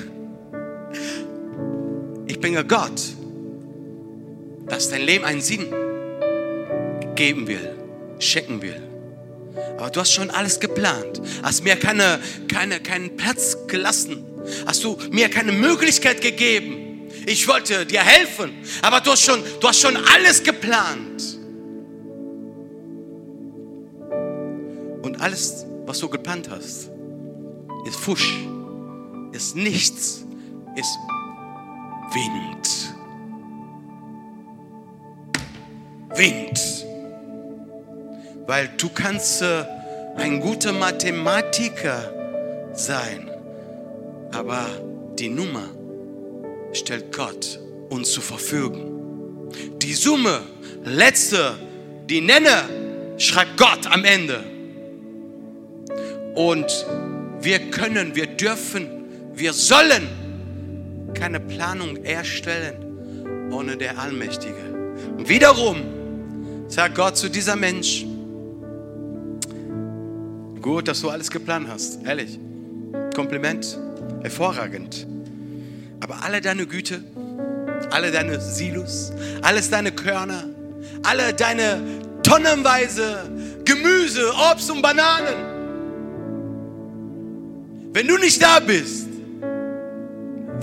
Ich 2.27 2.39
bin 2.39 2.57
ein 2.57 2.67
Gott, 2.67 3.01
dass 4.67 4.89
dein 4.89 5.01
Leben 5.01 5.25
einen 5.25 5.41
Sinn 5.41 5.67
geben 7.15 7.47
will, 7.47 7.75
schenken 8.19 8.61
will. 8.61 8.81
Aber 9.77 9.89
du 9.89 9.99
hast 9.99 10.13
schon 10.13 10.29
alles 10.29 10.59
geplant. 10.59 11.21
Hast 11.43 11.63
mir 11.63 11.75
keine, 11.75 12.19
keine, 12.47 12.79
keinen 12.79 13.15
Platz 13.17 13.57
gelassen. 13.67 14.23
Hast 14.65 14.83
du 14.83 14.97
mir 15.11 15.29
keine 15.29 15.51
Möglichkeit 15.51 16.21
gegeben. 16.21 17.09
Ich 17.25 17.47
wollte 17.47 17.85
dir 17.85 18.01
helfen, 18.01 18.51
aber 18.81 18.99
du 18.99 19.11
hast 19.11 19.21
schon, 19.21 19.41
du 19.59 19.67
hast 19.67 19.79
schon 19.79 19.95
alles 19.95 20.43
geplant. 20.43 21.39
Und 25.01 25.21
alles, 25.21 25.65
was 25.85 25.99
du 25.99 26.09
geplant 26.09 26.49
hast, 26.49 26.89
ist 27.85 27.95
Fusch, 27.95 28.33
ist 29.33 29.55
nichts, 29.55 30.25
ist 30.75 30.97
Wind. 32.13 32.95
Wind 36.15 36.83
weil 38.47 38.69
du 38.77 38.89
kannst 38.89 39.41
äh, 39.41 39.63
ein 40.17 40.39
guter 40.39 40.73
Mathematiker 40.73 42.13
sein, 42.73 43.29
aber 44.31 44.65
die 45.17 45.29
Nummer 45.29 45.69
stellt 46.73 47.15
Gott 47.15 47.59
uns 47.89 48.11
zur 48.11 48.23
Verfügung. 48.23 49.49
Die 49.81 49.93
Summe, 49.93 50.41
letzte, 50.83 51.55
die 52.09 52.21
Nenne, 52.21 53.15
schreibt 53.17 53.57
Gott 53.57 53.87
am 53.89 54.03
Ende. 54.03 54.43
Und 56.35 56.85
wir 57.41 57.59
können, 57.69 58.15
wir 58.15 58.27
dürfen, 58.27 59.02
wir 59.35 59.53
sollen 59.53 60.07
keine 61.13 61.39
Planung 61.39 62.03
erstellen 62.03 63.49
ohne 63.51 63.77
der 63.77 63.99
Allmächtige. 63.99 64.73
Und 65.17 65.29
wiederum 65.29 65.81
sagt 66.67 66.95
Gott 66.95 67.17
zu 67.17 67.29
dieser 67.29 67.55
Mensch, 67.55 68.05
Gut, 70.63 70.87
dass 70.87 71.01
du 71.01 71.09
alles 71.09 71.29
geplant 71.29 71.67
hast. 71.69 71.99
Ehrlich. 72.05 72.39
Kompliment. 73.13 73.77
Hervorragend. 74.21 75.05
Aber 75.99 76.23
alle 76.23 76.39
deine 76.39 76.65
Güte, 76.65 77.03
alle 77.91 78.11
deine 78.11 78.39
Silos, 78.39 79.11
alles 79.41 79.69
deine 79.69 79.91
Körner, 79.91 80.45
alle 81.03 81.33
deine 81.33 81.81
tonnenweise 82.23 83.29
Gemüse, 83.65 84.31
Obst 84.51 84.71
und 84.71 84.81
Bananen. 84.81 85.35
Wenn 87.91 88.07
du 88.07 88.17
nicht 88.17 88.41
da 88.41 88.61
bist, 88.61 89.07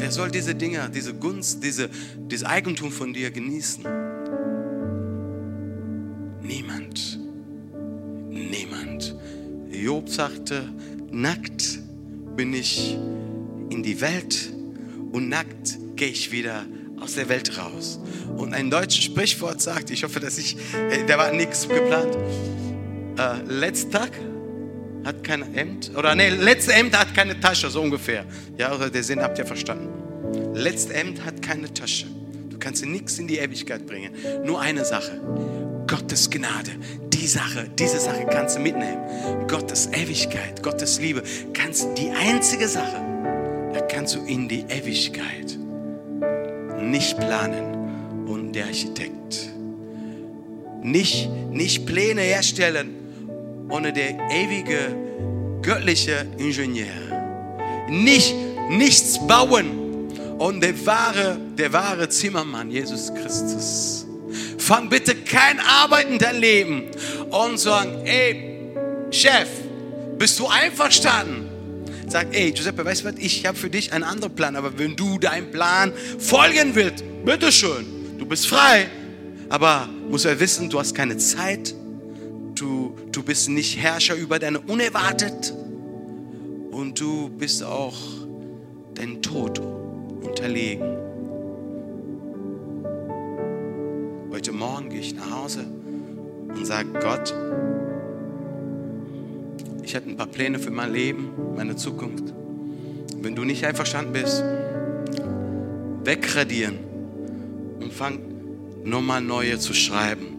wer 0.01 0.11
soll 0.11 0.31
diese 0.31 0.55
Dinge, 0.55 0.91
diese 0.93 1.15
Gunst, 1.15 1.63
diese, 1.63 1.91
dieses 2.17 2.47
Eigentum 2.47 2.91
von 2.91 3.13
dir 3.13 3.31
genießen? 3.31 3.85
Niemand. 6.43 7.19
Niemand. 8.31 9.17
Job 9.71 10.09
sagte, 10.09 10.65
nackt 11.11 11.79
bin 12.35 12.55
ich 12.55 12.97
in 13.69 13.83
die 13.83 14.01
Welt 14.01 14.53
und 15.13 15.29
nackt 15.29 15.79
gehe 15.97 16.09
ich 16.09 16.33
wieder 16.33 16.65
aus 16.99 17.15
der 17.15 17.29
Welt 17.29 17.59
raus. 17.59 18.01
Und 18.37 18.55
ein 18.55 18.71
deutsches 18.71 19.05
Sprichwort 19.05 19.61
sagt, 19.61 19.91
ich 19.91 20.03
hoffe, 20.03 20.21
dass 20.21 20.39
ich, 20.39 20.57
äh, 20.75 21.05
da 21.07 21.19
war 21.19 21.33
nichts 21.33 21.69
geplant, 21.69 22.17
äh, 23.19 23.43
letzter 23.47 24.01
Tag 24.01 24.30
hat 25.05 25.25
kein 25.25 25.43
Hemd, 25.43 25.93
oder 25.97 26.15
nee, 26.15 26.29
letzte 26.29 26.73
Hemd 26.73 26.99
hat 26.99 27.15
keine 27.15 27.39
Tasche, 27.41 27.71
so 27.71 27.81
ungefähr. 27.81 28.25
Ja, 28.59 28.75
oder 28.75 28.91
der 28.91 29.03
Sinn 29.03 29.23
habt 29.23 29.39
ihr 29.39 29.47
verstanden. 29.47 29.89
Letzte 30.55 30.95
Hemd 30.95 31.25
hat 31.25 31.43
keine 31.43 31.73
Tasche. 31.73 32.07
Du 32.51 32.59
kannst 32.59 32.85
nichts 32.85 33.19
in 33.19 33.27
die 33.27 33.39
Ewigkeit 33.39 33.87
bringen. 33.87 34.13
Nur 34.45 34.61
eine 34.61 34.85
Sache. 34.85 35.21
Gottes 35.87 36.31
Gnade, 36.31 36.71
die 37.09 37.27
Sache, 37.27 37.69
diese 37.79 37.99
Sache 37.99 38.27
kannst 38.31 38.57
du 38.57 38.61
mitnehmen. 38.61 39.01
Gottes 39.49 39.89
Ewigkeit, 39.93 40.63
Gottes 40.63 41.01
Liebe, 41.01 41.23
kannst 41.53 41.89
die 41.99 42.11
einzige 42.11 42.69
Sache, 42.69 43.01
da 43.73 43.81
kannst 43.81 44.15
du 44.15 44.25
in 44.25 44.49
die 44.49 44.65
Ewigkeit 44.69 45.59
nicht 46.81 47.17
planen 47.19 48.27
und 48.27 48.53
der 48.53 48.67
Architekt. 48.67 49.51
Nicht, 50.83 51.29
nicht 51.51 51.87
Pläne 51.87 52.21
herstellen 52.23 53.00
ohne 53.71 53.93
der 53.93 54.19
ewige 54.31 54.97
göttliche 55.63 56.27
Ingenieur. 56.39 56.87
Nicht 57.89 58.35
nichts 58.69 59.19
bauen 59.27 60.09
und 60.39 60.61
der 60.61 60.87
wahre, 60.87 61.39
der 61.57 61.73
wahre 61.73 62.09
Zimmermann, 62.09 62.71
Jesus 62.71 63.13
Christus. 63.15 64.07
Fang 64.59 64.89
bitte 64.89 65.15
kein 65.15 65.59
Arbeiten 65.61 66.19
dein 66.19 66.37
Leben 66.37 66.85
und 67.31 67.59
sagen, 67.59 68.07
ey, 68.07 68.73
Chef, 69.11 69.49
bist 70.19 70.39
du 70.39 70.47
einverstanden? 70.47 71.49
Sag, 72.07 72.29
ey, 72.33 72.53
Giuseppe, 72.53 72.85
weißt 72.85 73.03
du 73.03 73.07
was, 73.07 73.15
ich 73.19 73.47
habe 73.47 73.57
für 73.57 73.71
dich 73.71 73.93
einen 73.93 74.05
anderen 74.05 74.35
Plan, 74.35 74.57
aber 74.57 74.79
wenn 74.79 74.97
du 74.97 75.19
deinem 75.19 75.51
Plan 75.51 75.93
folgen 76.19 76.75
willst, 76.75 77.05
bitteschön, 77.25 78.19
du 78.19 78.27
bist 78.27 78.47
frei. 78.47 78.89
Aber 79.49 79.89
musst 80.09 80.25
ja 80.25 80.39
wissen, 80.39 80.71
du 80.71 80.79
hast 80.79 80.95
keine 80.95 81.19
Zeit, 81.19 81.75
du, 82.55 82.90
du 83.13 83.23
bist 83.23 83.49
nicht 83.49 83.79
Herrscher 83.79 84.15
über 84.15 84.39
deine 84.39 84.61
Unerwartet 84.61 85.55
und 86.71 87.01
du 87.01 87.29
bist 87.29 87.63
auch 87.63 87.97
dein 88.95 89.21
Tod 89.23 89.59
unterlegen. 89.59 90.97
Heute 94.31 94.53
Morgen 94.53 94.91
gehe 94.91 95.01
ich 95.01 95.15
nach 95.15 95.31
Hause 95.31 95.67
und 96.49 96.67
sage, 96.67 96.89
Gott, 97.01 97.35
ich 99.83 99.95
hatte 99.97 100.09
ein 100.09 100.17
paar 100.17 100.29
Pläne 100.29 100.59
für 100.59 100.71
mein 100.71 100.93
Leben, 100.93 101.33
meine 101.57 101.77
Zukunft. 101.77 102.33
Wenn 103.21 103.35
du 103.35 103.45
nicht 103.45 103.65
einverstanden 103.65 104.13
bist, 104.13 104.43
wegradieren 106.05 106.79
und 107.81 107.93
fang 107.93 108.21
nochmal 108.85 109.21
neue 109.21 109.59
zu 109.59 109.75
schreiben. 109.75 110.30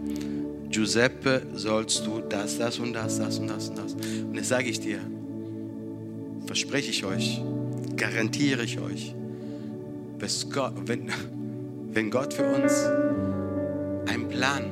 Giuseppe, 0.72 1.42
sollst 1.54 2.06
du 2.06 2.22
das, 2.22 2.58
das 2.58 2.80
und 2.80 2.94
das, 2.94 3.20
das 3.20 3.38
und 3.38 3.48
das 3.48 3.70
und 3.70 3.78
das. 3.78 3.94
Und 3.94 4.36
jetzt 4.36 4.50
sage 4.50 4.70
ich 4.70 4.80
dir, 4.80 5.00
verspreche 6.46 6.92
ich 6.92 7.06
euch, 7.06 7.42
garantiere 7.98 8.64
ich 8.64 8.80
euch, 8.80 9.14
wenn, 10.86 12.10
Gott 12.12 12.34
für 12.34 12.46
uns 12.46 12.74
einen 14.08 14.28
Plan 14.30 14.64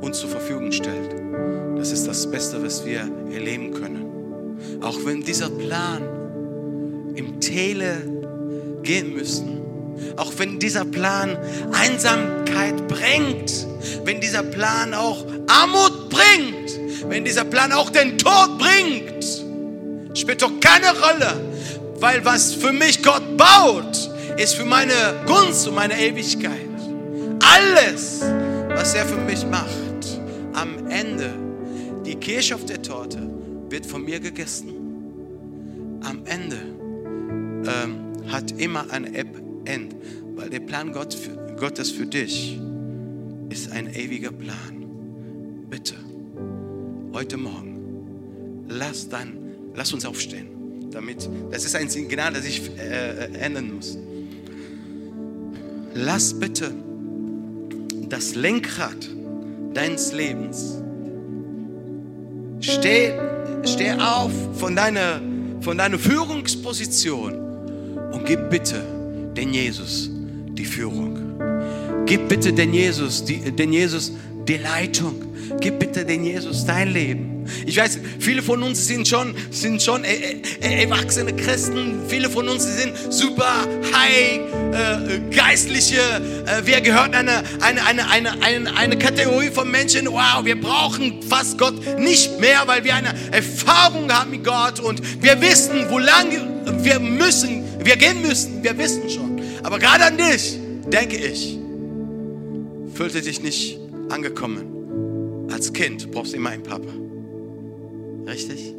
uns 0.00 0.20
zur 0.20 0.30
Verfügung 0.30 0.72
stellt. 0.72 1.14
Das 1.76 1.92
ist 1.92 2.06
das 2.06 2.30
Beste, 2.30 2.62
was 2.62 2.84
wir 2.84 3.00
erleben 3.32 3.72
können. 3.72 4.06
Auch 4.82 4.98
wenn 5.04 5.22
dieser 5.22 5.50
Plan 5.50 6.02
im 7.14 7.40
Tele 7.40 8.02
gehen 8.82 9.14
müssen, 9.14 9.59
auch 10.16 10.32
wenn 10.38 10.58
dieser 10.58 10.84
Plan 10.84 11.38
Einsamkeit 11.72 12.88
bringt, 12.88 13.66
wenn 14.04 14.20
dieser 14.20 14.42
Plan 14.42 14.94
auch 14.94 15.24
Armut 15.46 16.10
bringt, 16.10 17.08
wenn 17.08 17.24
dieser 17.24 17.44
Plan 17.44 17.72
auch 17.72 17.90
den 17.90 18.18
Tod 18.18 18.58
bringt, 18.58 20.18
spielt 20.18 20.42
doch 20.42 20.52
keine 20.60 20.88
Rolle, 20.88 21.40
weil 21.98 22.24
was 22.24 22.54
für 22.54 22.72
mich 22.72 23.02
Gott 23.02 23.36
baut, 23.36 24.10
ist 24.36 24.54
für 24.54 24.64
meine 24.64 24.94
Gunst 25.26 25.66
und 25.68 25.74
meine 25.74 25.98
Ewigkeit 26.00 26.70
alles, 27.40 28.20
was 28.68 28.94
er 28.94 29.06
für 29.06 29.16
mich 29.16 29.44
macht, 29.46 30.20
am 30.52 30.86
Ende, 30.88 31.30
die 32.04 32.14
Kirsche 32.16 32.54
auf 32.54 32.64
der 32.64 32.82
Torte, 32.82 33.18
wird 33.68 33.86
von 33.86 34.04
mir 34.04 34.20
gegessen. 34.20 34.68
Am 36.02 36.22
Ende 36.24 36.56
ähm, 37.66 38.30
hat 38.30 38.52
immer 38.52 38.86
ein 38.90 39.14
End, 39.70 39.94
weil 40.34 40.50
der 40.50 40.60
Plan 40.60 40.92
Gott 40.92 41.14
für, 41.14 41.54
Gottes 41.56 41.90
für 41.90 42.06
dich 42.06 42.58
ist 43.50 43.70
ein 43.70 43.94
ewiger 43.94 44.32
Plan. 44.32 44.84
Bitte, 45.70 45.94
heute 47.12 47.36
Morgen, 47.36 48.66
lass 48.68 49.08
dann, 49.08 49.32
lass 49.74 49.92
uns 49.92 50.04
aufstehen. 50.04 50.48
Damit, 50.90 51.28
das 51.52 51.64
ist 51.64 51.76
ein 51.76 51.88
Signal, 51.88 52.32
das 52.32 52.44
ich 52.44 52.68
äh, 52.78 53.26
ändern 53.38 53.74
muss. 53.74 53.96
Lass 55.94 56.34
bitte 56.34 56.72
das 58.08 58.34
Lenkrad 58.34 59.08
deines 59.72 60.12
Lebens. 60.12 60.82
Steh, 62.60 63.12
steh 63.64 63.92
auf 63.92 64.32
von 64.58 64.74
deiner 64.74 65.20
von 65.60 65.76
deiner 65.76 65.98
Führungsposition 65.98 67.34
und 68.12 68.24
gib 68.24 68.50
bitte 68.50 68.82
den 69.40 69.54
Jesus 69.54 70.10
die 70.50 70.66
Führung. 70.66 71.16
Gib 72.04 72.28
bitte 72.28 72.52
den 72.52 72.74
Jesus, 72.74 73.24
die, 73.24 73.38
den 73.38 73.72
Jesus 73.72 74.12
die 74.46 74.58
Leitung. 74.58 75.14
Gib 75.60 75.78
bitte 75.78 76.04
den 76.04 76.24
Jesus 76.24 76.66
dein 76.66 76.92
Leben. 76.92 77.46
Ich 77.64 77.78
weiß, 77.78 77.98
viele 78.18 78.42
von 78.42 78.62
uns 78.62 78.86
sind 78.86 79.08
schon, 79.08 79.34
sind 79.50 79.82
schon 79.82 80.04
äh, 80.04 80.42
äh, 80.60 80.82
erwachsene 80.82 81.34
Christen. 81.34 82.02
Viele 82.06 82.28
von 82.28 82.48
uns 82.48 82.64
sind 82.64 82.92
super 83.08 83.66
high, 83.92 84.40
äh, 84.74 85.34
geistliche. 85.34 85.96
Äh, 86.46 86.66
wir 86.66 86.82
gehören 86.82 87.14
eine, 87.14 87.42
eine, 87.60 87.86
eine, 87.86 88.10
eine, 88.10 88.42
eine, 88.42 88.76
eine 88.76 88.98
Kategorie 88.98 89.48
von 89.48 89.70
Menschen. 89.70 90.06
Wow, 90.06 90.44
wir 90.44 90.60
brauchen 90.60 91.22
fast 91.22 91.56
Gott 91.56 91.98
nicht 91.98 92.38
mehr, 92.40 92.62
weil 92.66 92.84
wir 92.84 92.94
eine 92.94 93.14
Erfahrung 93.32 94.12
haben 94.12 94.32
mit 94.32 94.44
Gott 94.44 94.80
und 94.80 95.00
wir 95.22 95.40
wissen, 95.40 95.86
wo 95.88 95.98
lange 95.98 96.50
wir 96.82 97.00
müssen, 97.00 97.64
wir 97.84 97.96
gehen 97.96 98.22
müssen. 98.22 98.62
Wir 98.62 98.76
wissen 98.76 99.08
schon. 99.08 99.29
Aber 99.62 99.78
gerade 99.78 100.04
an 100.04 100.16
dich 100.16 100.58
denke 100.86 101.16
ich, 101.16 101.58
fühlte 102.94 103.20
dich 103.20 103.42
nicht 103.42 103.78
angekommen. 104.08 105.48
Als 105.52 105.72
Kind 105.72 106.10
brauchst 106.10 106.32
du 106.32 106.36
immer 106.36 106.50
einen 106.50 106.62
Papa. 106.62 106.92
Richtig? 108.26 108.74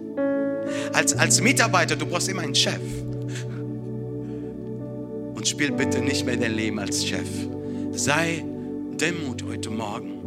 Als, 0.94 1.14
als 1.14 1.42
Mitarbeiter, 1.42 1.96
du 1.96 2.06
brauchst 2.06 2.30
immer 2.30 2.42
einen 2.42 2.56
Chef. 2.56 2.80
Und 5.36 5.48
spiel 5.48 5.72
bitte 5.72 6.00
nicht 6.00 6.26
mehr 6.26 6.38
dein 6.38 6.54
Leben 6.54 6.80
als 6.80 7.06
Chef. 7.06 7.28
Sei 7.94 8.44
Demut 9.00 9.44
heute 9.44 9.70
Morgen 9.70 10.22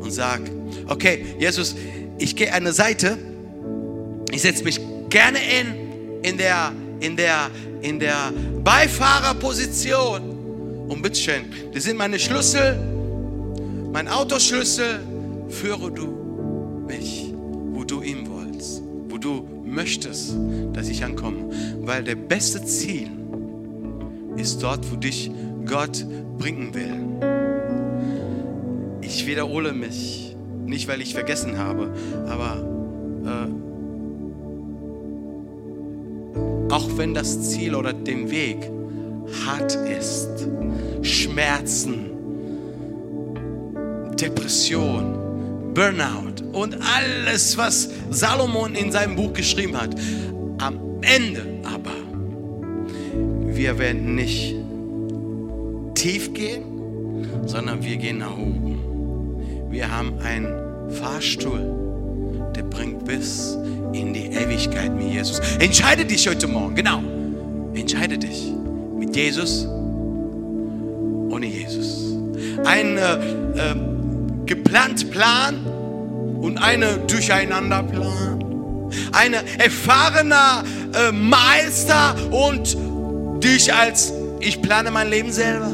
und 0.00 0.10
sag, 0.10 0.40
okay, 0.88 1.24
Jesus, 1.38 1.76
ich 2.18 2.34
gehe 2.34 2.48
an 2.48 2.62
eine 2.62 2.72
Seite, 2.72 3.16
ich 4.32 4.42
setze 4.42 4.64
mich 4.64 4.80
gerne 5.08 5.38
in, 5.38 6.22
in 6.22 6.38
der, 6.38 6.72
in 7.02 7.16
der, 7.16 7.50
in 7.80 7.98
der 7.98 8.32
Beifahrerposition. 8.62 10.86
Und 10.88 11.02
bitteschön, 11.02 11.44
das 11.72 11.84
sind 11.84 11.96
meine 11.96 12.18
Schlüssel, 12.18 12.78
mein 13.92 14.08
Autoschlüssel, 14.08 15.00
führe 15.48 15.90
du 15.90 16.84
mich, 16.86 17.32
wo 17.72 17.84
du 17.84 18.02
ihn 18.02 18.28
wolltest, 18.28 18.82
wo 19.08 19.16
du 19.18 19.46
möchtest, 19.64 20.34
dass 20.72 20.88
ich 20.88 21.04
ankomme. 21.04 21.50
Weil 21.80 22.04
der 22.04 22.14
beste 22.14 22.64
Ziel 22.64 23.08
ist 24.36 24.62
dort, 24.62 24.90
wo 24.90 24.96
dich 24.96 25.30
Gott 25.66 26.06
bringen 26.38 26.74
will. 26.74 27.02
Ich 29.00 29.26
wiederhole 29.26 29.72
mich, 29.72 30.36
nicht 30.66 30.88
weil 30.88 31.00
ich 31.00 31.14
vergessen 31.14 31.58
habe, 31.58 31.92
aber 32.28 32.64
äh, 33.24 33.61
auch 36.72 36.96
wenn 36.96 37.12
das 37.12 37.50
Ziel 37.50 37.74
oder 37.74 37.92
den 37.92 38.30
Weg 38.30 38.56
hart 39.44 39.74
ist, 39.74 40.48
Schmerzen, 41.02 42.10
Depression, 44.18 45.74
Burnout 45.74 46.42
und 46.52 46.76
alles, 46.96 47.58
was 47.58 47.90
Salomon 48.10 48.74
in 48.74 48.90
seinem 48.90 49.16
Buch 49.16 49.34
geschrieben 49.34 49.78
hat. 49.78 49.94
Am 50.58 50.78
Ende 51.02 51.44
aber, 51.64 51.92
wir 53.54 53.78
werden 53.78 54.14
nicht 54.14 54.54
tief 55.94 56.32
gehen, 56.32 56.64
sondern 57.46 57.82
wir 57.84 57.96
gehen 57.96 58.18
nach 58.18 58.36
oben. 58.36 59.68
Wir 59.70 59.94
haben 59.94 60.18
einen 60.20 60.90
Fahrstuhl, 60.90 61.60
der 62.56 62.62
bringt 62.62 63.04
bis 63.04 63.58
in 63.92 64.14
die 64.14 64.26
Ewigkeit 64.26 64.94
mit 64.94 65.12
Jesus. 65.12 65.40
Entscheide 65.58 66.04
dich 66.04 66.28
heute 66.28 66.46
Morgen, 66.46 66.74
genau. 66.74 67.02
Entscheide 67.74 68.18
dich 68.18 68.52
mit 68.98 69.14
Jesus, 69.16 69.66
ohne 71.30 71.46
Jesus. 71.46 72.16
Ein 72.64 72.98
äh, 72.98 73.14
äh, 73.14 73.74
geplant 74.46 75.10
Plan 75.10 75.66
und 76.40 76.58
eine 76.58 76.98
Durcheinanderplan. 77.06 78.90
Ein 79.12 79.34
erfahrener 79.58 80.64
äh, 80.94 81.12
Meister 81.12 82.14
und 82.30 82.76
dich 83.42 83.72
als 83.72 84.12
ich 84.40 84.60
plane 84.60 84.90
mein 84.90 85.08
Leben 85.08 85.32
selber. 85.32 85.72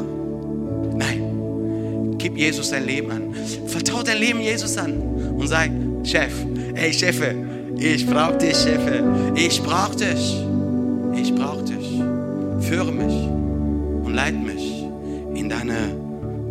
Nein, 0.95 2.15
gib 2.17 2.37
Jesus 2.37 2.69
dein 2.69 2.85
Leben 2.85 3.11
an. 3.11 3.35
Vertraue 3.67 4.03
dein 4.03 4.17
Leben 4.19 4.41
Jesus 4.41 4.77
an 4.77 4.93
und 5.37 5.47
sag, 5.47 5.71
Chef, 6.03 6.31
ey 6.75 6.93
Chefe, 6.93 7.35
ich 7.79 8.05
brauche 8.05 8.37
dich, 8.37 8.55
Chefe. 8.55 9.03
Ich 9.35 9.61
brauche 9.61 9.95
dich. 9.95 10.43
Ich 11.15 11.33
brauche 11.33 11.63
dich. 11.63 12.01
Führe 12.59 12.91
mich 12.91 13.13
und 14.03 14.13
leite 14.13 14.37
mich 14.37 14.83
in 15.33 15.49
deine 15.49 15.95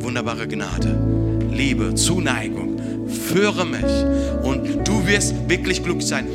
wunderbare 0.01 0.47
Gnade. 0.49 0.97
Liebe, 1.53 1.95
Zuneigung. 1.95 2.79
Führe 3.09 3.65
mich 3.65 4.43
und 4.43 4.87
du 4.87 5.07
wirst 5.07 5.35
wirklich 5.49 5.83
glücklich 5.83 6.07
sein. 6.07 6.27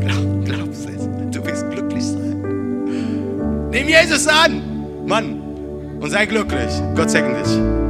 Glaub, 0.00 0.44
glaubst 0.44 0.88
es, 0.88 1.08
du 1.30 1.44
wirst 1.44 1.70
glücklich 1.70 2.04
sein. 2.04 3.68
Nimm 3.70 3.88
Jesus 3.88 4.26
an, 4.26 4.62
Mann, 5.06 5.40
und 6.00 6.10
sei 6.10 6.26
glücklich. 6.26 6.70
Gott 6.94 7.10
segne 7.10 7.42
dich. 7.42 7.87